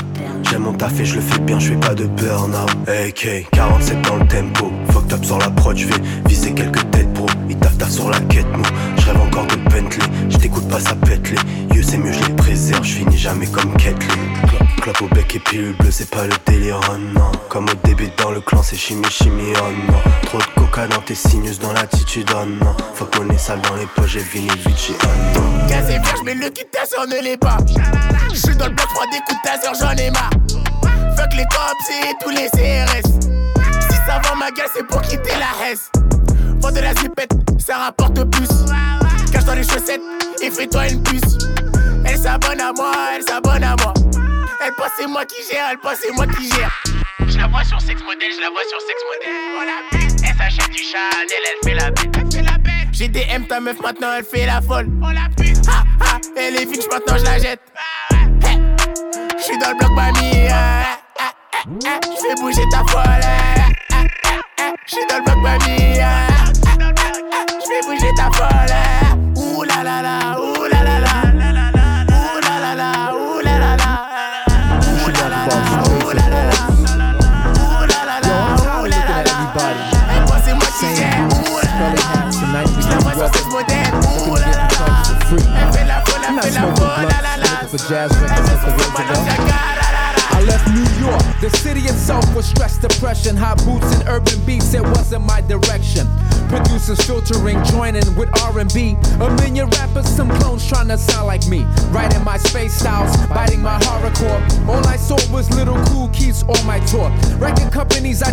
J'aime 0.48 0.62
mon 0.62 0.72
taf 0.72 0.98
et 0.98 1.05
je 1.05 1.16
le 1.16 1.20
fais 1.20 1.40
bien, 1.40 1.59
je 1.59 1.72
fais 1.72 1.76
pas 1.76 1.94
de 1.94 2.07
burn-out. 2.07 2.70
AK, 2.88 3.48
47 3.52 4.00
dans 4.00 4.16
le 4.16 4.26
tempo. 4.29 4.72
Fuck 4.92 5.12
up 5.12 5.24
sur 5.26 5.38
la 5.38 5.50
prod, 5.50 5.76
je 5.76 5.88
vais 5.88 6.00
viser 6.26 6.55
quelques 6.55 6.90
têtes 6.90 7.12
bro. 7.12 7.26
Il 7.50 7.57
taf 7.57 7.76
taf 7.76 7.90
sur 7.90 8.09
la 8.09 8.20
quête, 8.20 8.48
moi. 8.57 8.66
Bentley. 9.77 10.07
Je 10.31 10.39
t'écoute 10.39 10.67
pas, 10.69 10.81
ça 10.81 10.95
pète 10.95 11.31
les 11.31 11.77
yeux, 11.77 11.83
c'est 11.83 11.99
mieux, 11.99 12.12
je 12.12 12.25
les 12.25 12.35
préserve. 12.35 12.83
Je 12.83 12.95
finis 12.95 13.19
jamais 13.19 13.47
comme 13.47 13.77
Ketley. 13.77 14.09
Clope 14.81 15.03
au 15.03 15.15
bec 15.15 15.35
et 15.35 15.39
pilule 15.39 15.77
bleu, 15.77 15.91
c'est 15.91 16.09
pas 16.09 16.25
le 16.25 16.35
délire, 16.47 16.81
oh 16.91 16.97
non. 16.97 17.31
Comme 17.51 17.67
au 17.69 17.75
début 17.87 18.09
dans 18.17 18.31
le 18.31 18.41
clan, 18.41 18.62
c'est 18.62 18.77
chimie, 18.77 19.05
chimie, 19.11 19.53
oh 19.57 19.93
non. 19.93 19.99
Trop 20.23 20.39
de 20.39 20.61
coca 20.61 20.87
dans 20.87 21.03
tes 21.03 21.15
sinus, 21.15 21.59
dans 21.59 21.73
l'attitude, 21.73 22.31
oh 22.35 22.47
non. 22.47 22.75
Faut 22.95 23.05
qu'on 23.05 23.29
est 23.29 23.39
sale 23.39 23.61
dans 23.62 23.75
les 23.77 23.87
poches, 23.87 24.12
j'ai 24.12 24.21
fini 24.21 24.49
Vichy, 24.67 24.95
oh 25.03 25.07
non. 25.35 25.69
Casé 25.69 26.01
je 26.19 26.25
mets 26.25 26.35
le 26.35 26.49
kit 26.49 26.65
ne 27.09 27.23
l'est 27.23 27.37
pas. 27.37 27.59
J'suis 28.33 28.57
dans 28.57 28.67
le 28.67 28.73
bloc, 28.73 28.87
prends 28.95 29.11
des 29.11 29.21
coups 29.27 29.41
de 29.45 29.79
j'en 29.79 29.91
ai 29.93 30.11
marre. 30.11 30.31
Fuck 31.17 31.35
les 31.35 31.45
cops 31.45 31.91
et 31.91 32.15
tous 32.23 32.31
les 32.31 32.49
CRS. 32.49 33.11
Si 33.91 33.97
ça 34.07 34.21
vend 34.25 34.37
ma 34.37 34.51
gueule, 34.51 34.69
c'est 34.75 34.87
pour 34.87 35.03
quitter 35.03 35.33
la 35.39 35.67
Hesse. 35.67 35.91
Vends 36.61 36.73
de 36.73 36.81
la 36.81 36.95
zipette, 36.95 37.33
ça 37.59 37.77
rapporte 37.77 38.25
plus. 38.31 38.49
Cache 39.33 39.45
dans 39.45 39.55
les 39.55 39.62
chaussettes 39.62 40.03
et 40.43 40.51
fais-toi 40.51 40.89
une 40.89 41.03
puce. 41.03 41.39
Elle 42.05 42.19
s'abonne 42.19 42.61
à 42.61 42.73
moi, 42.73 42.93
elle 43.15 43.23
s'abonne 43.23 43.65
à 43.65 43.77
moi. 43.77 43.95
Elle 44.65 44.73
pense 44.75 44.91
c'est 44.99 45.07
moi 45.07 45.25
qui 45.25 45.37
gère, 45.51 45.67
elle 45.71 45.79
pense 45.79 45.99
c'est 46.01 46.12
moi 46.12 46.27
qui 46.27 46.49
gère. 46.49 46.71
Je 47.27 47.39
la 47.39 47.47
vois 47.47 47.65
sur 47.65 47.81
sex 47.81 48.01
modèle, 48.03 48.31
je 48.35 48.41
la 48.41 48.51
vois 48.51 48.62
sur 48.69 48.81
sex 48.81 48.99
modèle. 49.11 49.35
Oh 49.59 50.03
Elle 50.25 50.37
s'achète 50.37 50.73
du 50.73 50.83
Chanel, 50.83 51.27
elle 51.31 51.69
fait 51.69 51.75
la 51.75 51.91
bête, 51.91 52.11
elle 52.17 52.33
fait 52.33 52.43
la 52.43 52.59
bête. 52.59 52.89
J'ai 52.93 53.09
DM 53.09 53.47
ta 53.49 53.61
meuf 53.61 53.81
maintenant, 53.81 54.09
elle 54.17 54.25
fait 54.25 54.47
la 54.47 54.61
folle. 54.62 54.89
Oh 55.03 55.09
la 55.12 55.29
pute. 55.37 55.67
Ha 55.69 55.85
ha, 56.01 56.19
elle 56.37 56.57
est 56.57 56.65
vintage 56.65 56.89
maintenant 56.91 57.19
je 57.19 57.25
la 57.25 57.39
jette. 57.39 57.61
J'suis 59.39 59.55
J'suis 59.55 59.59
dans 59.59 59.71
le 59.71 59.77
bloc 59.77 59.91
mamie. 59.93 60.49
J'fais 62.17 62.35
bouger 62.41 62.65
ta 62.71 62.79
folle. 62.89 63.21
J'suis 64.87 65.07
dans 65.09 65.17
le 65.19 65.25
bloc 65.25 65.37
mamie. 65.43 66.01
J'fais 67.61 67.83
bouger 67.87 68.15
ta 68.17 68.31
folle. 68.33 68.86
Ooh 69.57 69.64
la 69.64 69.81
la 69.83 70.03
la, 70.03 70.37
ooh 70.37 70.69
la 70.69 70.81
la 70.83 70.99
la. 71.01 71.12
Ooh 72.12 72.40
la 72.45 72.55
la 72.61 72.73
la, 72.75 72.88
ooh 73.14 73.40
la 73.40 73.57
la 73.57 73.73
la. 73.81 73.88
Ooh 74.85 75.09
la 75.09 75.25
la 75.33 75.40
la, 75.49 75.57
ooh 75.88 76.12
la 76.12 76.25
la 76.29 76.45
la. 76.53 76.61
Ooh 77.57 77.88
la 77.88 78.01
la 78.05 78.16
la, 78.21 78.37
ooh 78.77 78.85
la 78.85 79.01
la 79.09 79.19
la. 79.25 79.37
It 80.12 80.25
wasn't 80.29 80.59
much 80.61 80.77
to 80.77 80.87
say. 80.92 81.09
Ooh 81.09 81.57
la 81.64 81.73
la 81.81 81.97
la. 81.97 82.09
Tonight 82.37 82.69
we 82.77 82.83
got 82.85 83.01
weapons. 83.16 83.49
Ooh 83.49 83.64
la 84.37 84.53
la 84.53 84.69
la. 84.69 84.88
I 84.88 85.64
feel 85.73 85.88
like, 85.88 85.97
I 85.97 86.05
feel 86.05 86.21
like, 86.21 86.29
I 86.29 86.45
feel 86.45 86.53
like, 86.53 86.77
ooh 86.77 86.85
la 86.85 87.19
la 87.25 87.33
la. 87.40 87.51
For 87.66 87.79
jazz 87.79 88.12
records, 88.21 88.47
that's 88.47 88.61
the 88.62 88.71
way 88.77 88.85
to 88.85 89.40
go. 89.40 89.45
York. 91.07 91.23
The 91.40 91.51
city 91.51 91.81
itself 91.81 92.25
was 92.35 92.47
stress, 92.47 92.79
depression, 92.79 93.37
high 93.37 93.55
boots 93.64 93.95
and 93.95 94.09
urban 94.09 94.38
beats. 94.45 94.75
It 94.75 94.83
wasn't 94.83 95.25
my 95.25 95.40
direction. 95.42 96.07
Producers 96.49 97.01
filtering, 97.05 97.62
joining 97.64 98.07
with 98.16 98.31
R&B. 98.42 98.97
A 99.21 99.31
million 99.42 99.69
rappers, 99.71 100.09
some 100.09 100.31
clones 100.38 100.66
trying 100.66 100.88
to 100.88 100.99
sound 100.99 101.27
like 101.27 101.47
me. 101.49 101.62
Writing 101.90 102.23
my 102.25 102.38
space 102.38 102.75
styles, 102.75 103.14
biting 103.29 103.62
my 103.62 103.79
horrorcore. 103.81 104.40
All 104.69 104.87
I 104.87 104.97
saw 104.97 105.19
was 105.33 105.51
little 105.51 105.79
cool 105.87 106.09
keys 106.09 106.42
on 106.45 106.61
my 106.66 106.79
tour. 106.87 107.11
Record 107.38 107.73
companies, 107.73 108.23
I 108.23 108.33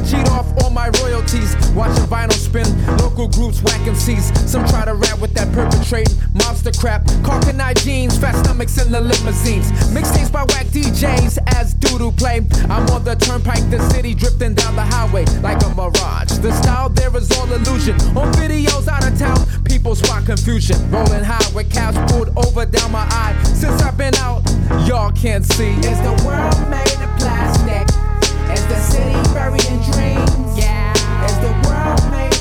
local 3.44 3.52
groups 3.52 3.64
whacking 3.64 3.96
seats. 3.96 4.32
Some 4.50 4.66
try 4.68 4.86
to 4.86 4.94
rap 4.94 5.20
with 5.20 5.34
that 5.34 5.52
perpetrating 5.54 6.16
monster 6.34 6.72
crap. 6.72 7.06
Caulking 7.24 7.60
jeans, 7.84 8.18
fast 8.18 8.44
stomachs 8.44 8.84
in 8.84 8.92
the 8.92 9.02
limousines. 9.02 9.72
Mixtapes 9.92 10.32
by 10.32 10.44
whack 10.44 10.68
DJs 10.68 11.38
as 11.56 11.74
doodle 11.74 12.12
play. 12.12 12.42
I'm 12.70 12.88
on 12.90 13.04
the 13.04 13.16
turnpike, 13.16 13.70
the 13.70 13.80
city 13.90 14.14
drifting 14.14 14.54
down 14.54 14.76
the 14.76 14.82
highway 14.82 15.26
like 15.42 15.62
a 15.64 15.70
mirage. 15.76 16.32
The 16.40 16.52
style 16.62 16.90
there 16.90 17.16
is 17.18 17.32
all 17.38 17.52
illusion. 17.52 17.96
On 18.18 18.32
videos 18.34 18.88
out 18.88 19.06
of 19.06 19.18
town, 19.18 19.38
people 19.64 19.96
spot 19.96 20.26
confusion. 20.26 20.78
Rolling 20.92 21.24
high 21.24 21.54
with 21.54 21.72
caps 21.72 21.98
pulled 22.12 22.30
over 22.38 22.66
down 22.66 22.92
my 22.92 23.06
eye. 23.10 23.36
Since 23.44 23.82
I've 23.82 23.98
been 23.98 24.16
out, 24.16 24.44
y'all 24.88 25.12
can't 25.12 25.46
see. 25.46 25.72
Is 25.92 26.00
the 26.02 26.16
world 26.26 26.58
made 26.70 27.00
of 27.02 27.12
plastic? 27.20 27.88
Is 28.52 28.66
the 28.68 28.80
city 28.80 29.34
buried 29.34 29.66
in 29.66 29.78
dreams? 29.92 30.58
Yeah. 30.58 30.94
Is 31.26 31.38
the 31.40 31.54
world 31.68 32.12
made 32.12 32.33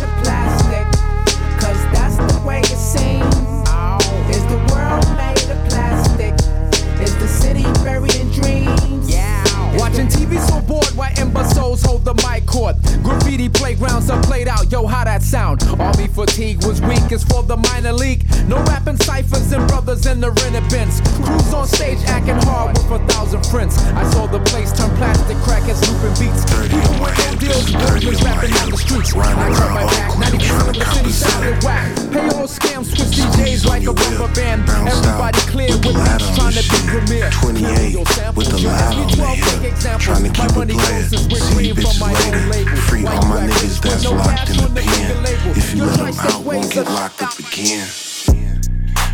city 7.33 7.63
buried 7.83 8.15
in 8.17 8.31
dreams? 8.31 9.11
Yeah. 9.11 9.43
Watching 9.79 10.07
TV 10.07 10.22
so 10.39 10.61
bored, 10.61 10.93
why 10.95 11.15
imbeciles 11.19 11.83
hold 11.83 12.05
the 12.05 12.15
mic 12.27 12.47
cord. 12.47 12.77
Graffiti 13.03 13.49
playgrounds 13.49 14.11
are 14.11 14.23
played 14.23 14.49
out, 14.49 14.71
yo, 14.71 14.87
how 14.87 15.05
that 15.05 15.23
sound? 15.23 15.63
Army 15.81 16.09
fatigue 16.09 16.65
was 16.67 16.81
weak, 16.83 17.11
it's 17.11 17.25
for 17.25 17.43
the 17.43 17.57
minor 17.57 17.93
league. 17.93 18.27
No 18.47 18.63
rapping 18.65 18.99
ciphers 18.99 19.53
and 19.53 19.67
brothers 19.69 20.07
in 20.07 20.21
the 20.21 20.31
rented 20.31 20.69
bins. 20.69 21.01
Crews 21.25 21.55
on 21.55 21.67
stage 21.67 21.99
acting 22.07 22.41
hard 22.43 22.77
with 22.77 23.01
a 23.01 23.07
thousand 23.07 23.47
friends. 23.47 23.79
I 23.95 24.05
saw 24.11 24.27
the 24.27 24.41
place 24.41 24.73
turn 24.73 24.91
plastic 24.97 25.37
crack 25.39 25.63
crackers 25.63 25.81
looping 25.89 26.17
beats. 26.19 26.43
People 26.45 26.97
with 26.99 27.17
no 27.19 27.31
deals, 27.39 27.75
workers 27.75 28.23
rapping 28.23 28.55
on 28.63 28.71
the 28.71 28.77
streets. 28.77 29.15
I 29.15 29.49
turn 29.55 29.75
my 29.75 29.85
back, 29.87 30.11
90% 30.33 30.69
of 30.69 30.75
the 30.75 30.85
city 30.95 31.11
sounded 31.11 31.65
whack. 31.65 31.95
Pay 32.11 32.27
all 32.37 32.49
scams, 32.49 32.87
switch 32.91 33.15
DJs 33.15 33.67
like 33.67 33.85
a 33.85 33.93
rubber 33.93 34.33
band. 34.35 34.69
Everybody 34.69 35.41
clear 35.53 35.69
with 35.69 35.95
beats 35.95 36.27
trying 36.37 36.57
to 36.57 36.65
be 36.67 36.79
premier. 36.91 37.31
28 37.31 37.97
with 38.37 38.49
the 38.49 38.59
loud 38.67 38.97
on 38.97 39.07
the 39.07 39.37
hip. 39.37 40.01
Trying 40.01 40.22
to 40.25 40.31
keep 40.33 40.51
it 40.51 40.69
playing. 40.69 41.05
See 41.05 41.69
you 41.69 41.75
bitches 41.75 42.51
later. 42.51 42.77
Free 42.77 43.07
all 43.07 43.27
my 43.27 43.47
niggas 43.47 43.81
that's 43.81 44.05
locked 44.05 44.51
in 44.51 44.57
the 44.57 44.81
pen. 44.81 45.57
If 45.57 45.75
you 45.75 45.85
let 45.85 45.99
them 45.99 46.15
out, 46.19 46.45
won't 46.45 46.71
get 46.73 46.87
locked 46.87 47.23
up 47.23 47.39
again. 47.39 47.87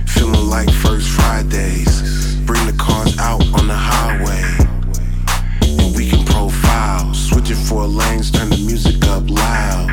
Feeling 0.06 0.48
like 0.48 0.70
first 0.70 1.08
Fridays. 1.08 2.36
Bring 2.46 2.64
the 2.66 2.76
cars 2.78 3.16
out 3.18 3.42
on 3.58 3.66
the 3.68 3.76
highway. 3.76 4.42
And 5.62 5.94
we 5.96 6.08
can 6.08 6.24
profile. 6.24 7.14
Switching 7.14 7.56
four 7.56 7.86
lanes, 7.86 8.30
turn 8.30 8.50
the 8.50 8.56
music 8.56 9.04
up 9.06 9.28
loud. 9.30 9.88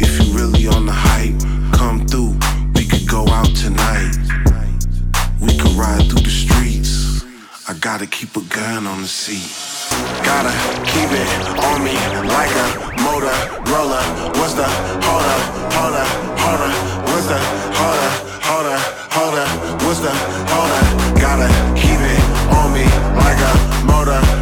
If 0.00 0.20
you 0.20 0.36
really 0.36 0.66
on 0.66 0.86
the 0.86 0.92
hype, 0.92 1.38
come 1.72 2.06
through. 2.06 2.36
We 2.74 2.86
could 2.86 3.08
go 3.08 3.26
out 3.28 3.54
tonight. 3.54 4.16
We 5.40 5.56
could 5.56 5.72
ride 5.72 6.08
through 6.08 6.22
the 6.22 6.30
streets. 6.30 7.24
I 7.68 7.74
gotta 7.74 8.06
keep 8.06 8.36
a 8.36 8.42
gun 8.42 8.86
on 8.86 9.02
the 9.02 9.08
seat. 9.08 9.73
Gotta 10.22 10.52
keep 10.86 11.10
it 11.10 11.28
on 11.70 11.84
me 11.84 11.94
like 12.28 12.52
a 12.64 12.66
motor 13.02 13.36
roller. 13.70 14.04
What's 14.38 14.54
the 14.54 14.66
harder, 15.06 15.38
harder, 15.76 16.06
harder? 16.42 16.72
What's 17.10 17.26
the 17.26 17.38
harder, 17.78 18.10
harder, 18.48 18.78
harder? 19.16 19.46
What's 19.84 20.00
the 20.00 20.12
harder? 20.52 20.82
Gotta 21.20 21.48
keep 21.74 22.00
it 22.00 22.20
on 22.58 22.72
me 22.72 22.84
like 23.24 23.40
a 23.50 23.52
Motorola. 23.88 24.33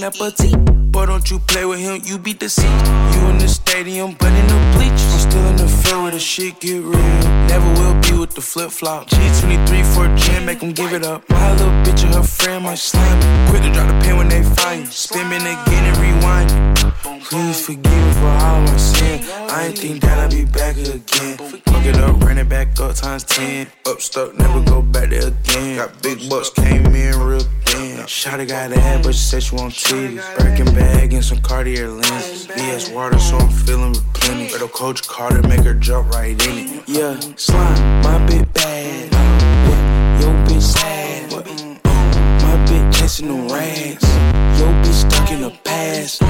Baby 0.00 0.06
up 0.06 0.20
on 0.20 0.28
that 0.28 0.34
petite. 0.34 0.92
Boy, 0.92 1.06
don't 1.06 1.30
you 1.30 1.38
play 1.40 1.64
with 1.64 1.78
him, 1.78 2.00
you 2.04 2.18
beat 2.18 2.40
the 2.40 2.48
seat. 2.48 2.64
You 2.64 3.28
in 3.30 3.38
the 3.38 3.48
stadium, 3.48 4.14
but 4.18 4.32
in 4.32 4.46
the 4.46 4.76
bleachers. 4.76 5.12
I'm 5.12 5.30
still 5.30 5.46
in 5.48 5.56
the 5.56 5.68
field 5.68 6.02
where 6.02 6.12
the 6.12 6.18
shit 6.18 6.60
get 6.60 6.82
real. 6.82 7.22
Never 7.48 7.68
will 7.80 8.00
be 8.02 8.18
with 8.18 8.34
the 8.34 8.40
flip 8.40 8.70
flop. 8.70 9.08
G23 9.08 9.94
for 9.94 10.06
a 10.06 10.16
gym, 10.16 10.44
make 10.44 10.60
them 10.60 10.72
give 10.72 10.92
it 10.92 11.04
up. 11.04 11.28
My 11.30 11.52
little 11.52 11.72
bitch 11.84 12.04
and 12.04 12.14
her 12.14 12.22
friend 12.22 12.64
might 12.64 12.78
slime 12.78 13.18
me. 13.18 13.50
Quick 13.50 13.62
to 13.62 13.72
drop 13.72 13.88
the 13.88 14.04
pin 14.04 14.16
when 14.16 14.28
they 14.28 14.42
find 14.42 14.80
you. 14.80 14.90
Spin 14.90 15.26
again 15.26 15.84
and 15.84 15.96
rewind 15.98 16.50
it. 16.50 17.11
Please 17.32 17.64
forgive 17.64 17.82
me 17.90 18.12
for 18.12 18.26
all 18.26 18.68
I 18.68 18.76
sin. 18.76 19.24
I 19.48 19.64
ain't 19.68 19.78
think 19.78 20.02
that 20.02 20.18
I'd 20.18 20.30
be 20.30 20.44
back 20.44 20.76
again. 20.76 21.38
Fuck 21.38 21.86
it 21.86 21.96
up, 21.96 22.20
run 22.20 22.36
it 22.36 22.46
back 22.46 22.78
up 22.78 22.94
times 22.94 23.24
10. 23.24 23.68
Up 23.86 24.02
stuck, 24.02 24.36
never 24.36 24.62
go 24.62 24.82
back 24.82 25.08
there 25.08 25.28
again. 25.28 25.76
Got 25.78 26.02
big 26.02 26.28
bucks, 26.28 26.50
came 26.50 26.84
in 26.84 27.18
real 27.18 27.40
thin. 27.64 28.00
Shotty 28.04 28.46
got 28.46 28.70
a 28.72 28.78
head, 28.78 29.02
but 29.02 29.14
she 29.14 29.20
said 29.22 29.42
she 29.44 29.56
want 29.56 29.72
titties. 29.72 30.20
Birkin 30.36 30.74
bag 30.74 31.14
and 31.14 31.24
some 31.24 31.38
Cartier 31.38 31.88
lenses. 31.88 32.48
BS 32.48 32.94
water, 32.94 33.18
so 33.18 33.38
I'm 33.38 33.48
feeling 33.48 33.94
replenished. 33.94 34.52
Little 34.52 34.68
Coach 34.68 35.08
Carter 35.08 35.40
make 35.48 35.60
her 35.60 35.72
jump 35.72 36.10
right 36.10 36.32
in 36.48 36.58
it. 36.58 36.82
Yeah, 36.86 37.18
slime, 37.36 38.02
my 38.02 38.26
bit 38.26 38.52
bad. 38.52 39.10
What? 39.68 40.22
Yo, 40.22 40.28
bitch 40.44 40.60
sad. 40.60 41.32
What? 41.32 41.46
My 41.86 42.66
bitch 42.68 42.94
chasing 42.94 43.28
the 43.28 43.54
rags. 43.54 44.04
Yo, 44.60 44.66
bitch 44.82 45.10
stuck 45.10 45.30
in 45.30 45.40
the 45.40 45.50
past. 45.64 46.20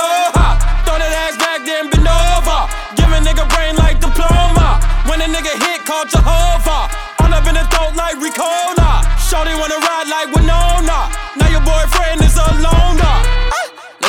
Aloha. 0.00 0.48
Throw 0.84 0.96
that 0.98 1.12
ass 1.12 1.36
back, 1.36 1.60
then 1.68 1.90
bend 1.92 2.08
over. 2.08 2.60
Give 2.96 3.10
a 3.12 3.20
nigga 3.20 3.44
brain 3.52 3.76
like 3.76 4.00
diploma. 4.00 4.80
When 5.08 5.20
a 5.20 5.28
nigga 5.28 5.52
hit, 5.64 5.84
call 5.84 6.04
Jehovah. 6.08 6.88
All 7.20 7.32
up 7.32 7.46
in 7.46 7.54
the 7.54 7.64
throat 7.68 7.94
like 7.94 8.16
Ricola. 8.16 9.04
Shorty 9.20 9.54
wanna 9.54 9.78
ride 9.78 10.08
like 10.08 10.28
Winona. 10.34 10.98
Now 11.36 11.48
your 11.52 11.64
boyfriend 11.64 12.24
is 12.24 12.36
a 12.36 12.48
loner. 12.64 13.49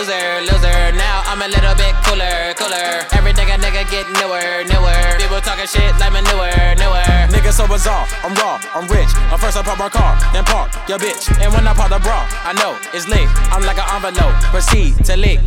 Loser, 0.01 0.41
loser, 0.49 0.97
now 0.97 1.21
I'm 1.29 1.45
a 1.45 1.47
little 1.53 1.77
bit 1.77 1.93
cooler, 2.01 2.57
cooler. 2.57 3.05
Every 3.13 3.37
nigga, 3.37 3.61
nigga 3.61 3.85
get 3.85 4.09
newer, 4.17 4.65
newer. 4.65 4.97
People 5.21 5.37
talking 5.45 5.69
shit 5.69 5.93
like 6.01 6.09
manure, 6.09 6.73
newer. 6.81 7.05
Nigga 7.29 7.53
so 7.53 7.69
bizarre, 7.69 8.09
I'm 8.25 8.33
raw, 8.41 8.57
I'm 8.73 8.89
rich. 8.89 9.13
Uh, 9.29 9.37
first 9.37 9.57
I 9.57 9.61
pop 9.61 9.77
my 9.77 9.93
car, 9.93 10.17
then 10.33 10.41
park 10.41 10.73
your 10.89 10.97
bitch. 10.97 11.29
And 11.37 11.53
when 11.53 11.69
I 11.69 11.77
pop 11.77 11.93
the 11.93 12.01
bra, 12.01 12.25
I 12.41 12.49
know 12.57 12.81
it's 12.97 13.05
lit. 13.05 13.29
I'm 13.53 13.61
like 13.61 13.77
an 13.77 13.85
envelope, 13.93 14.33
proceed 14.49 14.97
to 15.05 15.13
lick. 15.13 15.37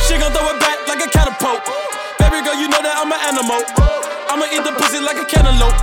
She 0.00 0.16
gon' 0.16 0.32
throw 0.32 0.48
it 0.48 0.56
back 0.64 0.80
like 0.88 1.04
a 1.04 1.08
catapult. 1.12 1.60
Baby 2.16 2.40
girl, 2.40 2.56
you 2.56 2.72
know 2.72 2.80
that 2.80 2.96
I'm 2.96 3.12
an 3.12 3.20
animal. 3.20 3.60
I'ma 4.32 4.48
eat 4.48 4.64
the 4.64 4.72
pussy 4.80 4.96
like 4.96 5.20
a 5.20 5.28
cantaloupe. 5.28 5.76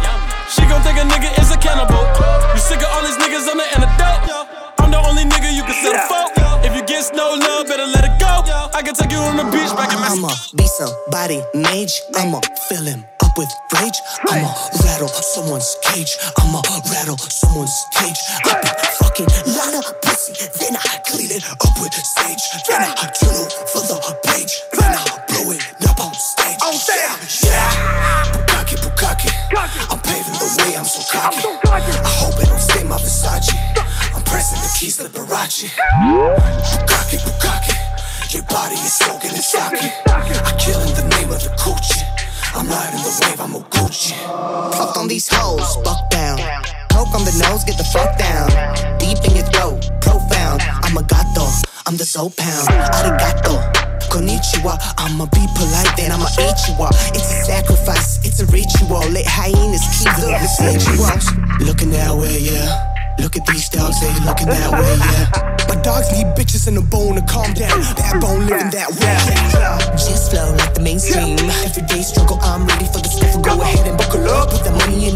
She 0.50 0.66
gon' 0.66 0.82
think 0.82 0.98
a 0.98 1.06
nigga 1.06 1.30
is 1.38 1.54
a 1.54 1.58
cannibal. 1.62 2.02
You 2.50 2.62
sick 2.66 2.82
of 2.82 2.90
all 2.98 3.06
these 3.06 3.22
niggas 3.22 3.46
on 3.46 3.62
the 3.62 3.68
antidote? 3.78 4.41
I'm 4.80 4.91
the 4.91 4.99
only 4.99 5.24
nigga 5.24 5.53
you 5.53 5.63
can 5.63 5.74
settle 5.74 6.05
for. 6.07 6.32
If 6.65 6.76
you 6.76 6.84
get 6.86 7.09
no 7.15 7.34
love, 7.34 7.67
better 7.67 7.86
let 7.88 8.05
it 8.05 8.15
go. 8.19 8.43
I 8.74 8.82
can 8.84 8.93
take 8.93 9.11
you 9.11 9.17
on 9.17 9.38
the 9.38 9.45
beach 9.51 9.72
back 9.76 9.91
in 9.91 9.99
I'ma 9.99 10.30
be 10.55 10.65
somebody 10.67 11.41
mage. 11.53 12.01
I'ma 12.15 12.39
fill 12.69 12.86
him 12.86 13.05
up 13.24 13.38
with 13.38 13.51
rage. 13.78 13.97
I'ma 14.30 14.53
rattle 14.86 15.07
someone's 15.07 15.78
cage. 15.84 16.17
I'ma 16.38 16.61
rattle 16.91 17.17
someone's 17.17 17.76
cage. 17.93 18.19
I 18.45 18.61
be 18.61 18.69
fucking 19.01 19.30
lot 19.57 19.74
of 19.76 19.86
pussy, 20.01 20.34
then 20.59 20.78
I 20.78 21.01
clean 21.05 21.32
it 21.32 21.43
up 21.49 21.76
with 21.82 21.93
sage. 21.93 22.43
Then 22.67 22.82
I 22.82 23.09
turn 23.11 23.36
over 23.36 23.82
the 23.88 24.17
page. 24.24 24.61
Then 24.74 24.93
I 24.93 25.03
blow 25.28 25.51
it 25.51 25.61
up 25.89 25.99
on 25.99 26.13
stage. 26.13 26.57
Oh 26.61 26.78
yeah, 26.89 27.17
yeah. 27.49 28.32
Bukaki, 28.34 28.76
Bukaki. 28.80 29.30
I'm 29.91 29.99
paving 29.99 30.38
the 30.38 30.47
way. 30.61 30.76
I'm 30.78 30.86
so 30.86 31.01
cocky. 31.11 31.41
I 31.67 32.09
hope 32.22 32.39
it 32.41 32.47
don't 32.47 32.59
stay 32.59 32.84
my 32.84 32.97
Versace 32.97 33.81
eyes 34.42 34.54
and 34.54 34.62
the 34.62 34.72
keys 34.78 34.98
to 34.98 35.04
Liberace 35.04 35.70
Bukaki, 36.82 37.18
Bukaki 37.26 37.76
Your 38.34 38.44
body 38.44 38.76
is 38.76 38.94
soaking 38.94 39.32
and 39.32 39.44
sake. 39.44 39.94
I 40.08 40.56
kill 40.58 40.80
in 40.82 40.94
the 40.96 41.06
name 41.16 41.30
of 41.30 41.44
the 41.44 41.54
coochie. 41.62 42.02
I'm 42.56 42.68
riding 42.68 43.02
the 43.06 43.14
wave, 43.22 43.39
I'm 43.39 43.56
a 43.56 43.60
Gucci. 43.70 44.16
Fuck 44.74 44.98
on 44.98 45.08
these 45.08 45.28
hoes, 45.32 45.76
Fuck 45.86 46.10
down. 46.10 46.39
Poke 46.89 47.14
on 47.14 47.24
the 47.24 47.36
nose, 47.44 47.64
get 47.64 47.78
the 47.78 47.88
fuck 47.94 48.18
down. 48.18 48.50
Deep 48.98 49.18
in 49.26 49.36
your 49.36 49.46
throat, 49.54 49.80
profound. 50.02 50.62
I'm 50.84 50.98
a 50.98 51.04
gato, 51.04 51.46
I'm 51.86 51.98
the 51.98 52.06
soul 52.06 52.32
pound. 52.36 52.68
Arigato. 52.98 53.62
Konnichiwa 54.12 54.76
I'ma 54.98 55.26
be 55.32 55.46
polite, 55.56 55.96
then 55.96 56.12
I'ma 56.12 56.28
eat 56.39 56.60
you 56.68 56.76
up. 56.84 56.92
It's 57.16 57.32
a 57.32 57.46
sacrifice, 57.46 58.20
it's 58.26 58.42
a 58.42 58.46
ritual. 58.48 59.08
Let 59.12 59.26
hyenas 59.26 59.86
keep 59.96 60.12
the 60.20 60.34
residuals. 60.36 61.26
Looking 61.66 61.92
that 61.92 62.14
way, 62.16 62.39
yeah. 62.39 62.91
Look 63.22 63.38
at 63.38 63.45
these 63.45 63.69
dogs, 63.69 64.01
they 64.01 64.09
looking 64.26 64.49
that 64.49 64.72
way, 64.74 64.97
yeah. 64.97 65.30
My 65.69 65.78
dogs 65.86 66.09
need 66.11 66.26
bitches 66.34 66.67
and 66.67 66.76
a 66.76 66.82
bone 66.82 67.15
to 67.15 67.22
calm 67.22 67.53
down. 67.53 67.78
That 68.01 68.17
bone 68.19 68.49
living 68.49 68.74
that 68.74 68.89
way. 68.97 69.13
Yeah. 69.53 69.78
Just 69.93 70.32
flow 70.32 70.57
like 70.57 70.74
the 70.74 70.82
mainstream. 70.82 71.38
Everyday 71.61 72.01
struggle, 72.01 72.39
I'm 72.41 72.65
ready 72.65 72.89
for 72.89 72.97
the 72.97 73.07
stuff. 73.13 73.38
Go 73.45 73.61
ahead 73.61 73.86
and 73.88 73.95
buckle 73.95 74.26
up, 74.26 74.49
put 74.49 74.65
that 74.65 74.74
money 74.74 75.05
in. 75.05 75.11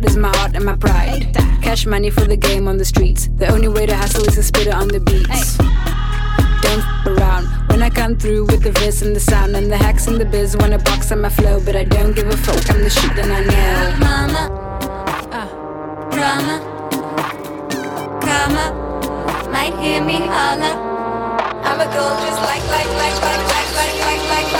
heart 0.00 0.10
is 0.10 0.16
my 0.16 0.32
art 0.40 0.54
and 0.54 0.64
my 0.64 0.76
pride. 0.76 1.34
Cash 1.62 1.86
money 1.86 2.10
for 2.10 2.24
the 2.24 2.36
game 2.36 2.68
on 2.68 2.78
the 2.78 2.84
streets. 2.84 3.28
The 3.36 3.48
only 3.48 3.68
way 3.68 3.86
to 3.86 3.94
hustle 3.94 4.24
is 4.26 4.34
to 4.34 4.42
spit 4.42 4.66
it 4.66 4.74
on 4.74 4.88
the 4.88 5.00
beats. 5.00 5.58
Don't 6.62 6.80
f 6.80 7.06
around 7.06 7.46
when 7.68 7.82
I 7.82 7.90
come 7.90 8.16
through 8.16 8.46
with 8.46 8.62
the 8.62 8.72
verse 8.72 9.02
and 9.02 9.14
the 9.14 9.20
sound 9.20 9.56
and 9.56 9.70
the 9.70 9.76
hacks 9.76 10.06
and 10.06 10.18
the 10.18 10.24
biz. 10.24 10.56
Wanna 10.56 10.78
box 10.78 11.12
on 11.12 11.20
my 11.20 11.28
flow, 11.28 11.60
but 11.64 11.76
I 11.76 11.84
don't 11.84 12.14
give 12.14 12.28
a 12.28 12.36
fuck. 12.36 12.70
I'm 12.70 12.82
the 12.82 12.90
shit 12.90 13.14
that 13.16 13.30
I 13.38 13.40
know. 13.50 13.96
Mama, 14.06 14.42
uh, 15.40 15.48
drama, 16.14 16.56
karma, 18.24 18.66
might 19.50 19.76
hear 19.82 20.02
me 20.02 20.18
holler. 20.34 20.76
I'm 21.68 21.80
a 21.80 21.88
gold 21.94 22.16
just 22.24 22.40
like, 22.48 22.64
like, 22.74 22.90
like, 23.02 23.16
like, 23.26 23.42
like, 23.52 23.70
like, 23.78 23.94
like, 24.06 24.30
like. 24.30 24.52
like. 24.52 24.59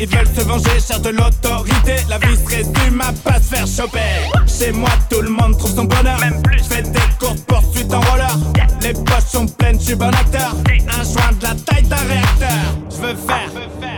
ils 0.00 0.08
veulent 0.08 0.26
se 0.34 0.40
venger, 0.40 0.80
cher 0.80 1.00
de 1.00 1.10
l'autorité. 1.10 1.96
La 2.08 2.18
vie 2.18 2.36
se 2.36 2.48
résume 2.48 3.00
à 3.00 3.12
pas 3.12 3.38
se 3.38 3.54
faire 3.54 3.66
choper. 3.66 3.98
Chez 4.46 4.72
moi, 4.72 4.90
tout 5.10 5.20
le 5.20 5.28
monde 5.28 5.58
trouve 5.58 5.74
son 5.74 5.84
bonheur. 5.84 6.18
Même 6.20 6.40
plus, 6.42 6.62
fais 6.62 6.82
des 6.82 6.98
courtes 7.18 7.44
poursuites 7.46 7.92
en 7.92 8.00
roller. 8.00 8.36
Les 8.82 8.94
poches 8.94 9.30
sont 9.30 9.46
pleines, 9.46 9.78
je 9.78 9.86
suis 9.86 9.94
bon 9.94 10.08
acteur. 10.08 10.54
Un 10.70 11.04
joint 11.04 11.32
de 11.38 11.42
la 11.42 11.54
taille 11.54 11.84
d'un 11.84 11.96
réacteur. 11.96 12.48
Je 12.90 12.96
veux 12.96 13.14
faire 13.14 13.50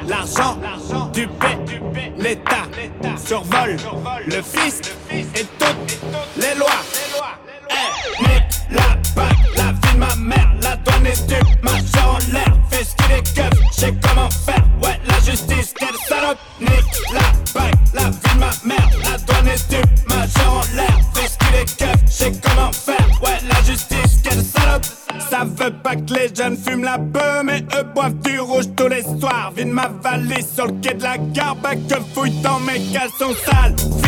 l'argent 0.09 0.59
du 1.13 1.27
P. 1.27 1.47
L'État 2.19 2.67
survole 3.25 3.77
le 4.27 4.43
fisc 4.43 4.93
et 5.11 5.25
toutes 5.59 6.01
les 6.37 6.59
lois. 6.59 6.69
Eh, 7.71 8.25
hey, 8.25 8.43
la 8.71 8.97
bague, 9.15 9.37
la 9.57 9.73
vie 9.73 9.95
de 9.95 9.99
ma 9.99 10.15
mère, 10.17 10.51
la 10.63 10.77
douane 10.77 11.07
est 11.07 11.27
du 11.27 11.35
machin 11.63 12.07
en 12.07 12.33
l'air. 12.33 12.62
du 28.11 28.41
rouge 28.41 28.67
tous 28.77 28.89
les 28.89 29.03
soirs. 29.03 29.53
Vide 29.57 29.69
ma 29.69 29.89
valise 29.89 30.55
sur 30.55 30.67
le 30.67 30.73
quai 30.83 30.95
de 30.95 31.03
la 31.03 31.19
gare, 31.19 31.57
bah 31.57 31.75
que 31.75 32.01
fouille 32.15 32.31
dans 32.43 32.61
mes 32.61 32.81
caleçons 32.93 33.35
sales. 33.45 34.02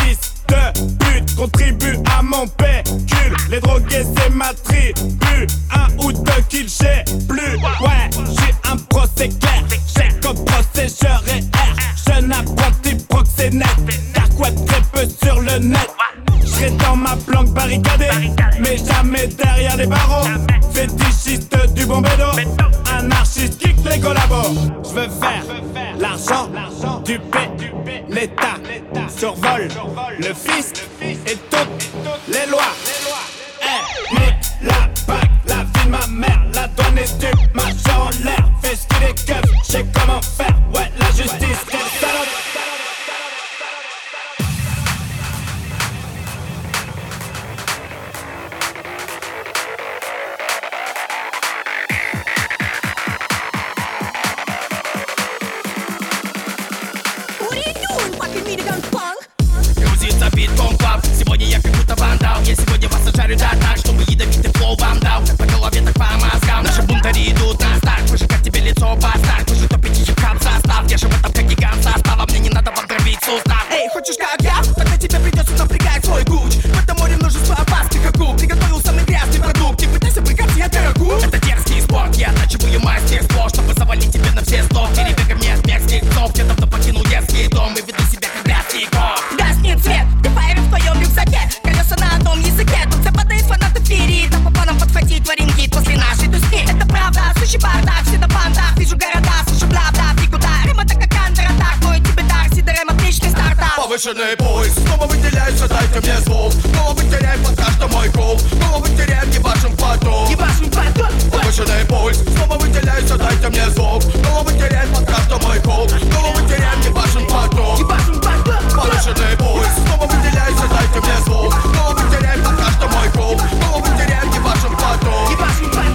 бешеный 104.05 104.37
бой. 104.37 104.71
Снова 104.71 105.07
выделяются, 105.07 105.69
дайте 105.69 106.01
мне 106.01 106.21
звук 106.21 106.53
Снова 106.53 106.93
вытеряем 106.93 107.43
под 107.43 107.57
каждым 107.57 107.91
мой 107.91 108.09
гол 108.11 108.39
Снова 108.39 108.79
вытеряем 108.79 109.31
не 109.31 109.39
вашим 109.39 109.77
потом 109.77 110.29
Не 110.29 110.37
вашим 110.37 110.71
потом 110.71 111.31
Повышенный 111.31 111.85
бой. 111.89 112.15
Снова 112.15 112.59
выделяются, 112.59 113.17
дайте 113.17 113.49
мне 113.49 113.71
звук 113.71 114.03
Снова 114.03 114.43
вытеряем 114.43 114.95
под 114.95 115.07
каждым 115.07 115.43
мой 115.43 115.59
гол 115.61 115.89
Снова 115.89 116.37
вытеряем 116.37 116.81
не 116.81 116.89
вашим 116.91 117.27
потом 117.27 117.79
Не 117.79 117.85
вашим 117.85 118.21
потом 118.21 118.71
Повышенный 118.77 119.37
бой. 119.39 119.67
Снова 119.87 120.07
выделяются, 120.07 120.65
дайте 120.69 121.01
мне 121.01 121.17
звук 121.25 121.55
Снова 121.63 121.95
вытеряем 121.95 122.45
под 122.45 122.57
каждым 122.57 122.91
мой 122.91 123.09
гол 123.15 123.39
Снова 123.39 123.79
вытеряем 123.79 124.31
не 124.31 124.39
вашим 124.41 124.77
потом 124.77 125.29
Не 125.31 125.37
вашим 125.37 125.71
потом 125.71 125.95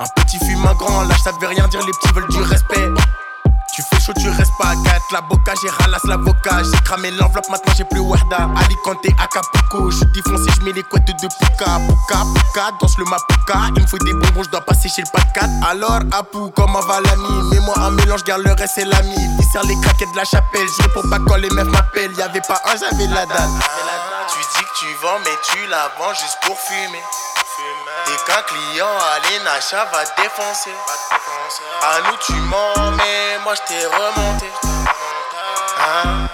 Un 0.00 0.08
petit 0.16 0.38
fume, 0.38 0.66
un 0.66 0.74
grand 0.74 1.02
lâche, 1.04 1.22
ça 1.22 1.30
devait 1.30 1.54
rien 1.54 1.68
dire, 1.68 1.80
les 1.86 1.92
petits 1.92 2.12
veulent 2.12 2.28
du 2.28 2.42
respect. 2.42 2.83
la 5.12 5.20
boca, 5.20 5.52
j'ai 5.62 5.70
ralasse 5.70 6.04
l'avocat. 6.04 6.62
J'ai 6.64 6.80
cramé 6.84 7.10
l'enveloppe, 7.12 7.48
maintenant 7.50 7.72
j'ai 7.76 7.84
plus 7.84 8.00
Wahda. 8.00 8.48
Alicante, 8.56 9.06
Acapulco, 9.18 9.90
je 9.90 10.04
dis 10.06 10.22
foncé, 10.22 10.50
je 10.58 10.64
mets 10.64 10.72
les 10.72 10.82
couettes 10.82 11.06
de 11.06 11.28
Pouka. 11.38 11.78
Pouka, 11.86 12.18
Pouka, 12.34 12.70
danse 12.80 12.98
le 12.98 13.04
mapuka. 13.04 13.70
Il 13.76 13.82
me 13.82 13.86
faut 13.86 13.98
des 13.98 14.12
bonbons, 14.12 14.42
je 14.42 14.50
dois 14.50 14.60
passer 14.62 14.88
chez 14.88 15.02
le 15.02 15.08
Pat 15.12 15.24
Alors, 15.68 16.00
Apu, 16.12 16.50
comment 16.54 16.80
va 16.80 17.00
l'ami? 17.00 17.50
Mets-moi 17.50 17.74
un 17.78 17.90
mélange, 17.92 18.24
garde 18.24 18.42
le 18.42 18.52
reste, 18.52 18.74
c'est 18.74 18.84
l'ami. 18.84 19.16
Il 19.38 19.44
sert 19.44 19.62
les 19.64 19.78
craquettes 19.80 20.12
de 20.12 20.16
la 20.16 20.24
chapelle, 20.24 20.66
je 20.66 20.88
pour 20.88 21.08
pas 21.08 21.18
quand 21.26 21.36
les 21.36 21.50
meufs 21.50 21.68
m'appellent. 21.68 22.14
Y'avait 22.18 22.40
pas 22.40 22.60
un, 22.66 22.76
j'avais 22.76 23.06
la 23.06 23.26
dalle. 23.26 23.50
Tu 24.28 24.38
dis 24.38 24.64
que 24.64 24.78
tu 24.78 24.86
vends, 25.02 25.18
mais 25.24 25.36
tu 25.44 25.66
la 25.68 25.90
vends 25.98 26.14
juste 26.14 26.38
pour 26.42 26.58
fumer. 26.58 27.02
Et 27.56 28.16
qu'un 28.26 28.42
client 28.42 28.98
allait 29.14 29.38
l'achat 29.44 29.84
va 29.92 30.04
te 30.04 30.20
défoncer. 30.22 30.74
À 31.82 32.00
nous 32.00 32.16
tu 32.16 32.32
mens, 32.32 32.90
mais 32.96 33.38
moi 33.44 33.54
je 33.54 33.62
t'ai 33.62 33.86
remonté. 33.86 34.50
Hein? 35.78 36.28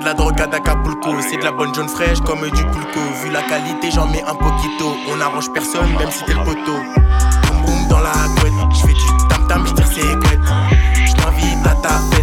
de 0.00 0.04
la 0.04 0.14
drogue 0.14 0.40
à 0.40 0.46
d'Acapulco. 0.46 1.10
Ah, 1.16 1.22
C'est 1.28 1.36
de 1.36 1.44
la 1.44 1.52
bonne 1.52 1.74
jaune 1.74 1.88
fraîche 1.88 2.20
comme 2.20 2.42
du 2.42 2.64
pulco. 2.64 3.00
Vu 3.22 3.30
la 3.30 3.42
qualité, 3.42 3.90
j'en 3.90 4.06
mets 4.06 4.22
un 4.22 4.34
poquito. 4.34 4.96
On 5.08 5.20
arrange 5.20 5.52
personne, 5.52 5.92
même 5.98 6.10
si 6.10 6.24
t'es 6.24 6.34
le 6.34 6.44
poteau. 6.44 6.78
Boum 7.46 7.62
boum 7.64 7.88
dans 7.88 8.00
la 8.00 8.12
couette, 8.40 8.52
j'fais 8.72 8.92
du 8.92 9.28
tam 9.28 9.46
tam, 9.48 9.66
j'tire 9.66 9.86
ses 9.86 10.00
couettes. 10.00 10.40
J't'invite 11.06 11.66
à 11.66 11.74
taper. 11.74 12.19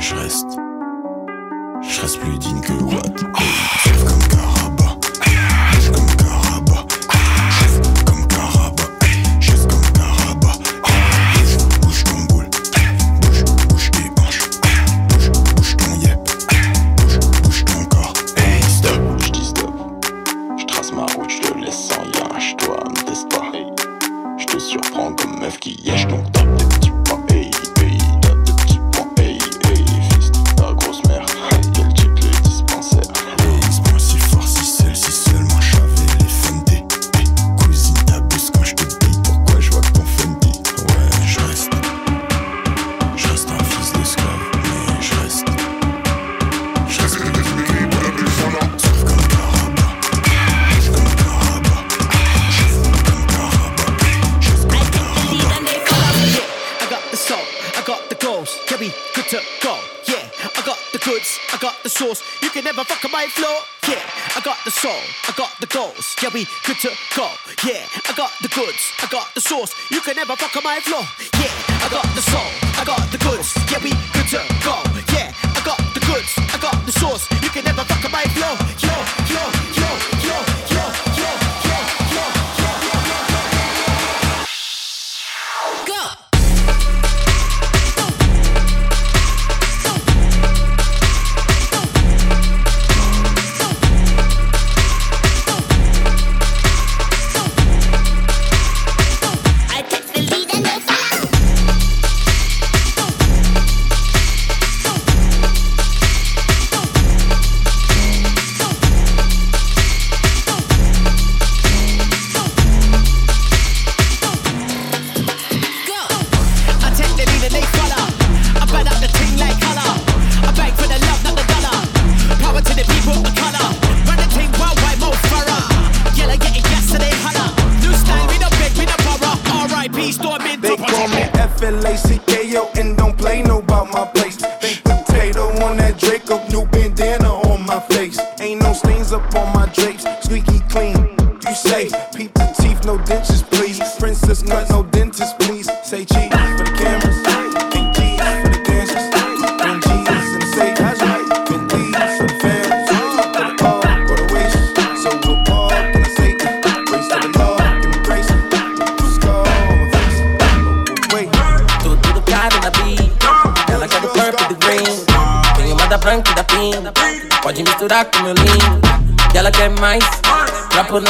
je 0.00 0.14
reste. 0.14 0.56
Je 1.82 2.00
reste 2.00 2.20
plus 2.20 2.38
digne 2.38 2.60
que 2.60 2.72
Watt. 2.72 4.27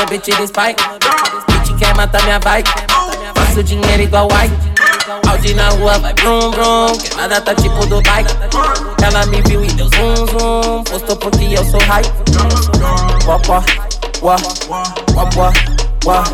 bitch 0.08 0.36
de 0.36 0.46
spike. 0.46 0.82
Bitch 1.48 1.78
quer 1.78 1.94
matar 1.94 2.22
minha 2.24 2.38
bike. 2.40 2.70
Faço 3.34 3.62
dinheiro 3.62 4.02
igual 4.02 4.28
white. 4.32 4.54
Audi 5.28 5.54
na 5.54 5.68
rua 5.70 5.98
vai 5.98 6.14
brum 6.14 6.50
brum, 6.50 6.98
que 6.98 7.14
nada 7.16 7.40
tá 7.40 7.54
tipo 7.54 7.86
do 7.86 8.00
bike. 8.02 8.34
Ela 9.02 9.26
me 9.26 9.40
viu 9.42 9.64
e 9.64 9.68
deu 9.72 9.88
zoom 9.88 10.26
zoom, 10.26 10.84
postou 10.84 11.16
porque 11.16 11.44
eu 11.44 11.64
sou 11.64 11.80
hype. 11.80 12.10
Wapá, 13.26 13.62
wá, 14.22 14.36
wapá, 15.14 15.52
wá, 16.04 16.24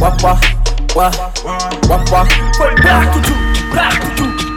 wapá, 0.00 0.40
wá, 0.94 1.10
wapá. 1.88 2.26
Foi 2.56 2.74
prato, 2.76 3.20
tchu, 3.20 3.34
prato, 3.70 4.06
tchu. 4.16 4.47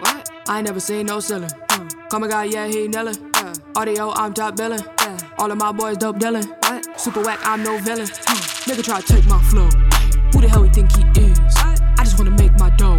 What? 0.00 0.30
I 0.48 0.58
ain't 0.58 0.66
never 0.66 0.80
seen 0.80 1.06
no 1.06 1.20
ceiling. 1.20 1.50
Mm. 1.68 2.10
Come 2.10 2.22
and 2.22 2.32
got, 2.32 2.50
yeah, 2.50 2.66
he 2.66 2.88
nailing. 2.88 3.16
Yeah. 3.34 3.52
Audio, 3.76 4.12
I'm 4.12 4.32
top 4.32 4.56
billing. 4.56 4.82
Yeah. 5.00 5.18
All 5.38 5.50
of 5.50 5.58
my 5.58 5.72
boys 5.72 5.96
dope 5.96 6.18
dealing. 6.18 6.44
What? 6.44 7.00
Super 7.00 7.22
whack, 7.22 7.40
I'm 7.42 7.62
no 7.62 7.78
villain. 7.78 8.06
Mm. 8.06 8.72
Nigga 8.72 8.84
try 8.84 9.00
to 9.00 9.14
take 9.14 9.26
my 9.26 9.42
flow. 9.44 9.68
Who 10.32 10.40
the 10.40 10.48
hell 10.48 10.62
he 10.62 10.70
think 10.70 10.94
he 10.96 11.02
is? 11.20 11.38
What? 11.38 11.80
I 11.98 12.04
just 12.04 12.18
wanna 12.18 12.30
make 12.32 12.52
my 12.58 12.70
dough. 12.70 12.98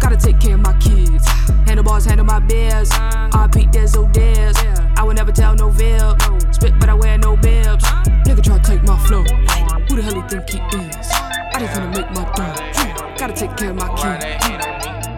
Gotta 0.00 0.16
take 0.16 0.40
care 0.40 0.54
of 0.54 0.60
my 0.60 0.72
kids. 0.78 1.26
Handlebars 1.66 2.06
handle 2.06 2.26
my 2.26 2.40
beers. 2.40 2.90
I 2.92 3.48
peep 3.52 3.70
there's 3.70 3.94
no 3.94 4.10
Yeah. 4.14 4.94
I 4.96 5.04
will 5.04 5.14
never 5.14 5.32
tell 5.32 5.54
no 5.54 5.70
vib. 5.70 6.54
Spit, 6.54 6.72
but 6.80 6.88
I 6.88 6.94
wear 6.94 7.18
no 7.18 7.36
bibs. 7.36 7.84
Nigga 8.24 8.42
try 8.42 8.58
to 8.58 8.62
take 8.62 8.82
my 8.84 8.98
flow. 9.06 9.22
Who 9.22 9.96
the 9.96 10.02
hell 10.02 10.14
he 10.14 10.22
think 10.28 10.48
he 10.48 10.58
is? 10.78 11.10
I 11.52 11.58
just 11.60 11.78
wanna 11.78 11.92
make 11.96 12.10
my 12.12 12.24
dough. 12.34 13.16
Gotta 13.18 13.34
take 13.34 13.56
care 13.56 13.70
of 13.70 13.76
my 13.76 13.88
kids. 13.96 14.59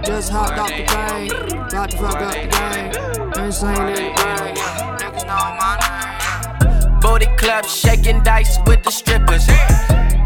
Just 0.04 0.32
hopped 0.32 0.58
off 0.58 0.68
the 0.68 0.82
plane, 0.84 1.30
about 1.54 1.90
to 1.90 1.96
fuck 1.96 2.16
up 2.16 2.34
the 2.34 2.48
game. 2.50 3.44
Insane 3.44 3.70
in 3.70 3.94
the 3.94 4.10
brain, 4.18 4.54
niggas 4.98 5.26
know 5.26 5.54
my 5.62 5.78
name. 5.78 7.00
Booty 7.00 7.26
club 7.36 7.64
shaking 7.66 8.20
dice 8.24 8.58
with 8.66 8.82
the 8.82 8.90
strippers. 8.90 9.46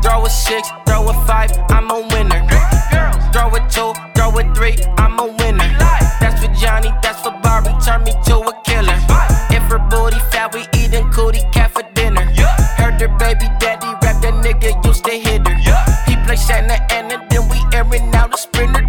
Throw 0.03 0.25
a 0.25 0.31
six, 0.31 0.71
throw 0.87 1.09
a 1.11 1.27
five, 1.27 1.53
I'm 1.69 1.91
a 1.91 2.01
winner. 2.09 2.41
Throw 3.33 3.53
a 3.55 3.61
two, 3.69 3.93
throw 4.15 4.39
a 4.39 4.55
three, 4.55 4.77
I'm 4.97 5.19
a 5.19 5.27
winner. 5.27 5.69
That's 6.21 6.43
for 6.43 6.53
Johnny, 6.55 6.91
that's 7.03 7.21
for 7.21 7.33
Barbie, 7.43 7.77
turn 7.85 8.03
me 8.05 8.13
to 8.13 8.37
a 8.39 8.63
killer. 8.65 8.97
If 9.51 9.63
her 9.65 9.79
booty 9.91 10.19
fat, 10.33 10.55
we 10.55 10.65
eating 10.81 11.11
cootie 11.11 11.45
cat 11.53 11.73
for 11.73 11.83
dinner. 11.93 12.25
Heard 12.79 12.99
her 13.01 13.09
baby 13.19 13.47
daddy 13.61 13.89
rap, 14.03 14.23
that 14.23 14.35
nigga 14.43 14.83
used 14.87 15.05
to 15.05 15.11
hit 15.11 15.47
her. 15.47 15.55
He 16.07 16.17
play 16.25 16.37
Santa 16.37 16.81
Ana, 16.95 17.27
then 17.29 17.47
we 17.51 17.59
airing 17.75 18.15
out 18.15 18.33
a 18.33 18.39
sprinter. 18.39 18.86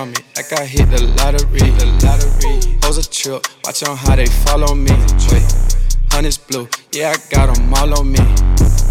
On 0.00 0.08
me, 0.08 0.16
like 0.34 0.52
I 0.52 0.64
hit 0.64 0.88
the 0.90 1.02
lottery, 1.18 1.60
the 1.60 1.86
lottery. 2.02 2.78
Hoes 2.82 2.96
a 2.96 3.04
trip, 3.08 3.44
watch 3.64 3.82
on 3.82 3.96
how 3.96 4.16
they 4.16 4.26
follow 4.26 4.74
me. 4.74 4.92
Wait, 5.30 5.44
honey's 6.10 6.38
blue, 6.38 6.68
yeah, 6.92 7.12
I 7.14 7.16
got 7.28 7.56
'em 7.56 7.74
all 7.74 7.98
on 7.98 8.10
me. 8.10 8.18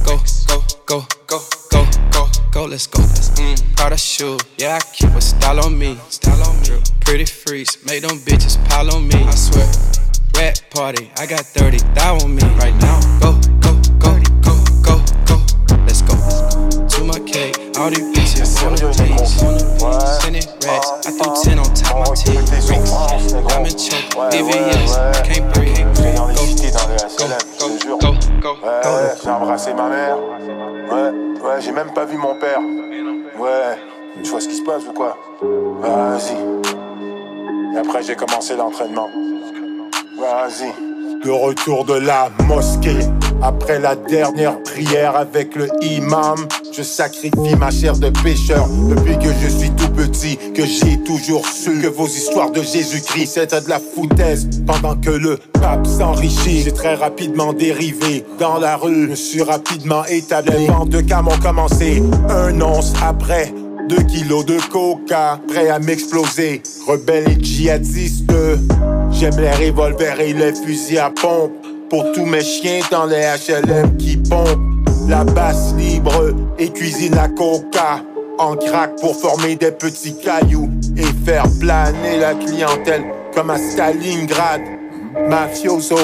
Go, 0.05 0.17
go, 0.47 0.61
go, 0.85 1.05
go, 1.25 1.39
go, 1.71 1.81
go, 2.11 2.29
go, 2.51 2.65
let's 2.65 2.85
go. 2.85 3.01
Mm, 3.41 3.57
Prada 3.75 3.97
shoe, 3.97 4.37
yeah, 4.57 4.77
I 4.77 4.81
keep 4.95 5.09
a 5.15 5.21
style 5.21 5.59
on 5.65 5.77
me. 5.79 5.97
Style 6.09 6.43
on 6.47 6.55
me. 6.61 6.77
Pretty 7.01 7.25
freaks, 7.25 7.83
make 7.85 8.01
them 8.03 8.17
bitches 8.19 8.57
pile 8.69 8.93
on 8.93 9.07
me. 9.07 9.15
I 9.25 9.35
swear. 9.35 9.67
Rat 10.35 10.61
party, 10.69 11.11
I 11.17 11.25
got 11.25 11.41
30 11.41 11.79
thou 11.95 12.17
on 12.23 12.35
me 12.35 12.43
right 12.61 12.75
now. 12.75 12.99
Go, 13.19 13.31
go, 13.65 13.73
go, 13.97 14.13
go, 14.45 14.55
go, 14.85 14.95
go. 15.25 15.37
Let's 15.87 16.01
go. 16.03 16.15
To 16.93 17.03
my 17.03 17.19
cake, 17.25 17.57
all 17.77 17.89
these 17.89 18.18
the 18.55 18.89
tees. 18.93 19.41
Sending 20.21 20.47
racks, 20.65 20.89
I 21.05 21.11
threw 21.11 21.33
10 21.43 21.59
on 21.59 21.73
top 21.73 22.07
my 22.07 22.15
teeth. 22.15 22.49
Ricks, 22.69 22.91
diamond 23.47 23.79
choke, 23.79 24.09
VVS, 24.31 24.91
can't 25.23 25.53
breathe. 25.53 25.85
Go, 27.19 27.97
go, 27.97 28.13
go, 28.41 28.55
go, 28.55 28.57
j'ai 29.23 29.29
embrassé 29.29 29.73
ma 29.73 29.89
mère. 29.89 30.17
Ouais, 30.17 31.11
ouais, 31.43 31.61
j'ai 31.61 31.71
même 31.71 31.93
pas 31.93 32.05
vu 32.05 32.17
mon 32.17 32.35
père. 32.39 32.59
Ouais, 33.37 33.77
tu 34.23 34.29
vois 34.29 34.41
ce 34.41 34.47
qui 34.47 34.55
se 34.55 34.63
passe 34.63 34.83
ou 34.87 34.93
quoi? 34.93 35.17
Vas-y. 35.41 36.35
Et 37.75 37.77
après, 37.77 38.01
j'ai 38.03 38.15
commencé 38.15 38.55
l'entraînement. 38.55 39.09
Vas-y. 40.17 40.88
De 41.23 41.31
retour 41.31 41.83
de 41.83 41.95
la 41.95 42.29
mosquée, 42.47 42.99
après 43.41 43.77
la 43.79 43.95
dernière 43.95 44.61
prière 44.63 45.17
avec 45.17 45.53
le 45.55 45.67
imam, 45.81 46.47
je 46.71 46.81
sacrifie 46.81 47.55
ma 47.59 47.71
chair 47.71 47.97
de 47.97 48.09
pécheur. 48.23 48.67
Depuis 48.89 49.17
que 49.19 49.33
je 49.41 49.49
suis 49.49 49.69
tout 49.71 49.89
petit, 49.89 50.37
que 50.55 50.65
j'ai 50.65 50.97
toujours 51.03 51.45
su 51.45 51.81
que 51.81 51.87
vos 51.87 52.07
histoires 52.07 52.51
de 52.51 52.61
Jésus-Christ 52.61 53.33
c'était 53.33 53.59
de 53.59 53.67
la 53.67 53.79
foutaise. 53.79 54.47
Pendant 54.65 54.95
que 54.95 55.09
le 55.09 55.37
pape 55.59 55.85
s'enrichit, 55.85 56.61
j'ai 56.63 56.71
très 56.71 56.95
rapidement 56.95 57.51
dérivé 57.51 58.23
dans 58.39 58.57
la 58.57 58.77
rue. 58.77 59.09
Je 59.09 59.15
suis 59.15 59.43
rapidement 59.43 60.05
établi. 60.05 60.53
Les 60.57 60.67
ventes 60.67 60.89
de 60.89 61.01
cam 61.01 61.27
ont 61.27 61.39
commencé 61.39 62.01
un 62.29 62.61
once 62.61 62.93
après. 63.03 63.53
Deux 63.89 64.03
kilos 64.03 64.45
de 64.45 64.57
coca, 64.71 65.39
prêt 65.49 65.69
à 65.69 65.79
m'exploser. 65.79 66.61
Rebelle 66.87 67.29
et 67.29 67.43
djihadiste. 67.43 68.31
J'aime 69.19 69.37
les 69.37 69.51
revolvers 69.51 70.21
et 70.21 70.31
les 70.31 70.53
fusils 70.53 70.97
à 70.97 71.09
pompe. 71.09 71.51
Pour 71.89 72.09
tous 72.13 72.23
mes 72.23 72.41
chiens 72.41 72.79
dans 72.89 73.05
les 73.05 73.21
HLM 73.21 73.97
qui 73.97 74.15
pompent. 74.15 74.61
La 75.09 75.25
basse 75.25 75.73
libre 75.75 76.33
et 76.57 76.69
cuisine 76.69 77.15
la 77.15 77.27
coca. 77.27 78.01
En 78.37 78.55
crack 78.55 78.95
pour 79.01 79.19
former 79.19 79.57
des 79.57 79.71
petits 79.71 80.15
cailloux. 80.15 80.69
Et 80.95 81.25
faire 81.25 81.43
planer 81.59 82.19
la 82.19 82.33
clientèle 82.33 83.03
comme 83.35 83.49
à 83.49 83.57
Stalingrad. 83.57 84.61
Mafioso. 85.27 85.97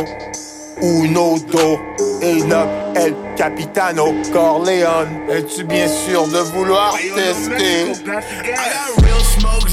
Unodo, 0.81 1.79
Enoch, 2.21 2.67
El 2.95 3.15
Capitano, 3.37 4.13
Corleone. 4.33 5.07
Es-tu 5.29 5.63
bien 5.63 5.87
sûr 5.87 6.27
de 6.27 6.39
vouloir 6.39 6.93
tester? 7.15 7.93
I 7.93 8.03
got 8.03 9.01
real 9.01 9.21
smoke, 9.21 9.69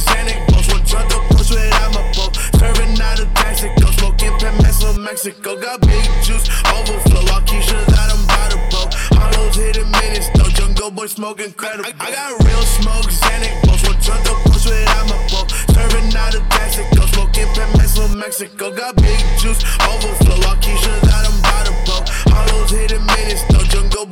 Mexico. 5.03 5.59
Got 5.61 5.81
big 5.81 6.05
juice, 6.23 6.47
overflow. 6.71 7.27
All 7.35 7.43
Keisha's 7.43 7.91
out, 7.99 8.11
I'm 8.15 8.23
by 8.27 8.47
the 8.55 8.59
boat. 8.71 8.95
Hollows 9.19 9.57
hitting 9.57 9.91
minutes, 9.91 10.29
though. 10.35 10.49
Jungle 10.55 10.91
boy 10.91 11.07
smoking 11.07 11.47
incredible. 11.47 11.91
I, 11.99 12.07
I 12.07 12.11
got 12.13 12.39
real 12.47 12.63
smoke, 12.63 13.11
Xanax, 13.11 13.55
boss 13.67 13.83
one 13.83 13.99
up, 13.99 14.39
push 14.47 14.65
without 14.67 15.07
my 15.11 15.19
boat. 15.31 15.51
Serving 15.75 16.15
out 16.15 16.35
of 16.35 16.45
Mexico, 16.49 17.07
smoking 17.07 17.51
Pemex 17.55 17.99
from 17.99 18.19
Mexico. 18.19 18.71
Got 18.75 18.97
big 18.97 19.19
juice, 19.39 19.63
overflow. 19.83 20.39
All 20.49 20.57
Keisha's 20.63 21.03
out, 21.11 21.27
I'm 21.27 21.39
by 21.43 21.61
the 21.67 21.75
boat. 21.87 22.07
Hollows 22.31 22.71
hitting 22.71 23.05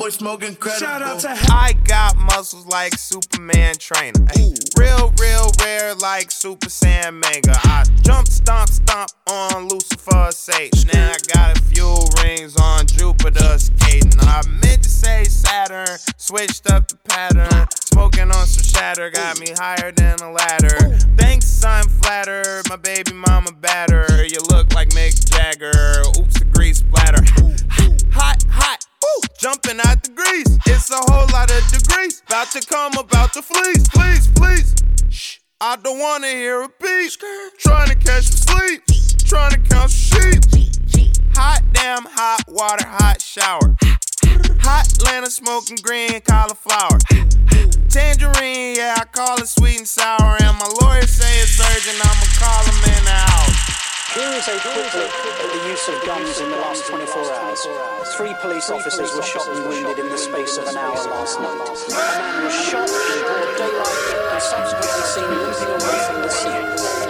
boy 0.00 0.08
smoking 0.08 0.48
incredible. 0.48 0.86
Shout 0.86 1.02
out 1.02 1.20
to 1.20 1.52
I 1.52 1.74
got 1.84 2.16
muscles 2.16 2.66
like 2.66 2.96
Superman 2.96 3.74
trainer. 3.78 4.26
Ay, 4.34 4.54
real, 4.78 5.12
real 5.20 5.52
rare 5.60 5.94
like 5.94 6.30
Super 6.30 6.68
Saiyan 6.68 7.20
Mega. 7.20 7.54
I 7.64 7.84
jump, 8.00 8.26
stomp, 8.26 8.70
stomp 8.70 9.10
on 9.28 9.68
Lucifer's 9.68 10.38
Satan. 10.38 10.88
Now 10.94 11.12
I 11.12 11.16
got 11.34 11.58
a 11.58 11.62
few 11.64 11.94
rings 12.22 12.56
on 12.56 12.86
Jupiter 12.86 13.58
skating. 13.58 14.18
I 14.20 14.42
meant 14.48 14.82
to 14.84 14.88
say 14.88 15.24
Saturn, 15.24 15.98
switched 16.16 16.70
up 16.70 16.88
the 16.88 16.96
pattern. 16.96 17.68
Smoking 17.92 18.30
on 18.30 18.46
some 18.46 18.64
shatter, 18.64 19.10
got 19.10 19.38
me 19.38 19.48
higher 19.58 19.92
than 19.92 20.18
a 20.20 20.32
ladder. 20.32 20.96
Thanks, 21.18 21.44
son, 21.44 21.86
flatter. 22.00 22.62
My 22.70 22.76
baby 22.76 23.12
mama 23.12 23.52
batter. 23.52 24.24
You 24.24 24.38
look 24.48 24.72
like 24.72 24.88
Mick 24.90 25.30
Jagger. 25.30 25.72
Oops, 26.18 26.38
the 26.38 26.46
grease 26.46 26.78
splatter. 26.78 27.22
Hot, 28.12 28.42
hot. 28.48 28.86
Ooh, 29.10 29.22
jumping 29.38 29.80
out 29.84 30.02
the 30.02 30.10
grease. 30.10 30.58
It's 30.66 30.90
a 30.90 30.96
whole 31.12 31.26
lot 31.32 31.50
of 31.50 31.66
degrees. 31.68 32.22
About 32.26 32.50
to 32.52 32.60
come 32.60 32.92
about 32.98 33.32
to 33.34 33.42
fleece. 33.42 33.88
Please, 33.88 34.28
please. 34.28 34.74
Shh. 35.08 35.38
I 35.60 35.76
don't 35.76 35.98
wanna 35.98 36.28
hear 36.28 36.62
a 36.62 36.68
beat. 36.80 37.16
Trying 37.58 37.88
to 37.88 37.96
catch 37.96 38.24
some 38.24 38.56
sleep. 38.56 38.82
trying 39.26 39.52
to 39.52 39.58
count 39.58 39.90
some 39.90 40.20
sheep. 40.20 40.42
Hot 41.34 41.62
damn, 41.72 42.04
hot 42.04 42.42
water, 42.48 42.86
hot 42.86 43.20
shower. 43.20 43.76
Hot 44.62 44.86
Atlanta 44.92 45.30
smoking 45.30 45.78
green 45.82 46.20
cauliflower. 46.20 46.98
Tangerine, 47.88 48.76
yeah, 48.76 48.96
I 48.98 49.04
call 49.10 49.40
it 49.40 49.48
sweet 49.48 49.78
and 49.78 49.88
sour. 49.88 50.36
And 50.40 50.56
my 50.58 50.68
lawyer 50.82 51.06
say 51.06 51.32
it's 51.40 51.58
urgent, 51.60 51.98
I'ma 51.98 52.26
call 52.38 52.64
him 52.64 52.96
in 52.96 53.04
the 53.04 53.10
house. 53.10 53.89
Here 54.14 54.28
is 54.32 54.48
a 54.48 54.58
quick 54.58 54.92
look 54.94 55.12
at 55.38 55.52
the 55.52 55.68
use 55.68 55.86
of 55.86 56.04
guns 56.04 56.40
in 56.40 56.50
the 56.50 56.56
last 56.56 56.84
24 56.88 57.32
hours. 57.32 57.64
Three 58.16 58.34
police 58.40 58.68
officers 58.68 59.14
were 59.14 59.22
shot 59.22 59.46
and 59.46 59.64
wounded 59.64 60.00
in 60.00 60.08
the 60.08 60.18
space 60.18 60.56
of 60.56 60.66
an 60.66 60.76
hour 60.76 60.96
last 60.96 61.38
night. 61.38 61.60
A 61.60 61.94
man 61.94 62.44
was 62.44 62.52
shot 62.52 62.88
in 62.90 63.22
broad 63.22 63.56
daylight 63.56 64.32
and 64.32 64.42
subsequently 64.42 65.02
seen 65.14 65.30
limping 65.30 65.68
away 65.68 65.98
from 66.08 66.22
the 66.22 66.28
scene. 66.28 67.09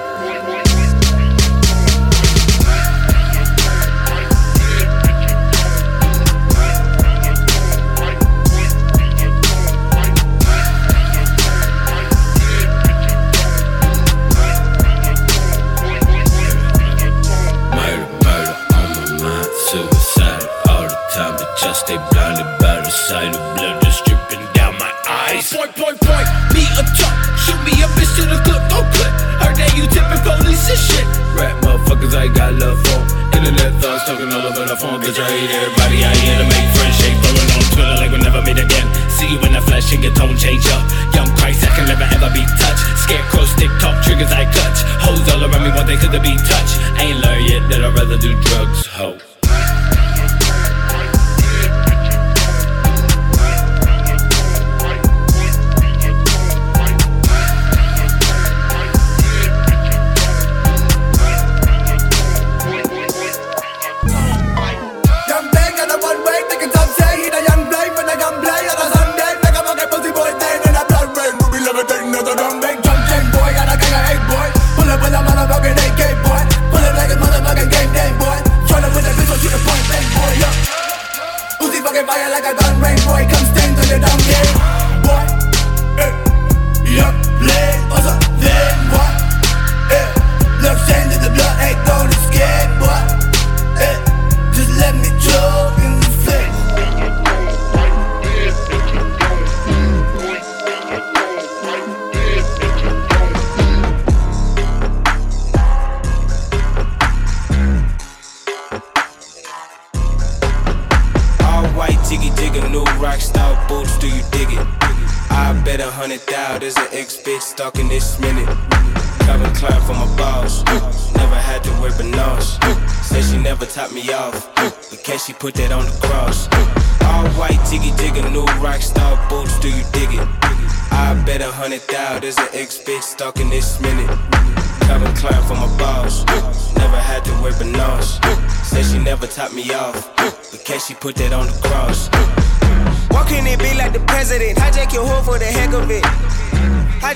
By 23.11 23.27
the 23.27 23.35
sight 23.35 23.35
of 23.35 23.43
blood 23.59 23.83
just 23.83 24.05
dripping 24.07 24.45
down 24.55 24.79
my 24.79 24.93
eyes. 25.09 25.51
Point, 25.51 25.75
point, 25.75 25.99
point, 25.99 26.29
me 26.55 26.63
a 26.79 26.83
talk. 26.95 27.17
Shoot 27.43 27.59
me 27.67 27.75
a 27.83 27.89
bitch 27.99 28.13
to 28.17 28.25
the 28.31 28.39
clip, 28.47 28.63
no 28.71 28.87
clip. 28.95 29.15
Heard 29.43 29.57
that 29.59 29.73
you 29.75 29.85
tipping 29.91 30.23
police 30.23 30.71
and 30.71 30.79
shit. 30.79 31.07
Rap 31.35 31.59
motherfuckers 31.63 32.15
I 32.15 32.31
got 32.31 32.55
love 32.55 32.79
for. 32.87 33.01
Internet 33.35 33.75
thoughts 33.83 34.07
talking 34.07 34.31
all 34.31 34.47
over 34.47 34.65
the 34.67 34.77
phone. 34.77 35.03
Bitch, 35.03 35.19
I 35.19 35.27
hate 35.27 35.51
everybody. 35.51 35.99
I 36.07 36.13
here 36.23 36.39
to 36.39 36.47
make 36.47 36.69
friends 36.77 36.97
shake. 37.03 37.19
Following 37.19 37.51
on 37.51 37.65
Twitter 37.75 37.97
like 37.99 38.11
we 38.15 38.19
never 38.23 38.43
meet 38.47 38.61
again. 38.63 38.87
See 39.11 39.27
you 39.27 39.41
in 39.43 39.53
the 39.59 39.63
flesh 39.63 39.91
and 39.91 40.03
your 40.03 40.15
tone 40.15 40.37
change 40.39 40.67
up. 40.71 40.83
Young 41.15 41.31
Christ, 41.35 41.67
I 41.67 41.71
can 41.75 41.91
never 41.91 42.07
ever 42.07 42.31
be 42.31 42.45
touched. 42.63 42.85
Scarecrow 43.07 43.47
stick 43.47 43.73
talk 43.83 43.99
triggers 44.07 44.31
I 44.31 44.47
clutch. 44.47 44.87
Hoes 45.03 45.27
all 45.35 45.43
around 45.43 45.65
me 45.67 45.71
want 45.75 45.91
they 45.91 45.99
could 45.99 46.15
be 46.23 46.37
touched. 46.47 46.79
Ain't 47.03 47.19
learned 47.19 47.47
yet 47.49 47.63
that 47.75 47.83
I'd 47.83 47.95
rather 47.95 48.19
do 48.19 48.39
drugs. 48.39 48.87
Ho. 48.99 49.19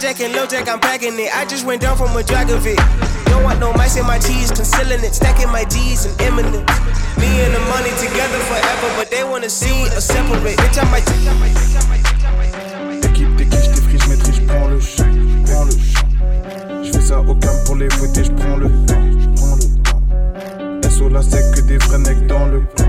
Hijacking 0.04 0.36
low 0.36 0.46
jack, 0.46 0.68
I'm 0.68 0.80
packing 0.80 1.18
it. 1.18 1.34
I 1.34 1.46
just 1.46 1.64
went 1.64 1.80
down 1.80 1.96
from 1.96 2.14
a 2.14 2.20
Dragovic. 2.20 2.76
Don't 3.24 3.42
want 3.42 3.58
no 3.58 3.72
mice 3.72 3.96
in 3.96 4.04
my 4.04 4.18
cheese, 4.18 4.50
concealing 4.50 5.02
it. 5.02 5.14
Stacking 5.14 5.48
my 5.48 5.64
G's 5.64 6.04
and 6.04 6.20
imminent. 6.20 6.68
Me 7.16 7.40
and 7.40 7.54
the 7.54 7.60
money 7.72 7.88
together 7.96 8.36
forever, 8.44 8.92
but 8.96 9.10
they 9.10 9.24
wanna 9.24 9.48
see 9.48 9.72
us 9.96 10.04
separate. 10.04 10.58
Bitch, 10.58 10.76
I 10.76 10.84
might. 10.92 11.08
Équipe 13.02 13.34
des 13.36 13.46
quiches, 13.46 13.68
des 13.70 13.80
friches, 13.80 14.06
maîtrise, 14.08 14.34
champ, 14.34 14.44
j'prends 14.44 15.64
le 15.64 15.70
champ. 15.70 16.84
J'fais 16.84 17.00
ça 17.00 17.20
au 17.20 17.34
calme 17.36 17.64
pour 17.64 17.76
les 17.76 17.88
fouetter, 17.88 18.24
j'prends 18.24 18.56
le 18.58 18.68
temps, 18.84 19.00
j'prends 19.18 19.56
le 19.56 20.80
temps. 20.82 20.90
SO 20.90 21.08
la 21.08 21.22
sec 21.22 21.50
que 21.54 21.62
des 21.62 21.78
vrais 21.78 21.96
necks 21.96 22.26
dans 22.26 22.44
le 22.48 22.60
coin, 22.60 22.83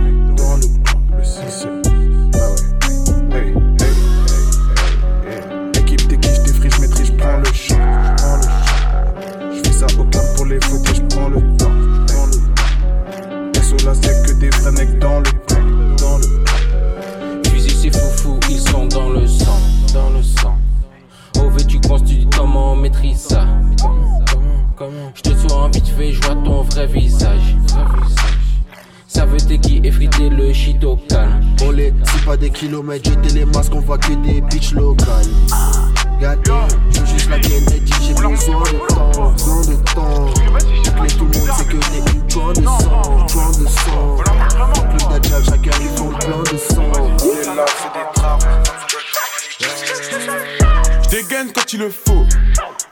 kilomètres, 32.86 33.10
jeter 33.10 33.34
les 33.34 33.46
masques, 33.46 33.74
on 33.74 33.80
voit 33.80 33.98
que 33.98 34.14
des 34.14 34.42
bitches 34.42 34.74
locales. 34.74 35.26
Gâté, 36.20 36.52
je 36.92 37.00
veux 37.00 37.06
juste 37.06 37.30
la 37.30 37.40
Kennedy, 37.40 37.94
j'ai 38.02 38.14
besoin 38.14 38.36
de 38.36 38.94
temps, 38.94 39.32
besoin 39.32 39.62
de 39.62 39.76
temps. 39.94 40.26
Mais 41.02 41.08
tout 41.08 41.26
le 41.26 41.40
monde 41.40 41.50
sait 41.58 41.66
que 41.66 41.78
t'es 41.78 42.14
une 42.14 42.30
joint 42.30 42.54
de 42.54 42.64
sang, 42.64 43.28
joint 43.28 43.52
de 43.52 43.68
sang. 43.68 44.18
Club 44.98 45.10
d'Adjal, 45.10 45.44
chacun 45.44 45.72
ils 45.82 45.98
font 45.98 46.10
plein 46.10 46.44
de 46.44 46.58
sang. 46.58 46.92
On 46.94 47.08
est 47.08 47.56
là, 47.56 47.66
c'est 47.78 47.94
des 47.94 48.06
trappes. 48.14 48.46
J'dégaine 51.04 51.52
quand 51.54 51.74
il 51.74 51.80
le 51.80 51.90
faut. 51.90 52.26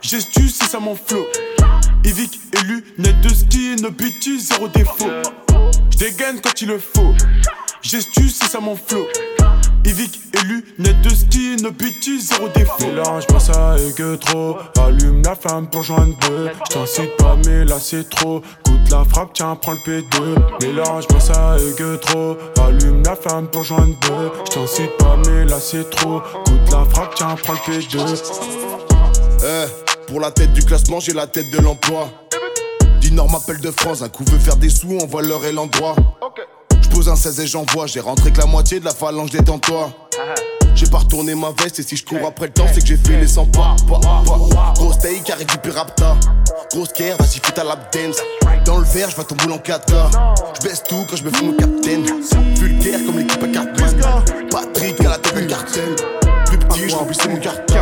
Gestu, 0.01 0.49
c'est 0.49 0.69
ça 0.69 0.79
mon 0.79 0.95
flow. 0.95 1.25
Evic 2.03 2.39
élu, 2.61 2.83
net 2.97 3.21
de 3.21 3.29
ski, 3.29 3.75
no 3.81 3.91
bitches, 3.91 4.39
zéro 4.39 4.67
défaut. 4.67 5.11
J'dégaine 5.91 6.41
quand 6.41 6.61
il 6.61 6.67
le 6.67 6.79
faut. 6.79 7.13
Gestu, 7.81 8.29
c'est 8.29 8.49
ça 8.49 8.59
mon 8.59 8.75
flow. 8.75 9.05
Net 10.79 10.99
de 11.03 11.09
ski, 11.09 11.55
no 11.61 11.69
bitches, 11.71 12.29
zéro 12.29 12.47
défaut. 12.49 12.87
Mélange 12.87 13.27
pas 13.27 13.39
ça 13.39 13.75
et 13.77 13.93
que 13.93 14.15
trop. 14.15 14.57
Allume 14.83 15.21
la 15.21 15.35
flamme 15.35 15.67
pour 15.67 15.83
joindre 15.83 16.15
deux. 16.27 16.49
J't'incite 16.65 17.15
pas, 17.17 17.37
mais 17.45 17.63
là 17.63 17.75
c'est 17.79 18.09
trop. 18.09 18.41
Coûte 18.63 18.89
la 18.89 19.03
frappe, 19.05 19.33
tiens, 19.33 19.55
prends 19.55 19.73
le 19.73 19.77
P2. 19.79 20.35
Mélange 20.63 21.07
pas 21.07 21.19
ça 21.19 21.57
et 21.59 21.75
que 21.75 21.95
trop. 21.97 22.37
Allume 22.65 23.03
la 23.03 23.15
flamme 23.15 23.47
pour 23.49 23.63
joindre 23.63 23.93
deux. 24.01 24.31
J't'incite 24.45 24.97
pas, 24.97 25.15
mais 25.27 25.45
là 25.45 25.59
c'est 25.59 25.87
trop. 25.91 26.21
Coûte 26.45 26.71
la 26.71 26.85
frappe, 26.85 27.13
tiens, 27.15 27.35
prends 27.43 27.53
le 27.53 27.59
P2. 27.59 28.21
Eh, 29.45 30.07
pour 30.07 30.19
la 30.19 30.31
tête 30.31 30.53
du 30.53 30.63
classement, 30.63 30.99
j'ai 30.99 31.13
la 31.13 31.27
tête 31.27 31.51
de 31.51 31.59
l'emploi. 31.59 32.09
Dinor 32.99 33.29
m'appelle 33.29 33.59
de 33.59 33.69
France, 33.69 34.01
un 34.01 34.09
coup 34.09 34.23
veut 34.25 34.39
faire 34.39 34.55
des 34.55 34.69
sous, 34.69 34.97
on 34.99 35.05
voit 35.05 35.21
l'heure 35.21 35.45
et 35.45 35.51
l'endroit. 35.51 35.95
J'pose 36.81 37.09
un 37.09 37.15
16 37.15 37.39
et 37.41 37.47
j'envoie, 37.47 37.85
j'ai 37.85 37.99
rentré 37.99 38.31
que 38.31 38.39
la 38.39 38.47
moitié 38.47 38.79
de 38.79 38.85
la 38.85 38.91
phalange 38.91 39.29
des 39.29 39.43
toi. 39.43 39.91
J'ai 40.83 40.89
pas 40.89 40.97
retourné 40.97 41.33
ma 41.33 41.51
veste 41.51 41.79
et 41.79 41.83
si 41.83 41.95
je 41.95 42.03
cours 42.03 42.27
après 42.27 42.47
le 42.47 42.51
temps, 42.51 42.65
c'est 42.73 42.81
que 42.81 42.87
j'ai 42.87 42.97
fait 42.97 43.17
les 43.17 43.27
100 43.27 43.45
pas. 43.45 43.75
pas, 43.87 43.99
pas. 44.01 44.73
Grosse 44.75 44.99
taille 44.99 45.21
qui 45.23 45.31
a 45.31 45.35
récupéré 45.35 45.77
Rapta. 45.77 46.17
Grosse 46.73 46.91
care, 46.91 47.15
vas-y, 47.17 47.39
fais 47.41 47.53
ta 47.53 47.63
lap 47.63 47.95
dance. 47.95 48.17
Dans 48.65 48.79
le 48.79 48.83
verre, 48.83 49.09
je 49.09 49.15
vais 49.15 49.23
ton 49.23 49.35
boule 49.35 49.53
en 49.53 49.59
kata. 49.59 50.09
Je 50.59 50.67
baisse 50.67 50.83
tout 50.83 51.05
quand 51.09 51.15
je 51.15 51.23
me 51.23 51.29
fais 51.29 51.45
mon 51.45 51.53
capitaine. 51.53 52.03
Vulgaire 52.55 52.99
comme 53.05 53.17
l'équipe 53.17 53.41
à 53.41 53.47
Cartman. 53.47 53.95
Patrick 54.51 54.99
à 55.05 55.09
la 55.11 55.17
tête 55.19 55.37
du 55.37 55.47
cartel. 55.47 55.95
Plus 56.47 56.57
petit, 56.57 56.89
je 56.89 56.95
remplissais 56.95 57.29
mon 57.29 57.37
carton. 57.37 57.75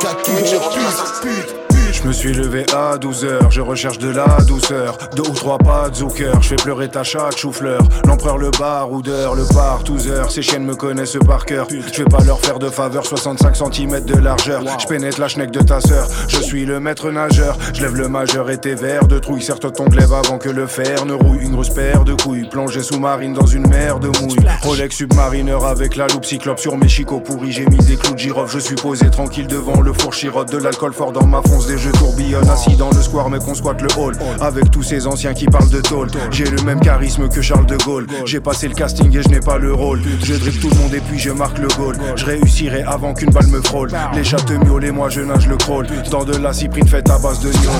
Kaki, 0.00 0.32
je 0.44 1.20
pute. 1.22 1.71
Je 2.02 2.08
me 2.08 2.12
suis 2.12 2.32
levé 2.32 2.66
à 2.74 2.96
12h, 2.96 3.48
je 3.50 3.60
recherche 3.60 3.98
de 3.98 4.08
la 4.08 4.26
douceur. 4.48 4.98
Deux 5.14 5.22
ou 5.22 5.34
trois 5.34 5.58
pas 5.58 5.88
de 5.88 5.94
Zucker, 5.94 6.32
je 6.40 6.48
fais 6.48 6.56
pleurer 6.56 6.88
ta 6.88 7.04
chatte 7.04 7.36
chou-fleur. 7.36 7.80
L'empereur, 8.06 8.38
le 8.38 8.50
baroudeur, 8.50 9.36
le 9.36 9.44
partouzeur. 9.54 10.28
Ces 10.32 10.42
chiennes 10.42 10.64
me 10.64 10.74
connaissent 10.74 11.16
par 11.24 11.44
cœur. 11.44 11.68
Je 11.70 12.02
vais 12.02 12.10
pas 12.10 12.24
leur 12.24 12.40
faire 12.40 12.58
de 12.58 12.68
faveur, 12.70 13.06
65 13.06 13.54
cm 13.54 14.04
de 14.04 14.16
largeur. 14.16 14.64
Je 14.80 14.86
pénètre 14.88 15.20
la 15.20 15.28
schneck 15.28 15.52
de 15.52 15.60
ta 15.60 15.80
sœur. 15.80 16.08
Je 16.26 16.38
suis 16.38 16.64
le 16.64 16.80
maître 16.80 17.08
nageur, 17.12 17.56
je 17.72 17.82
lève 17.82 17.94
le 17.94 18.08
majeur 18.08 18.50
et 18.50 18.58
tes 18.58 18.74
verres 18.74 19.06
de 19.06 19.20
trouille. 19.20 19.42
Certes 19.42 19.72
ton 19.72 19.84
glaive 19.84 20.12
avant 20.12 20.38
que 20.38 20.48
le 20.48 20.66
fer 20.66 21.06
ne 21.06 21.12
rouille. 21.12 21.44
Une 21.44 21.52
grosse 21.52 21.70
paire 21.70 22.02
de 22.02 22.14
couilles, 22.14 22.48
plongée 22.48 22.82
sous-marine 22.82 23.32
dans 23.32 23.46
une 23.46 23.68
mer 23.68 24.00
de 24.00 24.08
mouille. 24.08 24.44
Rolex 24.62 24.96
submarineur 24.96 25.64
avec 25.64 25.94
la 25.94 26.08
loupe 26.08 26.24
cyclope 26.24 26.58
sur 26.58 26.76
mes 26.76 26.88
chicots 26.88 27.20
pourris. 27.20 27.52
J'ai 27.52 27.66
mis 27.66 27.78
des 27.78 27.94
clous 27.94 28.14
de 28.14 28.18
girofle, 28.18 28.54
je 28.54 28.58
suis 28.58 28.74
posé 28.74 29.08
tranquille 29.08 29.46
devant 29.46 29.80
le 29.80 29.92
four 29.92 30.12
chirote. 30.12 30.50
De 30.50 30.58
l'alcool 30.58 30.92
fort 30.92 31.12
dans 31.12 31.26
ma 31.26 31.40
fonce, 31.42 31.68
des 31.68 31.78
jeux 31.78 31.91
tourbillonnent 31.92 32.48
assis 32.48 32.76
dans 32.76 32.90
le 32.90 33.02
square 33.02 33.30
mais 33.30 33.38
qu'on 33.38 33.54
squatte 33.54 33.82
le 33.82 33.88
hall. 33.98 34.16
Avec 34.40 34.70
tous 34.70 34.82
ces 34.82 35.06
anciens 35.06 35.34
qui 35.34 35.46
parlent 35.46 35.70
de 35.70 35.80
tôle. 35.80 36.08
J'ai 36.30 36.44
le 36.44 36.62
même 36.62 36.80
charisme 36.80 37.28
que 37.28 37.42
Charles 37.42 37.66
de 37.66 37.76
Gaulle. 37.76 38.06
J'ai 38.24 38.40
passé 38.40 38.68
le 38.68 38.74
casting 38.74 39.16
et 39.16 39.22
je 39.22 39.28
n'ai 39.28 39.40
pas 39.40 39.58
le 39.58 39.72
rôle. 39.72 40.00
Je 40.24 40.34
dribble 40.34 40.58
tout 40.58 40.70
le 40.70 40.76
monde 40.76 40.94
et 40.94 41.00
puis 41.00 41.18
je 41.18 41.30
marque 41.30 41.58
le 41.58 41.68
goal. 41.68 41.96
Je 42.16 42.24
réussirai 42.24 42.82
avant 42.82 43.14
qu'une 43.14 43.30
balle 43.30 43.48
me 43.48 43.60
frôle. 43.60 43.90
Les 44.14 44.24
chats 44.24 44.36
te 44.36 44.52
miaulent 44.52 44.84
et 44.84 44.90
moi 44.90 45.08
je 45.08 45.20
nage 45.20 45.46
le 45.46 45.56
crawl. 45.56 45.86
Dans 46.10 46.24
de 46.24 46.36
la 46.36 46.52
cyprine 46.52 46.86
faite 46.86 47.10
à 47.10 47.18
base 47.18 47.40
de 47.40 47.48
niol 47.48 47.72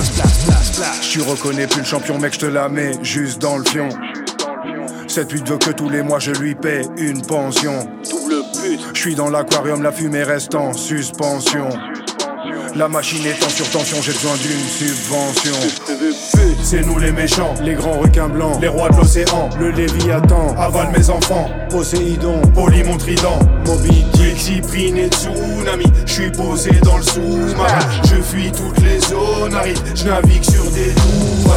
Tu 1.01 1.21
reconnais 1.21 1.67
plus 1.67 1.79
le 1.79 1.85
champion 1.85 2.17
mec 2.19 2.33
je 2.33 2.39
te 2.39 2.45
la 2.45 2.69
mets 2.69 2.93
juste 3.03 3.41
dans 3.41 3.57
le 3.57 3.63
fion. 3.63 3.89
Cette 5.07 5.27
pute 5.27 5.47
veut 5.47 5.57
que 5.57 5.71
tous 5.71 5.89
les 5.89 6.01
mois 6.01 6.19
je 6.19 6.31
lui 6.31 6.55
paie 6.55 6.81
une 6.97 7.21
pension. 7.21 7.87
Je 8.93 8.99
suis 8.99 9.15
dans 9.15 9.29
l'aquarium, 9.29 9.83
la 9.83 9.91
fumée 9.91 10.23
reste 10.23 10.55
en 10.55 10.73
suspension. 10.73 11.69
La 12.75 12.87
machine 12.87 13.23
est 13.27 13.43
en 13.45 13.49
surtension, 13.49 14.01
j'ai 14.01 14.13
besoin 14.13 14.35
d'une 14.37 14.67
subvention. 14.67 15.53
C'est 16.63 16.81
nous 16.81 16.97
les 16.97 17.11
méchants, 17.11 17.53
les 17.61 17.75
grands 17.75 17.99
requins 17.99 18.29
blancs, 18.29 18.59
les 18.61 18.67
rois 18.67 18.89
de 18.89 18.97
l'océan, 18.97 19.49
le 19.59 19.69
Léviathan, 19.69 20.55
avale 20.57 20.89
mes 20.97 21.07
enfants, 21.11 21.51
Poséidon, 21.69 22.41
Poly 22.55 22.83
mon 22.83 22.97
trident, 22.97 23.37
Moby 23.67 24.03
Dick, 24.13 24.49
et 24.49 25.09
Tsunami, 25.09 25.85
je 26.07 26.11
suis 26.11 26.31
posé 26.31 26.71
dans 26.83 26.97
le 26.97 27.03
sous-marin, 27.03 27.79
je 28.05 28.15
fuis 28.15 28.51
toutes 28.51 28.79
les 28.83 28.99
zones 28.99 29.53
arides, 29.53 29.77
je 29.93 30.05
navigue 30.05 30.43
sur 30.43 30.63
des 30.71 30.93
tours. 30.95 31.53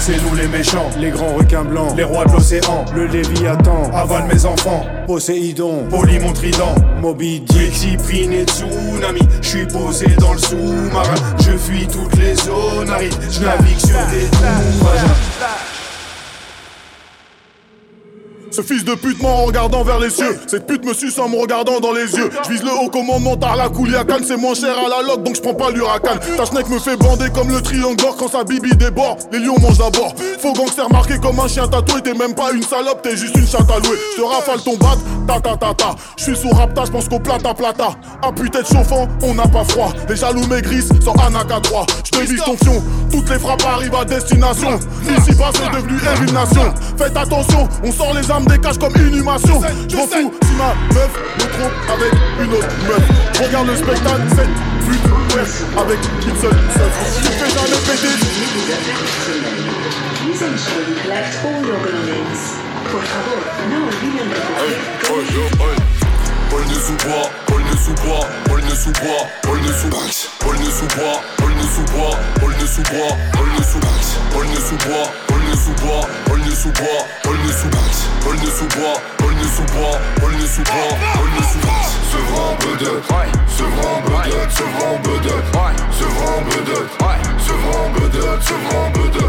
C'est 0.00 0.16
nous 0.22 0.34
les 0.34 0.48
méchants, 0.48 0.88
les 0.98 1.10
grands 1.10 1.34
requins 1.34 1.64
blancs, 1.64 1.94
les 1.94 2.04
rois 2.04 2.24
de 2.24 2.32
l'océan, 2.32 2.86
le 2.94 3.06
Léviathan, 3.06 3.90
avale 3.92 4.24
mes 4.32 4.46
enfants, 4.46 4.86
Poséidon, 5.06 5.84
Poly 5.90 6.18
mon 6.20 6.32
trident, 6.32 6.74
Moby 7.02 7.40
Dick, 7.40 7.84
et 7.84 8.44
Tsunami, 8.44 9.20
je 9.42 9.48
suis 9.48 9.66
posé 9.66 10.06
dans 10.18 10.32
le 10.32 10.37
sous-marin, 10.38 11.14
je 11.40 11.56
fuis 11.56 11.86
toutes 11.86 12.16
les 12.16 12.34
zones 12.34 12.88
arides, 12.90 13.14
je 13.30 13.40
navigue 13.40 13.78
sur 13.78 14.06
des. 14.06 15.77
Ce 18.50 18.62
fils 18.62 18.84
de 18.84 18.94
pute 18.94 19.22
ment 19.22 19.42
en 19.42 19.44
regardant 19.44 19.84
vers 19.84 19.98
les 19.98 20.10
cieux. 20.10 20.38
Cette 20.46 20.66
pute 20.66 20.84
me 20.84 20.94
suce 20.94 21.18
en 21.18 21.28
me 21.28 21.36
regardant 21.36 21.80
dans 21.80 21.92
les 21.92 22.10
yeux. 22.12 22.30
Je 22.44 22.50
vise 22.50 22.62
le 22.62 22.70
haut 22.72 22.88
commandement 22.88 23.34
à 23.42 23.56
la 23.56 23.68
Kouliakan. 23.68 24.18
C'est 24.26 24.36
moins 24.36 24.54
cher 24.54 24.74
à 24.78 24.88
la 24.88 25.06
loc 25.06 25.22
donc 25.22 25.36
je 25.36 25.42
prends 25.42 25.54
pas 25.54 25.70
l'huracan. 25.70 26.16
Ta 26.36 26.44
schneck 26.46 26.68
me 26.68 26.78
fait 26.78 26.96
bander 26.96 27.30
comme 27.30 27.50
le 27.50 27.60
triangle 27.60 27.96
d'or 27.96 28.16
quand 28.16 28.28
sa 28.28 28.44
bibi 28.44 28.74
déborde. 28.76 29.20
Les 29.32 29.38
lions 29.38 29.58
mangent 29.60 29.78
d'abord. 29.78 30.14
Faux 30.38 30.52
gangster 30.52 30.90
marqué 30.90 31.18
comme 31.18 31.38
un 31.40 31.48
chien 31.48 31.68
tatoué. 31.68 32.00
T'es 32.02 32.14
même 32.14 32.34
pas 32.34 32.52
une 32.52 32.62
salope, 32.62 33.02
t'es 33.02 33.16
juste 33.16 33.36
une 33.36 33.46
chatte 33.46 33.70
à 33.70 33.78
louer. 33.78 33.98
Je 34.16 34.22
te 34.22 34.26
rafale 34.26 34.60
ton 34.62 34.76
bat, 34.76 34.96
ta 35.26 35.40
ta 35.40 35.56
ta 35.56 35.74
ta. 35.74 35.96
Je 36.16 36.24
suis 36.24 36.36
sous 36.36 36.50
rapta, 36.50 36.84
je 36.86 36.90
pense 36.90 37.08
qu'au 37.08 37.18
plata 37.18 37.52
plata. 37.52 37.90
À 38.22 38.32
putain 38.32 38.62
de 38.62 38.66
chauffant, 38.66 39.06
on 39.22 39.34
n'a 39.34 39.46
pas 39.46 39.64
froid. 39.64 39.92
Les 40.08 40.16
jaloux 40.16 40.46
maigrissent 40.46 40.90
sans 41.04 41.14
Anaka 41.14 41.60
3. 41.60 41.86
Je 42.04 42.10
te 42.10 42.24
vise 42.24 42.42
ton 42.44 42.56
fion, 42.56 42.82
toutes 43.10 43.28
les 43.28 43.38
frappes 43.38 43.64
arrivent 43.66 43.94
à 43.94 44.04
destination. 44.04 44.78
Ici 45.02 45.34
bas 45.34 45.50
c'est 45.54 45.70
devenu 45.70 45.98
une 46.26 46.34
nation. 46.34 46.74
Faites 46.96 47.16
attention, 47.16 47.68
on 47.84 47.92
sort 47.92 48.14
les 48.14 48.30
des 48.46 48.58
cages 48.58 48.78
comme 48.78 48.94
inhumation. 48.96 49.60
Je 49.88 49.96
m'en 49.96 50.06
fous 50.06 50.32
si 50.42 50.52
ma 50.54 50.74
meuf 50.94 51.10
me 51.36 51.46
trompe 51.58 51.72
avec 51.88 52.12
une 52.40 52.52
autre 52.54 52.68
meuf. 52.86 53.04
Regarde 53.40 53.68
le 53.68 53.76
spectacle, 53.76 54.22
cette 54.30 54.78
avec 55.76 55.98
une 56.26 56.40
seule 56.40 56.50
seule. 56.50 56.92
Tu 57.22 57.28
fais 57.28 57.50
jamais 57.50 57.80
péter. 57.86 58.08
Paul 66.50 66.64
ne 66.64 66.74
sous 66.74 66.96
bois, 67.06 67.30
Paul 67.46 67.62
ne 67.62 67.76
sous 67.76 67.92
bois, 67.94 68.26
Paul 68.46 68.60
ne 68.62 68.74
sous 68.74 68.92
bois, 68.92 69.26
Paul 69.42 69.60
ne 69.60 69.72
sous 69.72 69.88
Paul 70.40 70.56
ne 70.58 70.64
sous 70.64 70.86
bois, 70.96 71.20
Paul 71.36 71.54
ne 71.54 71.62
sous 71.62 71.82
bois, 71.92 72.16
Paul 72.40 72.52
ne 72.60 72.66
sous 72.66 72.82
bois, 72.82 73.16
Paul 73.32 73.48
ne 73.58 73.62
sous 73.62 73.80
Paul 74.32 74.46
ne 74.46 74.56
sous 74.56 74.88
bois, 74.88 75.06
Paul 75.26 75.27
ne 75.48 75.56
sous 75.56 75.72
bois, 75.82 76.06
Paul 76.26 76.40
ne 76.40 76.50
sous 76.54 76.70
bois, 76.72 77.06
Paul 77.22 77.36
ne 77.36 77.52
sous 77.52 77.68
Paul 78.22 78.36
ne 78.36 78.50
sous 78.50 78.66
bois, 78.76 79.00
Paul 79.18 79.32
ne 79.34 79.46
sous 79.48 79.62
bois, 79.72 79.98
Paul 80.20 80.32
ne 80.32 80.46
sous 80.46 80.62
bois, 80.62 80.98
Paul 81.14 81.28
ne 81.30 81.42
sous 81.42 81.60
Ce 82.10 82.16
grand 82.30 82.54
bedeux, 82.58 83.02
ce 83.48 83.62
grand 83.62 84.00
bedeux, 84.00 84.48
ce 84.50 84.62
grand 84.62 84.98
bedeux, 85.02 85.42
ce 85.92 86.04
grand 86.04 86.40
bedeux, 86.42 86.88
ce 87.38 87.52
grand 87.52 87.90
bedeux, 87.90 88.38
ce 88.40 88.52
grand 88.52 88.90
bedeux, 88.90 89.28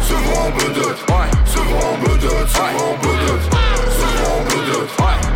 ce 0.00 0.14
grand 0.14 0.50
bedeux, 0.50 0.96
ce 1.44 1.58
grand 1.58 1.96
bedeux, 1.98 2.46
ce 2.46 2.58
grand 2.58 2.96
bedeux, 3.02 3.40
ce 3.66 4.06
grand 4.22 4.40
bedeux, 4.44 5.35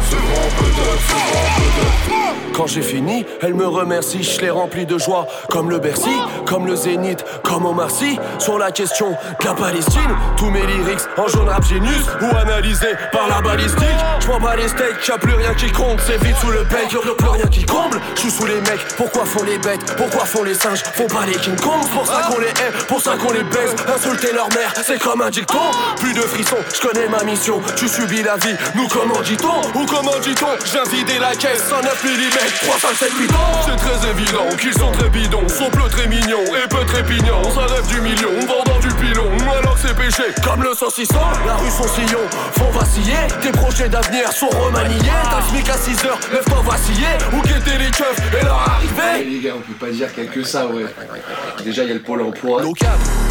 Quand 2.55 2.67
j'ai 2.67 2.83
fini, 2.83 3.25
elle 3.41 3.55
me 3.55 3.67
remercie, 3.67 4.23
je 4.23 4.41
l'ai 4.43 4.51
rempli 4.51 4.85
de 4.85 4.99
joie. 4.99 5.27
Comme 5.49 5.71
le 5.71 5.79
Bercy, 5.79 6.15
comme 6.45 6.67
le 6.67 6.77
Zénith, 6.77 7.25
comme 7.43 7.65
Omar 7.65 7.91
Sy. 7.91 8.19
Sur 8.39 8.59
la 8.59 8.71
question 8.71 9.13
de 9.13 9.45
la 9.47 9.55
Palestine, 9.55 10.11
tous 10.37 10.51
mes 10.51 10.67
lyrics 10.67 11.01
en 11.17 11.27
jaune 11.27 11.49
rap 11.49 11.65
génus 11.65 12.05
ou 12.21 12.37
analysés 12.37 12.97
par 13.13 13.29
la 13.29 13.41
balistique. 13.41 13.81
Je 14.21 14.27
m'en 14.29 14.39
bats 14.39 14.57
les 14.57 14.69
steaks, 14.69 15.09
y'a 15.09 15.17
plus 15.17 15.33
rien 15.33 15.55
qui 15.55 15.73
compte, 15.73 16.01
c'est 16.07 16.23
vite 16.23 16.37
sous 16.37 16.51
le 16.51 16.65
bec, 16.65 16.93
y'a 16.93 17.15
plus 17.15 17.29
rien 17.29 17.47
qui 17.47 17.65
comble. 17.65 17.99
Je 18.17 18.21
suis 18.21 18.31
sous 18.31 18.45
les 18.45 18.61
mecs, 18.61 18.87
pourquoi 18.99 19.25
font 19.25 19.43
les 19.43 19.57
bêtes, 19.57 19.97
pourquoi 19.97 20.27
font 20.27 20.43
les 20.43 20.55
singes, 20.55 20.83
font 20.83 21.07
pas 21.07 21.25
les 21.25 21.37
King 21.37 21.57
Kong. 21.57 21.81
Pour 21.95 22.07
ça 22.07 22.29
qu'on 22.31 22.41
les 22.41 22.49
hait, 22.49 22.73
pour 22.89 23.01
ça 23.01 23.17
qu'on 23.17 23.33
les 23.33 23.45
baise. 23.45 23.75
Insulter 23.97 24.33
leur 24.35 24.49
mère, 24.51 24.75
c'est 24.85 24.99
comme 24.99 25.23
un 25.23 25.31
dicton. 25.31 25.71
Plus 25.99 26.13
de 26.13 26.21
frissons, 26.21 26.59
je 26.75 26.87
connais 26.87 27.09
ma 27.09 27.23
mission. 27.25 27.63
Tu 27.77 27.89
subis 27.89 28.23
la 28.23 28.37
vie, 28.37 28.55
nous 28.75 28.87
comment 28.89 29.21
dit-on? 29.23 29.81
Ou 29.81 29.87
comment 29.87 30.00
dit-on 30.23 30.57
J'ai 30.65 30.97
vidé 30.97 31.19
la 31.19 31.35
caisse, 31.35 31.65
109 31.69 32.05
mm, 32.05 32.69
357 32.69 33.13
bidons. 33.19 33.35
C'est 33.65 33.77
très 33.77 34.11
évident 34.11 34.57
qu'ils 34.59 34.73
sont 34.73 34.91
très 34.93 35.09
bidons, 35.11 35.49
sont 35.49 35.71
peu 35.71 35.89
très 35.89 36.07
mignons 36.07 36.45
et 36.47 36.69
peu 36.69 36.85
très 36.87 37.05
pignons. 37.05 37.43
Ça 37.55 37.73
rêve 37.73 37.87
du 37.89 38.01
million, 38.01 38.31
vendant 38.47 38.79
du 38.81 38.89
pilon, 38.95 39.31
alors 39.59 39.75
que 39.75 39.89
c'est 39.89 39.97
péché. 39.97 40.23
Comme 40.43 40.63
le 40.63 40.75
saucisson, 40.75 41.21
la 41.47 41.55
rue 41.57 41.71
son 41.71 41.89
sillon, 41.89 42.25
font 42.53 42.71
vaciller. 42.79 43.29
Tes 43.43 43.53
projets 43.53 43.89
d'avenir 43.89 44.33
sont 44.33 44.49
remaniés. 44.49 44.97
T'as 45.31 45.43
SMIC 45.49 45.69
à 45.69 45.77
6 45.77 46.07
heures, 46.07 46.21
lève-toi 46.33 46.63
vaciller. 46.67 47.17
Où 47.33 47.41
qu'étaient 47.43 47.79
les 47.79 47.91
keufs 47.91 48.41
et 48.41 48.45
leur 48.45 48.59
arrivée 48.59 49.25
les 49.31 49.41
gars, 49.41 49.55
on 49.57 49.61
peut 49.61 49.87
pas 49.87 49.93
dire 49.93 50.13
qu'il 50.13 50.25
y 50.25 50.29
a 50.29 50.31
que 50.31 50.43
ça, 50.43 50.67
ouais. 50.67 50.85
Déjà, 51.65 51.83
il 51.83 51.89
y 51.89 51.91
a 51.93 51.95
le 51.95 52.01
pôle 52.01 52.23
emploi. 52.23 52.63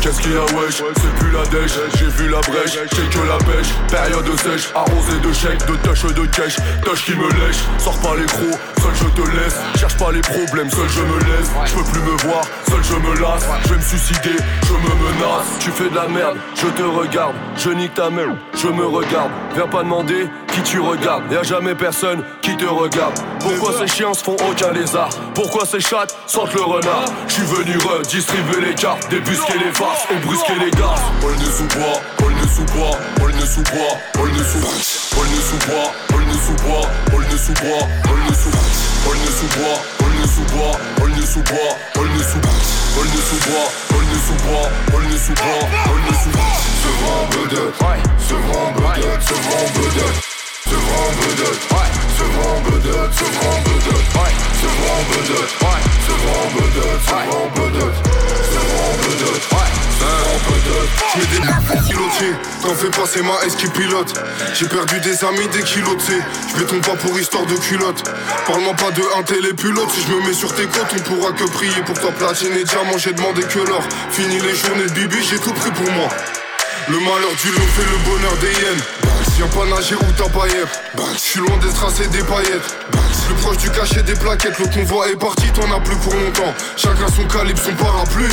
Qu'est-ce 0.01 0.22
qu'il 0.22 0.32
y 0.32 0.38
a 0.38 0.43
wesh? 0.43 0.76
C'est 0.76 1.15
plus 1.20 1.32
la 1.32 1.45
dèche, 1.47 1.72
j'ai 1.97 2.05
vu 2.05 2.30
la 2.30 2.39
brèche, 2.39 2.72
j'ai 2.74 3.20
que 3.20 3.28
la 3.28 3.38
pêche 3.38 3.67
Période 3.89 4.39
sèche, 4.39 4.70
arrosé 4.74 5.20
de 5.22 5.34
chèques, 5.34 5.65
de 5.65 5.76
tâches 5.78 6.13
de 6.13 6.26
cash 6.28 6.59
Tâche 6.84 7.05
qui 7.05 7.16
me 7.16 7.28
lèche, 7.28 7.64
sors 7.78 7.97
pas 7.99 8.16
les 8.16 8.26
crocs, 8.26 8.60
seul 8.82 8.95
je 8.95 9.22
te 9.22 9.28
laisse. 9.38 9.57
Cherche 9.80 9.97
pas 9.97 10.12
les 10.12 10.22
problèmes, 10.22 10.70
seul 10.70 10.89
je 10.89 11.01
me 11.01 11.20
laisse. 11.20 11.49
Je 11.66 11.74
peux 11.76 11.84
plus 11.84 12.01
me 12.01 12.18
voir, 12.30 12.43
seul 12.68 12.84
je 12.84 12.95
me 12.95 13.22
lasse. 13.22 13.45
Je 13.64 13.70
vais 13.70 13.76
me 13.76 13.82
suicider, 13.82 14.38
je 14.64 14.74
me 14.74 14.93
menace. 15.03 15.47
Tu 15.60 15.72
fais 15.72 15.89
de 15.89 15.95
la 15.95 16.07
merde, 16.07 16.38
je 16.55 16.68
te 16.68 16.84
regarde, 16.84 17.36
je 17.57 17.70
nique 17.70 17.93
ta 17.93 18.10
mère, 18.10 18.36
je 18.55 18.68
me 18.68 18.86
regarde. 18.86 19.32
Viens 19.55 19.68
pas 19.68 19.84
demander 19.84 20.28
qui 20.47 20.62
tu 20.62 20.80
regardes, 20.80 21.32
y'a 21.32 21.43
jamais 21.43 21.76
personne 21.76 22.24
qui 22.41 22.55
te 22.57 22.66
regarde. 22.66 23.14
Pourquoi 23.39 23.74
ces 23.80 23.88
chiens 23.88 24.14
se 24.14 24.24
font 24.24 24.38
aucun 24.49 24.72
lézard? 24.72 25.10
Pourquoi 25.34 25.66
ces 25.66 25.80
chattes 25.80 26.16
sentent 26.28 26.53
le 26.53 26.62
renard? 26.62 27.05
Je 27.28 27.34
suis 27.34 27.43
venu 27.43 27.78
redistribuer 27.78 28.62
les 28.68 28.76
cartes, 28.76 29.10
débusquer 29.10 29.53
les 29.64 29.72
farces 29.72 30.05
et 30.12 30.26
brusquer 30.26 30.55
les 30.60 30.72
gars. 30.72 30.95
Paul 31.22 31.34
ne 31.34 31.45
sous 31.45 31.78
bois, 31.78 32.01
Paul 32.18 32.34
ne 32.34 32.47
sous 32.47 32.66
bois, 32.74 32.97
Paul 33.18 33.32
ne 33.34 33.45
sous 33.45 33.62
bois, 33.62 33.97
Paul 34.14 34.30
ne 34.32 34.43
sous 34.43 35.16
Paul 35.16 35.28
ne 35.28 35.41
sous 35.41 35.68
bois, 35.68 35.91
Paul 36.10 36.24
ne 36.26 36.34
bois, 36.54 36.88
Paul 37.12 37.24
ne 37.32 37.38
sous 37.38 37.54
bois, 37.54 37.88
Paul 38.04 38.20
ne 38.28 38.34
sous 38.34 38.50
Paul 39.06 39.18
ne 39.18 39.32
sous 39.32 39.47
bois, 39.58 39.80
Paul 39.97 40.12
ne 40.22 40.28
sous 40.28 40.43
bois, 40.54 40.80
Paul 40.97 41.12
ne 41.12 41.26
sous 41.26 41.41
bois, 41.41 41.78
Paul 41.93 42.08
ne 42.10 42.24
sous 42.24 42.39
Paul 42.95 43.08
ne 43.08 43.22
sous 43.22 43.50
bois, 43.50 43.68
Paul 43.89 44.04
ne 44.04 44.18
sous 44.20 44.43
bois, 44.45 44.70
Paul 44.91 45.04
ne 45.04 45.18
sous 45.18 45.34
bois, 45.34 45.70
Paul 45.86 46.00
ne 46.02 46.14
sous 46.14 46.32
Ce 46.82 46.89
grand 47.04 47.26
grand 48.36 48.72
bedeux, 48.72 49.18
ce 49.20 49.34
grand 49.34 49.68
bedeux, 49.76 50.14
ce 50.66 50.76
grand 50.76 51.10
bedeux, 51.22 51.60
c'est 51.70 52.09
bedote. 60.49 60.89
J'mets 61.13 61.26
des 61.26 61.88
piloter, 61.88 62.36
t'en 62.61 62.76
fais 62.76 62.89
pas, 62.89 63.05
c'est 63.05 63.22
ma 63.22 63.34
S 63.45 63.55
qui 63.55 63.67
pilote. 63.67 64.13
J'ai 64.53 64.67
perdu 64.67 64.99
des 64.99 65.24
amis, 65.26 65.47
des 65.51 65.63
kilos, 65.63 65.97
t'sais. 65.97 66.20
J'vais 66.55 66.65
ton 66.65 66.80
pas 66.82 66.95
pour 66.97 67.20
histoire 67.20 67.45
de 67.45 67.55
culotte. 67.55 68.03
Parle-moi 68.47 68.74
pas 68.76 68.91
de 68.91 69.01
un 69.17 69.24
télépilote, 69.24 69.89
si 69.91 70.01
je 70.01 70.13
me 70.13 70.28
mets 70.28 70.34
sur 70.34 70.53
tes 70.53 70.65
côtes, 70.65 70.93
on 70.95 70.99
pourra 71.01 71.32
que 71.32 71.43
prier 71.51 71.82
pour 71.86 71.99
toi 71.99 72.11
platine 72.11 72.53
et 72.53 72.63
diamant. 72.63 72.97
J'ai 72.97 73.13
demandé 73.13 73.41
que 73.43 73.59
l'or. 73.59 73.82
Fini 74.11 74.39
les 74.39 74.55
journées 74.55 74.86
de 74.86 74.91
bibi, 74.91 75.17
j'ai 75.30 75.39
tout 75.39 75.53
pris 75.53 75.72
pour 75.72 75.91
moi. 75.91 76.09
Le 76.89 76.97
malheur 77.01 77.35
du 77.39 77.51
lot 77.51 77.67
fait 77.75 77.85
le 77.85 77.97
bonheur 78.09 78.35
des 78.37 78.47
hyènes. 78.47 78.83
Viens 79.37 79.47
pas 79.47 79.65
nager 79.65 79.93
où 79.93 80.11
t'as 80.17 80.27
paillette. 80.29 80.81
Je 81.13 81.19
suis 81.19 81.39
loin 81.39 81.55
des 81.57 81.69
strass 81.69 81.99
et 81.99 82.07
des 82.07 82.23
paillettes. 82.23 82.75
Plus 83.30 83.43
proche 83.43 83.57
du 83.57 83.69
cachet 83.69 84.01
des 84.01 84.15
plaquettes. 84.15 84.57
Le 84.57 84.65
convoi 84.65 85.07
est 85.07 85.15
parti, 85.15 85.45
t'en 85.53 85.69
as 85.71 85.80
plus 85.82 85.95
pour 85.97 86.13
longtemps. 86.13 86.51
Chacun 86.75 87.07
son 87.07 87.25
calibre, 87.25 87.59
son 87.59 87.73
parapluie. 87.73 88.25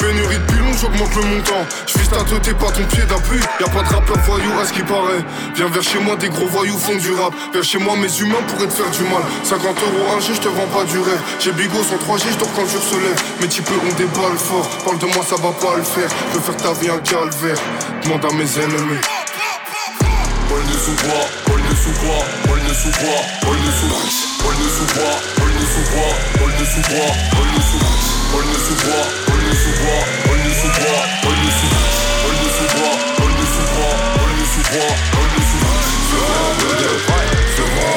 Pénurie 0.00 0.38
de 0.38 0.52
pilons, 0.52 0.74
j'augmente 0.74 1.14
le 1.14 1.22
montant. 1.22 1.62
J'vise 1.86 2.08
ta 2.08 2.24
tête 2.24 2.48
et 2.48 2.54
pas 2.54 2.72
ton 2.72 2.82
pied 2.82 3.04
d'appui. 3.04 3.38
Y'a 3.60 3.68
pas 3.68 3.82
de 3.82 3.94
rappeur 3.94 4.18
voyou 4.26 4.50
à 4.60 4.66
ce 4.66 4.72
qui 4.72 4.82
paraît. 4.82 5.22
Viens 5.54 5.68
vers 5.68 5.82
chez 5.84 6.00
moi, 6.00 6.16
des 6.16 6.28
gros 6.30 6.48
voyous 6.48 6.78
font 6.78 6.96
du 6.96 7.12
rap. 7.12 7.32
Vers 7.54 7.62
chez 7.62 7.78
moi, 7.78 7.94
mes 7.94 8.10
humains 8.18 8.42
pourraient 8.48 8.66
te 8.66 8.74
faire 8.74 8.90
du 8.90 9.04
mal. 9.04 9.22
50 9.44 9.62
euros 9.62 10.16
un 10.16 10.20
G, 10.20 10.34
j'te 10.34 10.46
vends 10.46 10.66
pas 10.74 10.82
du 10.82 10.98
rêve. 10.98 11.22
J'ai 11.38 11.52
bigot 11.52 11.84
sans 11.84 12.02
3G, 12.02 12.32
j'dors 12.32 12.52
quand 12.56 12.66
je 12.66 12.78
se 12.78 12.96
lève. 12.98 13.22
Mes 13.40 13.46
types 13.46 13.70
ont 13.70 13.94
des 13.94 14.10
balles 14.18 14.36
forts. 14.36 14.68
Parle 14.84 14.98
de 14.98 15.06
moi, 15.14 15.22
ça 15.22 15.36
va 15.36 15.52
pas 15.52 15.76
le 15.76 15.84
faire. 15.84 16.10
Je 16.34 16.40
faire 16.40 16.56
ta 16.56 16.72
vie 16.72 16.90
un 16.90 16.98
calvaire. 16.98 17.58
Demande 18.02 18.24
à 18.24 18.34
mes 18.34 18.50
ennemis. 18.58 18.98
Paul 21.80 21.88
ne 21.88 21.94
sous 21.94 22.04
bois, 22.04 22.26
Paul 22.44 22.60
ne 22.60 22.74
sous 22.74 22.90
bois, 23.00 23.24
Paul 23.40 23.56
ne 23.56 23.70
sous 23.72 23.88
bois, 23.88 24.20
Paul 24.40 24.56
ne 24.58 24.68
sous 24.68 24.84
Paul 25.38 25.48
ne 25.48 25.64
sous 25.64 25.80
bois, 25.88 26.12
Paul 26.36 26.52
ne 26.52 26.64
sous 26.64 26.82
bois, 26.92 27.14
Paul 27.40 27.48
ne 27.48 27.60
sous 27.60 27.80
bois, 27.80 28.10
Paul 28.30 28.44
ne 28.44 28.44
sous 28.44 28.44
Paul 28.44 28.44
ne 28.44 28.58
sous 30.20 30.44
bois, 30.50 30.60
Paul 30.60 30.60
ne 30.60 30.60
sous 30.60 30.70
bois, 30.70 30.86
Paul 30.86 30.98
ne 31.00 31.16
sous 31.20 31.28
bois, 31.30 31.30
Paul 31.30 31.30
ne 31.30 31.30
sous 31.30 31.74
Paul 32.10 32.36
ne 32.36 32.48
sous 32.50 32.68
bois, 32.76 32.96
Paul 33.16 33.32
ne 33.32 33.46
sous 33.46 33.68
bois, 33.72 33.96
Paul 34.16 34.32
ne 34.36 34.44
sous 34.44 34.64
bois, 34.70 34.94
Paul 35.10 35.28
ne 35.30 35.40
sous 35.40 35.60
C'est 35.60 36.10
vraiment 36.10 36.56
bedeux, 36.60 36.98
c'est 37.40 37.68
vraiment 37.70 37.96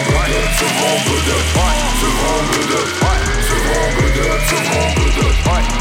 bedeux, 0.94 1.42
c'est 1.84 2.08
vraiment 2.08 2.42
bedeux, 2.44 2.88
c'est 2.88 3.60
vraiment 3.64 3.90
bedeux, 3.94 4.40
c'est 4.48 4.62
vraiment 4.64 4.94
bedeux, 4.94 5.32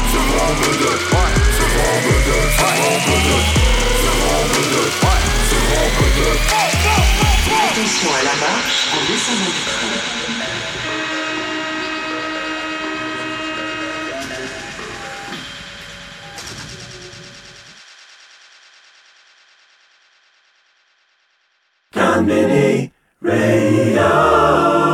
c'est 0.03 0.27
vraiment 0.27 0.59
bedeux, 0.63 1.01
c'est 1.03 1.69
vraiment 1.71 1.99
bedeux, 2.03 2.35
c'est 2.35 2.59
vraiment 2.63 2.99
bedeux, 3.23 3.51
c'est 3.93 5.03
vraiment 5.03 5.32
Attention 7.73 8.11
à 8.13 8.23
la 8.23 8.35
marche 8.35 8.87
en 8.93 9.01
descendant 9.11 9.51
du 9.51 9.63
train. 9.65 10.23
Radio. 23.25 24.92